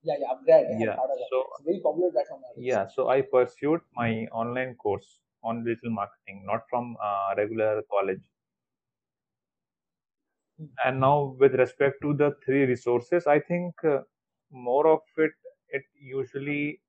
Yeah, 0.02 0.14
yeah, 0.20 0.26
Upgrad. 0.34 0.80
Yeah, 0.80 0.96
so 1.30 1.40
it's 1.54 1.64
very 1.64 1.80
popular 1.80 2.10
platform. 2.10 2.42
Yeah, 2.56 2.88
so 2.88 3.08
I 3.08 3.22
pursued 3.22 3.80
my 3.94 4.26
online 4.32 4.74
course 4.74 5.20
on 5.44 5.64
digital 5.64 5.90
marketing, 5.90 6.42
not 6.44 6.62
from 6.68 6.96
uh, 7.02 7.34
regular 7.36 7.82
college. 7.90 8.20
Hmm. 10.58 10.66
And 10.84 11.00
now, 11.00 11.36
with 11.38 11.54
respect 11.54 12.00
to 12.02 12.14
the 12.14 12.36
three 12.44 12.64
resources, 12.64 13.26
I 13.26 13.40
think 13.40 13.74
uh, 13.84 14.02
more 14.50 14.86
of 14.86 15.00
it 15.16 15.32
it 15.70 15.84
usually 15.98 16.80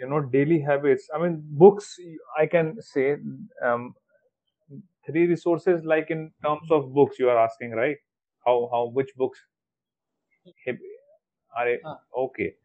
you 0.00 0.08
know 0.08 0.20
daily 0.20 0.60
habits 0.60 1.08
i 1.14 1.18
mean 1.22 1.36
books 1.62 1.96
i 2.38 2.46
can 2.46 2.80
say 2.82 3.16
um, 3.64 3.94
three 5.06 5.26
resources 5.26 5.84
like 5.84 6.10
in 6.10 6.32
terms 6.44 6.70
of 6.70 6.92
books 6.94 7.18
you 7.18 7.28
are 7.30 7.38
asking 7.38 7.72
right? 7.72 7.96
How 8.46 8.68
how 8.72 8.86
which 8.88 9.14
books? 9.16 9.40
Are 11.56 11.78
uh. 11.84 11.96
okay. 12.14 12.56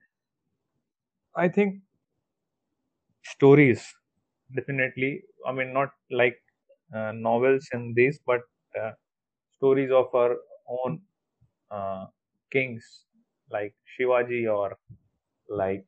I 1.36 1.48
think 1.50 1.82
stories 3.24 3.82
definitely. 4.56 5.24
I 5.48 5.52
mean 5.52 5.74
not 5.74 5.92
like 6.12 6.38
uh, 6.94 7.12
novels 7.14 7.68
and 7.72 7.96
these 7.96 8.20
but 8.26 8.42
uh, 8.80 8.92
stories 9.58 9.92
of 9.92 10.14
our 10.16 10.38
own 10.68 11.02
uh, 11.72 12.08
kings 12.52 13.06
like 13.52 13.76
shivaji 13.98 14.42
or 14.54 14.78
like 15.50 15.88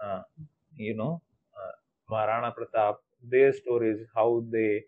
uh, 0.00 0.22
you 0.76 0.94
know 0.94 1.22
uh, 1.60 1.72
Maharana 2.10 2.52
Pratap, 2.56 2.96
their 3.22 3.52
stories, 3.52 4.00
how 4.14 4.44
they 4.50 4.84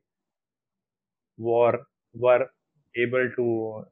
were 1.39 1.81
were 2.15 2.51
able 2.97 3.31
to 3.37 3.85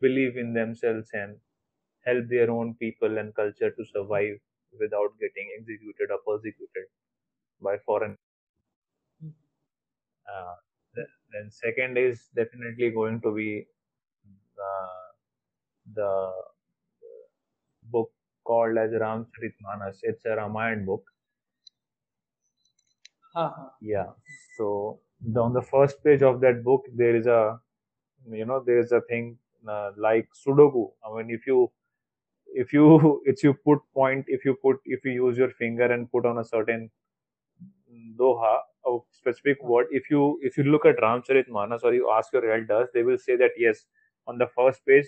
believe 0.00 0.36
in 0.38 0.54
themselves 0.54 1.10
and 1.12 1.38
help 2.06 2.26
their 2.28 2.50
own 2.50 2.74
people 2.76 3.18
and 3.18 3.34
culture 3.34 3.70
to 3.72 3.84
survive 3.94 4.38
without 4.80 5.18
getting 5.20 5.48
executed 5.58 6.10
or 6.10 6.20
persecuted 6.26 6.86
by 7.60 7.78
foreign. 7.86 8.18
Uh, 10.28 10.54
then 11.32 11.50
second 11.50 11.98
is 11.98 12.28
definitely 12.34 12.90
going 12.90 13.20
to 13.20 13.34
be 13.34 13.66
uh, 14.58 15.12
the 15.94 16.32
book 17.84 18.12
called 18.44 18.76
as 18.76 18.90
Ramcharitmanas. 18.90 20.00
It's 20.02 20.26
a 20.26 20.36
Ramayana 20.36 20.84
book. 20.84 21.04
Uh-huh. 23.34 23.68
Yeah. 23.80 24.12
So 24.56 25.00
the, 25.26 25.40
on 25.40 25.52
the 25.52 25.62
first 25.62 26.02
page 26.04 26.22
of 26.22 26.40
that 26.40 26.64
book, 26.64 26.84
there 26.94 27.16
is 27.16 27.26
a, 27.26 27.58
you 28.30 28.44
know, 28.46 28.62
there 28.64 28.78
is 28.78 28.92
a 28.92 29.00
thing 29.02 29.38
uh, 29.68 29.90
like 29.96 30.28
Sudoku. 30.34 30.90
I 31.04 31.16
mean, 31.16 31.30
if 31.30 31.46
you, 31.46 31.70
if 32.46 32.72
you, 32.72 33.22
if 33.26 33.42
you 33.42 33.54
put 33.54 33.80
point, 33.94 34.26
if 34.28 34.44
you 34.44 34.56
put, 34.62 34.78
if 34.84 35.04
you 35.04 35.12
use 35.12 35.36
your 35.38 35.50
finger 35.50 35.84
and 35.84 36.10
put 36.10 36.26
on 36.26 36.38
a 36.38 36.44
certain 36.44 36.90
doha, 38.18 38.58
a 38.86 38.98
specific 39.10 39.62
word, 39.62 39.86
if 39.90 40.10
you, 40.10 40.38
if 40.42 40.56
you 40.56 40.64
look 40.64 40.86
at 40.86 40.96
Ramcharitmanas 40.98 41.80
or 41.82 41.94
you 41.94 42.10
ask 42.10 42.32
your 42.32 42.50
elders, 42.50 42.88
they 42.94 43.02
will 43.02 43.18
say 43.18 43.36
that 43.36 43.50
yes, 43.56 43.86
on 44.26 44.38
the 44.38 44.46
first 44.56 44.84
page, 44.86 45.06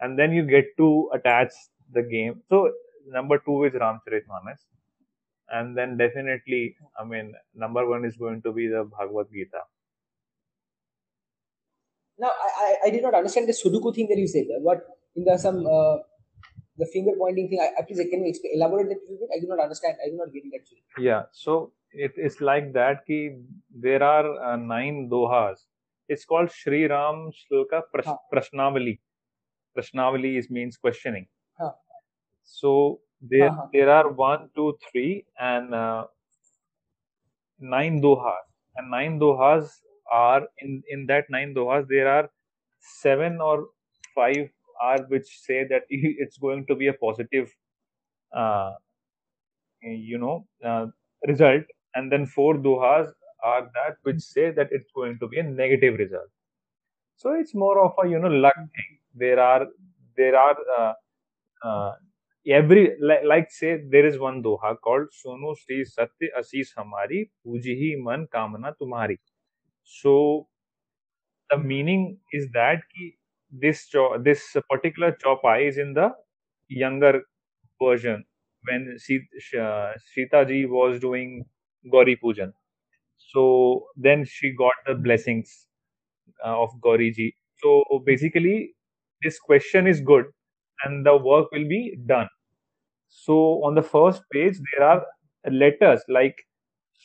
and 0.00 0.18
then 0.18 0.32
you 0.32 0.44
get 0.44 0.66
to 0.78 1.10
attach 1.14 1.52
the 1.92 2.02
game. 2.02 2.42
So 2.48 2.72
number 3.06 3.38
two 3.38 3.64
is 3.64 3.72
Ramcharitmanas, 3.74 4.64
and 5.50 5.76
then 5.76 5.96
definitely, 5.96 6.76
I 6.98 7.04
mean, 7.04 7.34
number 7.54 7.86
one 7.88 8.04
is 8.04 8.16
going 8.16 8.42
to 8.42 8.52
be 8.52 8.68
the 8.68 8.84
Bhagavad 8.84 9.26
Gita. 9.32 9.60
Now, 12.18 12.28
I, 12.28 12.64
I, 12.64 12.76
I 12.86 12.90
did 12.90 13.02
not 13.02 13.14
understand 13.14 13.48
the 13.48 13.52
Sudoku 13.52 13.94
thing 13.94 14.06
that 14.08 14.18
you 14.18 14.28
said. 14.28 14.44
What 14.60 14.86
in 15.16 15.24
the 15.24 15.36
some 15.36 15.66
uh, 15.66 15.96
the 16.78 16.86
finger 16.92 17.12
pointing 17.18 17.48
thing? 17.48 17.60
I, 17.60 17.82
please 17.82 17.98
can 18.10 18.24
you 18.24 18.28
explain, 18.28 18.52
elaborate 18.54 18.88
that 18.88 18.98
a 18.98 19.10
little 19.10 19.26
bit? 19.26 19.36
I 19.36 19.40
do 19.40 19.48
not 19.48 19.60
understand. 19.60 19.96
I 20.04 20.10
do 20.10 20.16
not 20.16 20.32
get 20.32 20.42
it 20.44 20.52
actually. 20.54 20.82
Yeah. 20.98 21.22
So 21.32 21.72
it 21.90 22.12
is 22.16 22.40
like 22.40 22.72
that. 22.74 23.04
Ki 23.06 23.36
there 23.74 24.02
are 24.02 24.52
uh, 24.52 24.56
nine 24.56 25.08
dohas. 25.10 25.64
It's 26.08 26.24
called 26.24 26.50
Sri 26.50 26.86
Ram 26.86 27.30
Shalaka 27.32 27.82
Prash- 27.94 28.18
Prashnavali. 28.32 28.98
Prashnavali 29.76 30.38
is 30.38 30.50
means 30.50 30.76
questioning. 30.76 31.26
Huh. 31.58 31.72
So 32.44 33.00
there 33.22 33.50
uh-huh. 33.50 33.66
there 33.72 33.90
are 33.90 34.10
one, 34.10 34.50
two, 34.54 34.76
three, 34.90 35.24
and 35.38 35.74
uh, 35.74 36.06
nine 37.58 38.00
dohas. 38.02 38.44
And 38.76 38.90
nine 38.90 39.20
dohas 39.20 39.68
are 40.10 40.42
in 40.58 40.82
in 40.88 41.06
that 41.06 41.26
nine 41.30 41.54
dohas 41.54 41.86
there 41.88 42.08
are 42.08 42.30
seven 42.80 43.40
or 43.40 43.68
five 44.14 44.50
are 44.80 44.98
which 45.08 45.26
say 45.46 45.64
that 45.64 45.82
it's 45.88 46.38
going 46.38 46.66
to 46.66 46.74
be 46.74 46.88
a 46.88 46.92
positive, 46.92 47.50
uh, 48.36 48.72
you 49.82 50.18
know, 50.18 50.46
uh, 50.64 50.86
result, 51.26 51.62
and 51.94 52.10
then 52.10 52.26
four 52.26 52.54
dohas 52.56 53.12
are 53.44 53.62
that 53.74 53.96
which 54.02 54.20
say 54.20 54.50
that 54.50 54.68
it's 54.70 54.90
going 54.94 55.18
to 55.18 55.28
be 55.28 55.38
a 55.38 55.42
negative 55.42 55.98
result. 55.98 56.28
So 57.16 57.32
it's 57.34 57.54
more 57.54 57.78
of 57.84 57.92
a 58.02 58.08
you 58.08 58.18
know 58.18 58.28
luck 58.28 58.56
thing. 58.56 58.98
There 59.14 59.38
are 59.38 59.66
there 60.16 60.36
are 60.36 60.56
uh, 60.78 60.92
uh, 61.64 61.92
every 62.48 62.96
like, 63.00 63.22
like 63.24 63.50
say 63.50 63.80
there 63.90 64.06
is 64.06 64.18
one 64.18 64.42
doha 64.42 64.76
called 64.82 65.08
Sono 65.12 65.54
Sri 65.54 65.84
Satya 65.84 66.28
Asis 66.38 66.72
Hamari 66.76 67.30
Puji 67.46 67.96
Man 68.02 68.26
Kamana 68.34 68.74
Tumhari. 68.80 69.18
So 69.84 70.48
the 71.50 71.58
meaning 71.58 72.18
is 72.32 72.48
that 72.54 72.82
ki 72.94 73.16
this 73.64 73.80
this 74.28 74.42
particular 74.70 75.12
chopai 75.24 75.68
is 75.68 75.78
in 75.78 75.92
the 75.94 76.08
younger 76.68 77.22
version 77.82 78.24
when 78.68 78.96
Sita 78.98 80.44
ji 80.48 80.66
was 80.66 81.00
doing 81.00 81.44
Gauri 81.92 82.16
Pujan. 82.16 82.52
So 83.18 83.86
then 83.96 84.24
she 84.24 84.52
got 84.54 84.74
the 84.86 84.94
blessings 84.94 85.66
uh, 86.44 86.62
of 86.62 86.70
Gauri 86.82 87.12
ji. 87.12 87.34
So 87.62 87.84
basically, 88.06 88.74
this 89.22 89.38
question 89.38 89.86
is 89.86 90.00
good 90.00 90.26
and 90.84 91.06
the 91.06 91.16
work 91.16 91.50
will 91.52 91.68
be 91.68 91.98
done. 92.06 92.28
So 93.08 93.64
on 93.64 93.74
the 93.74 93.82
first 93.82 94.22
page, 94.32 94.56
there 94.72 94.88
are 94.88 95.06
letters 95.50 96.02
like 96.08 96.36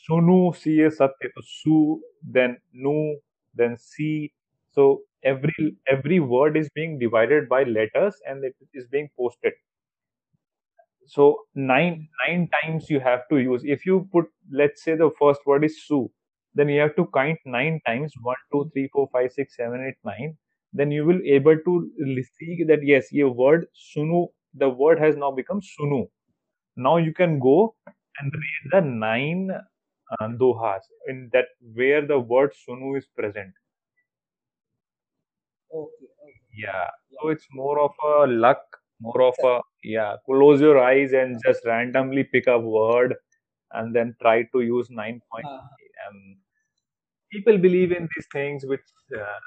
Sunu 0.10 0.56
Siye 0.56 0.92
Satya. 0.92 1.30
So 1.36 1.42
Su, 1.44 2.02
then 2.24 2.58
Nu, 2.74 3.18
then 3.54 3.78
Si. 3.78 4.34
So 4.72 5.02
every 5.24 5.78
every 5.90 6.20
word 6.20 6.58
is 6.58 6.70
being 6.70 7.00
divided 7.00 7.50
by 7.50 7.64
letters 7.64 8.16
and 8.26 8.44
it 8.44 8.56
is 8.74 8.88
being 8.88 9.10
posted. 9.18 9.54
So 11.08 11.40
nine 11.56 12.08
nine 12.28 12.50
times 12.62 12.90
you 12.90 13.00
have 13.00 13.22
to 13.30 13.38
use. 13.38 13.64
If 13.66 13.86
you 13.86 14.08
put, 14.12 14.26
let's 14.52 14.84
say 14.84 14.96
the 14.96 15.10
first 15.20 15.42
word 15.46 15.64
is 15.64 15.86
Su, 15.86 16.12
then 16.54 16.70
you 16.70 16.82
have 16.82 16.96
to 16.98 17.08
count 17.14 17.40
nine 17.46 17.80
times 17.86 18.14
one, 18.22 18.36
two, 18.52 18.70
three, 18.74 18.90
four, 18.94 19.10
five, 19.12 19.32
six, 19.32 19.56
seven, 19.56 19.86
eight, 19.88 19.98
nine 20.04 20.38
then 20.78 20.92
you 20.92 21.06
will 21.06 21.20
able 21.26 21.58
to 21.66 21.90
see 22.38 22.64
that 22.68 22.84
yes, 22.84 23.12
your 23.12 23.32
word 23.32 23.66
sunu, 23.76 24.28
the 24.54 24.70
word 24.70 25.00
has 25.00 25.16
now 25.16 25.32
become 25.32 25.62
sunu. 25.62 26.08
Now 26.76 26.98
you 26.98 27.14
can 27.14 27.40
go 27.40 27.76
and 28.20 28.32
read 28.34 28.72
the 28.72 28.82
nine 28.82 29.52
uh, 29.52 30.28
dohas 30.42 30.82
in 31.08 31.30
that 31.34 31.46
where 31.74 32.06
the 32.06 32.20
word 32.20 32.52
sunu 32.68 32.98
is 32.98 33.08
present. 33.18 33.54
Okay. 35.74 36.08
okay. 36.24 36.40
Yeah. 36.58 36.88
So 37.22 37.30
it's 37.30 37.48
more 37.52 37.80
of 37.80 37.92
a 38.04 38.28
luck, 38.28 38.62
more 39.00 39.22
of 39.24 39.36
a 39.44 39.60
yeah. 39.84 40.16
Close 40.26 40.62
your 40.62 40.80
eyes 40.80 41.14
and 41.14 41.40
just 41.46 41.66
randomly 41.66 42.24
pick 42.24 42.48
a 42.48 42.60
word, 42.60 43.16
and 43.74 43.96
then 43.96 44.16
try 44.22 44.44
to 44.54 44.62
use 44.62 44.90
nine 44.90 45.22
point. 45.32 45.46
Uh-huh. 45.46 45.68
And 46.08 46.38
people 47.32 47.58
believe 47.58 47.92
in 47.92 48.08
these 48.16 48.28
things, 48.32 48.66
which 48.66 48.82
uh, 49.16 49.40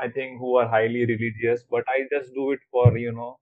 I 0.00 0.08
think 0.08 0.38
who 0.38 0.56
are 0.56 0.68
highly 0.68 1.04
religious, 1.06 1.64
but 1.70 1.84
I 1.88 2.06
just 2.12 2.34
do 2.34 2.52
it 2.52 2.60
for 2.70 2.96
you 2.98 3.12
know, 3.12 3.38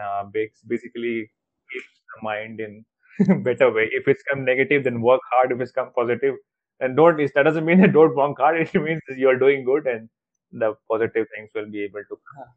uh, 0.00 0.24
basically 0.68 1.30
keep 1.72 1.82
the 2.14 2.22
mind 2.22 2.60
in 2.60 2.84
better 3.44 3.72
way. 3.72 3.88
If 3.92 4.08
it's 4.08 4.22
come 4.24 4.44
negative, 4.44 4.84
then 4.84 5.00
work 5.02 5.20
hard. 5.32 5.52
If 5.52 5.60
it's 5.60 5.72
come 5.72 5.92
positive, 5.94 6.36
and 6.80 6.96
don't. 6.96 7.16
That 7.34 7.44
doesn't 7.44 7.64
mean 7.64 7.80
that 7.80 7.92
don't 8.00 8.16
work 8.16 8.38
hard. 8.38 8.60
It 8.60 8.74
means 8.74 9.02
you're 9.16 9.38
doing 9.38 9.64
good, 9.64 9.86
and 9.86 10.08
the 10.52 10.74
positive 10.90 11.26
things 11.34 11.50
will 11.54 11.70
be 11.70 11.84
able 11.84 12.04
to. 12.10 12.16
Huh. 12.38 12.50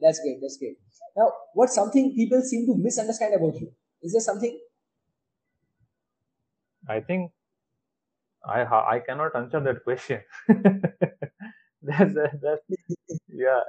That's 0.00 0.20
great. 0.20 0.38
That's 0.40 0.56
great. 0.58 0.76
Now, 1.16 1.32
what's 1.54 1.74
something 1.74 2.14
people 2.14 2.42
seem 2.42 2.66
to 2.66 2.76
misunderstand 2.76 3.34
about 3.34 3.60
you? 3.60 3.72
Is 4.02 4.12
there 4.12 4.20
something? 4.20 4.58
I 6.88 7.00
think 7.00 7.32
I 8.44 8.62
I 8.96 9.00
cannot 9.00 9.34
answer 9.36 9.60
that 9.60 9.84
question. 9.84 10.22
that's, 11.82 12.14
that's 12.42 12.62
yeah. 13.28 13.62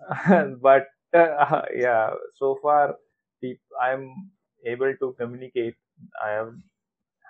but 0.62 0.86
uh, 1.14 1.62
yeah, 1.74 2.10
so 2.34 2.58
far 2.62 2.96
I'm 3.80 4.30
able 4.64 4.94
to 5.00 5.14
communicate. 5.18 5.76
I 6.22 6.30
have, 6.30 6.54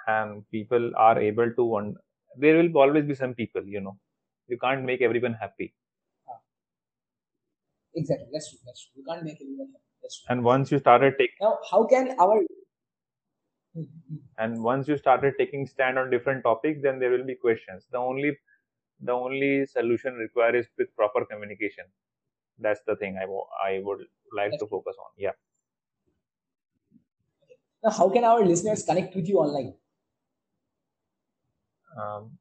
and 0.08 0.48
people 0.50 0.92
are 0.96 1.18
able 1.20 1.52
to. 1.52 1.64
One, 1.64 1.96
there 2.38 2.56
will 2.58 2.76
always 2.78 3.04
be 3.06 3.14
some 3.14 3.34
people, 3.34 3.64
you 3.64 3.80
know. 3.80 3.98
You 4.48 4.58
can't 4.58 4.84
make 4.84 5.02
everyone 5.02 5.34
happy. 5.34 5.74
Exactly, 7.94 8.26
that's 8.32 8.50
true. 8.50 8.58
That's 8.64 8.84
true. 8.84 9.00
You 9.02 9.04
can't 9.08 9.24
make 9.24 9.40
everyone 9.40 9.68
happy. 9.72 9.82
And 10.28 10.44
once 10.44 10.70
you 10.70 10.78
started 10.78 11.14
taking 11.18 11.34
now, 11.40 11.58
how 11.70 11.84
can 11.86 12.14
our 12.20 12.40
and 14.38 14.62
once 14.62 14.88
you 14.88 14.96
started 14.96 15.34
taking 15.38 15.66
stand 15.66 15.98
on 15.98 16.10
different 16.10 16.42
topics, 16.42 16.80
then 16.82 16.98
there 16.98 17.10
will 17.10 17.24
be 17.24 17.34
questions. 17.34 17.86
The 17.90 17.98
only 17.98 18.36
the 19.00 19.12
only 19.12 19.66
solution 19.66 20.14
required 20.14 20.56
is 20.56 20.66
with 20.78 20.94
proper 20.96 21.24
communication. 21.24 21.84
That's 22.58 22.80
the 22.86 22.96
thing 22.96 23.18
I, 23.20 23.26
I 23.68 23.80
would 23.82 24.00
like 24.34 24.52
to 24.58 24.66
focus 24.66 24.96
on. 24.98 25.10
Yeah. 25.18 25.32
Now, 27.84 27.90
how 27.90 28.08
can 28.08 28.24
our 28.24 28.44
listeners 28.44 28.82
connect 28.82 29.14
with 29.14 29.28
you 29.28 29.36
online? 29.38 29.74
Um, 32.00 32.38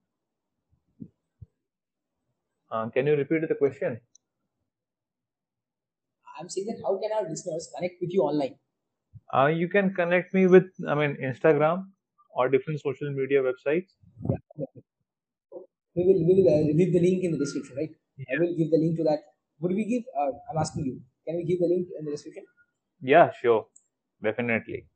uh, 2.72 2.90
can 2.90 3.08
you 3.08 3.16
repeat 3.16 3.48
the 3.48 3.56
question? 3.56 4.00
I'm 6.40 6.50
saying 6.50 6.68
that 6.68 6.82
how 6.84 6.98
can 7.00 7.12
our 7.16 7.30
listeners 7.30 7.70
connect 7.76 7.96
with 8.02 8.12
you 8.14 8.22
online? 8.22 8.56
Uh, 9.36 9.48
you 9.48 9.68
can 9.68 9.94
connect 9.94 10.34
me 10.34 10.48
with, 10.48 10.68
I 10.88 10.96
mean, 10.96 11.18
Instagram 11.22 11.88
or 12.30 12.48
different 12.50 12.80
social 12.80 13.12
media 13.12 13.42
websites. 13.42 13.90
Yeah. 14.30 14.38
We 15.96 16.04
will, 16.08 16.22
we 16.28 16.34
will 16.38 16.48
uh, 16.54 16.74
leave 16.80 16.94
the 16.94 17.00
link 17.00 17.24
in 17.24 17.32
the 17.32 17.38
description, 17.38 17.76
right? 17.76 17.90
Yeah. 18.18 18.26
I 18.36 18.40
will 18.40 18.56
give 18.56 18.72
the 18.72 18.78
link 18.78 18.98
to 18.98 19.04
that. 19.04 19.20
Would 19.60 19.74
we 19.74 19.86
give? 19.86 20.04
Uh, 20.18 20.32
I'm 20.50 20.58
asking 20.58 20.86
you. 20.86 21.02
Can 21.28 21.38
we 21.38 21.44
give 21.44 21.60
the 21.60 21.68
link 21.68 21.88
in 21.98 22.06
the 22.06 22.12
description? 22.12 22.44
Yeah, 23.02 23.32
sure, 23.42 23.68
definitely. 24.22 24.88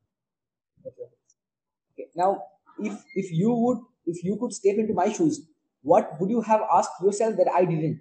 Okay. 0.85 1.07
okay. 1.93 2.07
Now, 2.15 2.43
if 2.79 2.93
if 3.15 3.31
you 3.31 3.53
would, 3.53 3.79
if 4.05 4.23
you 4.23 4.37
could 4.39 4.53
step 4.53 4.75
into 4.75 4.93
my 4.93 5.11
shoes, 5.11 5.41
what 5.81 6.19
would 6.19 6.29
you 6.29 6.41
have 6.41 6.61
asked 6.71 7.01
yourself 7.01 7.35
that 7.37 7.51
I 7.53 7.65
didn't? 7.65 7.99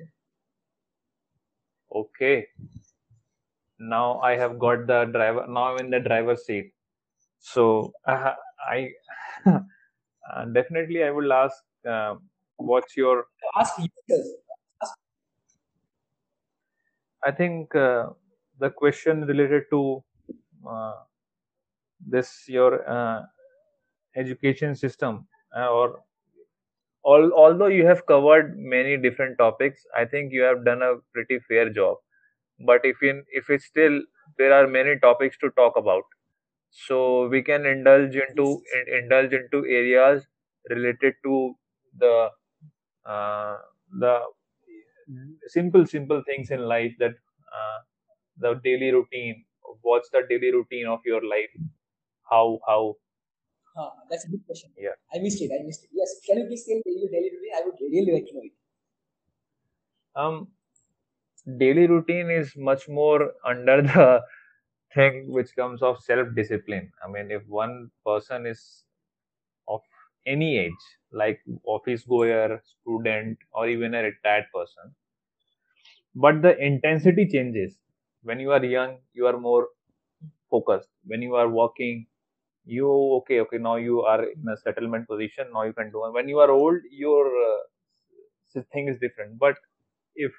Okay 2.03 2.47
now 3.79 4.21
I 4.21 4.37
have 4.37 4.59
got 4.59 4.87
the 4.87 5.05
driver. 5.07 5.47
Now 5.49 5.65
I'm 5.75 5.79
in 5.79 5.91
the 5.91 6.01
driver's 6.01 6.45
seat. 6.47 6.73
So 7.41 7.93
uh, 8.07 8.35
I 8.71 8.91
uh, 9.47 10.45
definitely 10.53 11.05
I 11.05 11.11
will 11.11 11.33
ask, 11.33 11.57
uh, 11.89 12.17
what's 12.57 12.97
your 12.97 13.27
ask 13.59 13.75
yourself. 13.79 14.27
I 17.25 17.31
think 17.33 17.75
uh, 17.77 18.11
the 18.59 18.71
question 18.71 19.25
related 19.25 19.65
to 19.71 20.03
uh, 20.69 20.95
this 22.01 22.45
your 22.49 22.89
uh, 22.89 23.23
education 24.17 24.75
system 24.77 25.27
or 25.57 26.01
all, 27.03 27.33
although 27.33 27.67
you 27.67 27.87
have 27.87 28.07
covered 28.07 28.57
many 28.59 28.97
different 28.97 29.39
topics, 29.39 29.85
I 29.97 30.05
think 30.05 30.33
you 30.33 30.43
have 30.43 30.65
done 30.65 30.83
a 30.83 30.97
pretty 31.13 31.39
fair 31.49 31.71
job 31.71 31.99
but 32.61 32.85
if 32.85 33.03
in 33.03 33.25
if 33.31 33.51
it's 33.51 33.65
still 33.67 34.01
there 34.39 34.53
are 34.53 34.67
many 34.67 34.99
topics 34.99 35.37
to 35.39 35.51
talk 35.51 35.77
about. 35.77 36.05
So 36.71 37.29
we 37.29 37.43
can 37.43 37.67
indulge 37.67 38.17
into 38.17 38.63
indulge 39.01 39.33
into 39.33 39.67
areas 39.67 40.27
related 40.71 41.15
to 41.25 41.55
the 41.99 42.31
uh, 43.07 43.57
the 43.99 44.21
simple 45.47 45.87
simple 45.87 46.23
things 46.27 46.51
in 46.51 46.61
life 46.75 46.93
that 46.99 47.15
uh, 47.59 47.79
the 48.45 48.53
daily 48.65 48.91
routine 48.93 49.45
what's 49.83 50.11
the 50.11 50.23
daily 50.29 50.51
routine 50.53 50.87
of 50.87 51.01
your 51.05 51.23
life? 51.35 51.53
How 52.31 52.59
how? 52.67 52.97
Uh, 53.77 53.91
that's 54.11 54.27
a 54.27 54.31
good 54.31 54.45
question. 54.47 54.71
Yeah. 54.79 54.97
I 55.15 55.19
missed 55.21 55.43
it 55.43 55.51
i 55.59 55.63
missed 55.65 55.85
it. 55.85 55.91
Yes 55.93 56.11
can 56.27 56.39
you 56.39 56.47
please 56.47 56.65
tell 56.67 56.77
me 56.87 56.93
your 57.03 57.11
daily 57.11 57.31
routine? 57.35 57.55
I 57.59 57.63
would 57.67 57.79
really 57.81 58.13
like 58.13 58.27
to 58.29 58.35
know 58.35 58.43
it. 58.51 58.53
Um 60.15 60.49
daily 61.57 61.87
routine 61.87 62.31
is 62.31 62.55
much 62.57 62.89
more 62.89 63.33
under 63.45 63.83
the 63.91 64.23
thing 64.95 65.31
which 65.33 65.55
comes 65.57 65.83
of 65.83 66.01
self 66.03 66.29
discipline 66.35 66.93
i 67.05 67.11
mean 67.11 67.31
if 67.31 67.47
one 67.49 67.91
person 68.07 68.47
is 68.47 68.85
of 69.69 69.81
any 70.27 70.59
age 70.59 70.85
like 71.13 71.41
office 71.67 72.05
goer 72.05 72.61
student 72.73 73.39
or 73.53 73.69
even 73.69 73.95
a 73.95 74.03
retired 74.03 74.47
person 74.55 74.95
but 76.15 76.43
the 76.43 76.57
intensity 76.59 77.27
changes. 77.27 77.77
When 78.23 78.41
you 78.41 78.53
are 78.53 78.65
young 78.65 78.99
you 79.15 79.27
are 79.27 79.39
more 79.39 79.69
focused. 80.51 80.89
When 81.07 81.23
you 81.23 81.35
are 81.37 81.49
working 81.49 82.07
you 82.67 82.91
okay 83.19 83.41
okay 83.41 83.59
now 83.59 83.77
you 83.77 84.03
are 84.03 84.25
in 84.25 84.49
a 84.53 84.57
settlement 84.59 85.09
position 85.09 85.49
now 85.53 85.65
you 85.65 85.73
can 85.73 85.91
do. 85.91 86.03
When 86.13 86.29
you 86.29 86.39
are 86.41 86.51
old 86.51 86.81
your 86.91 87.27
uh, 87.27 87.59
thing 88.73 88.89
is 88.89 88.99
different. 89.01 89.39
But 89.39 89.57
if 90.17 90.33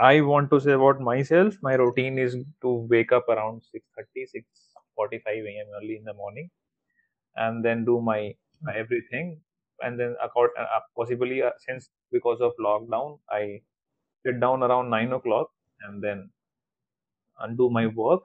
I 0.00 0.20
want 0.22 0.50
to 0.50 0.60
say 0.60 0.72
about 0.72 1.00
myself, 1.00 1.54
my 1.62 1.74
routine 1.74 2.18
is 2.18 2.36
to 2.62 2.70
wake 2.90 3.12
up 3.12 3.28
around 3.28 3.62
6.30, 3.72 4.26
6.45 4.34 5.46
a.m. 5.52 5.66
early 5.76 5.96
in 5.96 6.04
the 6.04 6.14
morning 6.14 6.50
and 7.36 7.64
then 7.64 7.84
do 7.84 8.00
my, 8.00 8.34
my 8.62 8.74
everything. 8.76 9.40
And 9.82 9.98
then 10.00 10.16
uh, 10.22 10.28
possibly 10.96 11.42
uh, 11.42 11.50
since 11.58 11.90
because 12.12 12.40
of 12.40 12.52
lockdown, 12.60 13.20
I 13.30 13.62
sit 14.26 14.40
down 14.40 14.62
around 14.62 14.90
9 14.90 15.12
o'clock 15.12 15.50
and 15.82 16.02
then 16.02 16.30
undo 17.40 17.68
my 17.70 17.86
work. 17.88 18.22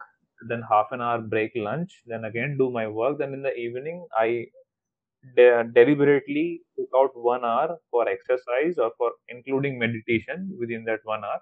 Then 0.48 0.62
half 0.70 0.92
an 0.92 1.02
hour 1.02 1.20
break 1.22 1.52
lunch. 1.56 2.02
Then 2.06 2.26
again 2.26 2.58
do 2.58 2.70
my 2.70 2.88
work. 2.88 3.18
Then 3.18 3.34
in 3.34 3.42
the 3.42 3.54
evening, 3.56 4.06
I 4.18 4.48
de- 5.36 5.66
deliberately 5.74 6.62
took 6.78 6.90
out 6.96 7.12
one 7.16 7.46
hour 7.46 7.78
for 7.92 8.08
exercise 8.10 8.78
or 8.78 8.92
for 8.98 9.12
including 9.30 9.80
meditation 9.80 10.56
within 10.60 10.86
that 10.86 11.00
one 11.06 11.24
hour 11.26 11.42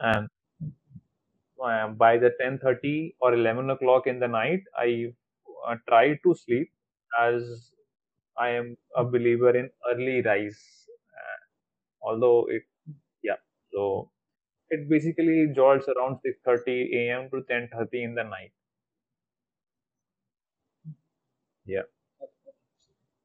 and 0.00 0.28
uh, 1.62 1.88
by 1.88 2.16
the 2.16 2.30
10:30 2.40 3.14
or 3.20 3.34
11 3.34 3.70
o'clock 3.70 4.06
in 4.06 4.18
the 4.18 4.28
night 4.28 4.62
i 4.76 5.12
uh, 5.66 5.76
try 5.88 6.14
to 6.24 6.34
sleep 6.34 6.70
as 7.20 7.72
i 8.38 8.48
am 8.48 8.76
a 8.96 9.04
believer 9.04 9.56
in 9.56 9.68
early 9.90 10.22
rise 10.22 10.62
uh, 11.20 11.38
although 12.02 12.46
it 12.48 12.62
yeah 13.22 13.40
so 13.72 14.10
it 14.70 14.88
basically 14.88 15.52
jolts 15.54 15.88
around 15.88 16.18
6:30 16.24 16.78
a.m. 17.00 17.28
to 17.30 17.42
10:30 17.50 18.04
in 18.04 18.14
the 18.14 18.24
night 18.24 18.52
yeah 21.66 21.88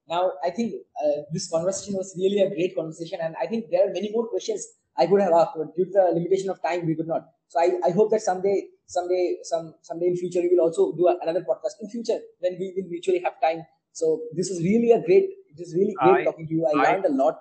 now 0.08 0.32
i 0.44 0.50
think 0.50 0.74
uh, 1.04 1.22
this 1.32 1.50
conversation 1.50 1.96
was 1.96 2.16
really 2.18 2.42
a 2.42 2.50
great 2.50 2.76
conversation 2.76 3.20
and 3.22 3.36
i 3.42 3.48
think 3.48 3.70
there 3.70 3.88
are 3.88 3.94
many 3.94 4.12
more 4.12 4.28
questions 4.28 4.68
I 4.98 5.08
could 5.08 5.22
have 5.22 5.34
asked, 5.34 5.56
but 5.58 5.76
due 5.76 5.86
to 5.86 5.92
the 5.92 6.12
limitation 6.14 6.50
of 6.50 6.62
time, 6.62 6.86
we 6.86 6.96
could 6.96 7.08
not. 7.08 7.28
So 7.50 7.60
I, 7.60 7.72
I 7.88 7.92
hope 7.92 8.12
that 8.12 8.22
someday, 8.22 8.68
someday, 8.86 9.38
some 9.44 9.76
someday 9.82 10.08
in 10.08 10.18
future, 10.18 10.42
we 10.42 10.50
will 10.54 10.66
also 10.66 10.94
do 10.96 11.08
another 11.22 11.42
podcast 11.42 11.82
in 11.82 11.90
future 11.90 12.20
when 12.40 12.58
we 12.60 12.74
will 12.76 12.90
mutually 12.90 13.20
have 13.20 13.40
time. 13.42 13.66
So 13.92 14.22
this 14.34 14.50
is 14.50 14.62
really 14.64 14.92
a 14.92 15.02
great, 15.02 15.24
it 15.24 15.60
is 15.60 15.74
really 15.76 15.96
great 16.02 16.22
I, 16.22 16.24
talking 16.24 16.48
to 16.48 16.54
you. 16.54 16.66
I, 16.66 16.80
I 16.80 16.92
learned 16.92 17.06
a 17.06 17.14
lot. 17.14 17.38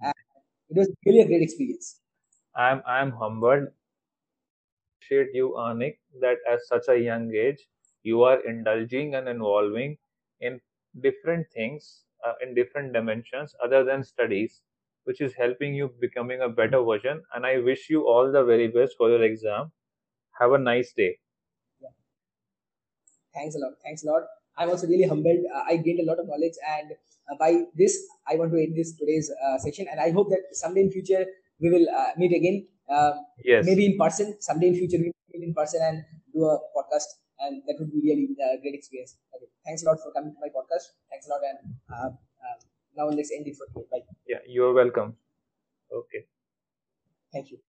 And 0.00 0.14
it 0.70 0.78
was 0.78 0.90
really 1.06 1.20
a 1.20 1.26
great 1.26 1.42
experience. 1.42 2.00
I'm 2.54 2.82
I'm 2.86 3.12
humbled. 3.12 3.68
Appreciate 4.96 5.34
you, 5.34 5.54
Anik, 5.58 5.98
that 6.20 6.38
at 6.50 6.60
such 6.68 6.88
a 6.88 6.98
young 6.98 7.32
age 7.34 7.66
you 8.02 8.22
are 8.22 8.40
indulging 8.46 9.14
and 9.14 9.28
involving 9.28 9.96
in 10.40 10.60
different 11.00 11.46
things 11.54 12.04
uh, 12.26 12.32
in 12.42 12.54
different 12.54 12.92
dimensions 12.92 13.54
other 13.62 13.84
than 13.84 14.02
studies 14.02 14.62
which 15.10 15.20
is 15.28 15.34
helping 15.42 15.74
you 15.82 15.90
becoming 16.06 16.40
a 16.48 16.48
better 16.62 16.82
version. 16.90 17.22
And 17.34 17.46
I 17.52 17.58
wish 17.70 17.88
you 17.90 18.06
all 18.14 18.32
the 18.38 18.44
very 18.44 18.68
best 18.80 18.96
for 18.98 19.10
your 19.10 19.22
exam. 19.32 19.72
Have 20.40 20.52
a 20.52 20.58
nice 20.58 20.92
day. 20.94 21.12
Yeah. 21.80 21.90
Thanks 23.34 23.54
a 23.54 23.58
lot. 23.58 23.72
Thanks 23.82 24.02
a 24.04 24.06
lot. 24.06 24.22
I'm 24.56 24.70
also 24.70 24.86
really 24.86 25.06
humbled. 25.08 25.44
Uh, 25.54 25.62
I 25.68 25.76
gained 25.76 26.00
a 26.00 26.06
lot 26.10 26.18
of 26.18 26.26
knowledge, 26.26 26.56
and 26.68 26.92
uh, 27.30 27.36
by 27.38 27.64
this, 27.76 27.96
I 28.28 28.36
want 28.36 28.52
to 28.52 28.58
end 28.58 28.76
this 28.76 28.96
today's 28.96 29.30
uh, 29.30 29.58
session. 29.58 29.86
And 29.90 30.00
I 30.00 30.10
hope 30.10 30.28
that 30.30 30.42
someday 30.52 30.82
in 30.82 30.90
future 30.90 31.24
we 31.60 31.70
will 31.70 31.86
uh, 31.88 32.10
meet 32.16 32.34
again. 32.34 32.66
Um, 32.90 33.14
Yes. 33.44 33.64
Maybe 33.66 33.86
in 33.86 33.96
person. 33.98 34.36
Someday 34.40 34.68
in 34.68 34.74
future 34.74 34.98
we 34.98 35.12
will 35.14 35.30
meet 35.32 35.46
in 35.48 35.54
person 35.54 35.80
and 35.82 36.04
do 36.34 36.44
a 36.44 36.58
podcast, 36.76 37.08
and 37.40 37.62
that 37.66 37.76
would 37.78 37.92
be 37.92 38.00
really 38.04 38.28
a 38.36 38.60
great 38.60 38.74
experience. 38.74 39.16
Okay. 39.34 39.46
Thanks 39.64 39.82
a 39.82 39.86
lot 39.86 39.98
for 40.02 40.12
coming 40.12 40.34
to 40.34 40.40
my 40.40 40.48
podcast. 40.48 40.92
Thanks 41.08 41.26
a 41.26 41.30
lot, 41.30 41.40
and 41.46 41.58
uh, 41.88 42.10
uh, 42.44 42.56
now 43.00 43.08
let's 43.08 43.32
end 43.32 43.48
it 43.48 43.56
for 43.56 43.66
today. 43.66 43.86
Bye. 43.90 44.04
Yeah, 44.26 44.38
you're 44.46 44.72
welcome. 44.72 45.16
Okay. 45.92 46.26
Thank 47.32 47.50
you. 47.50 47.60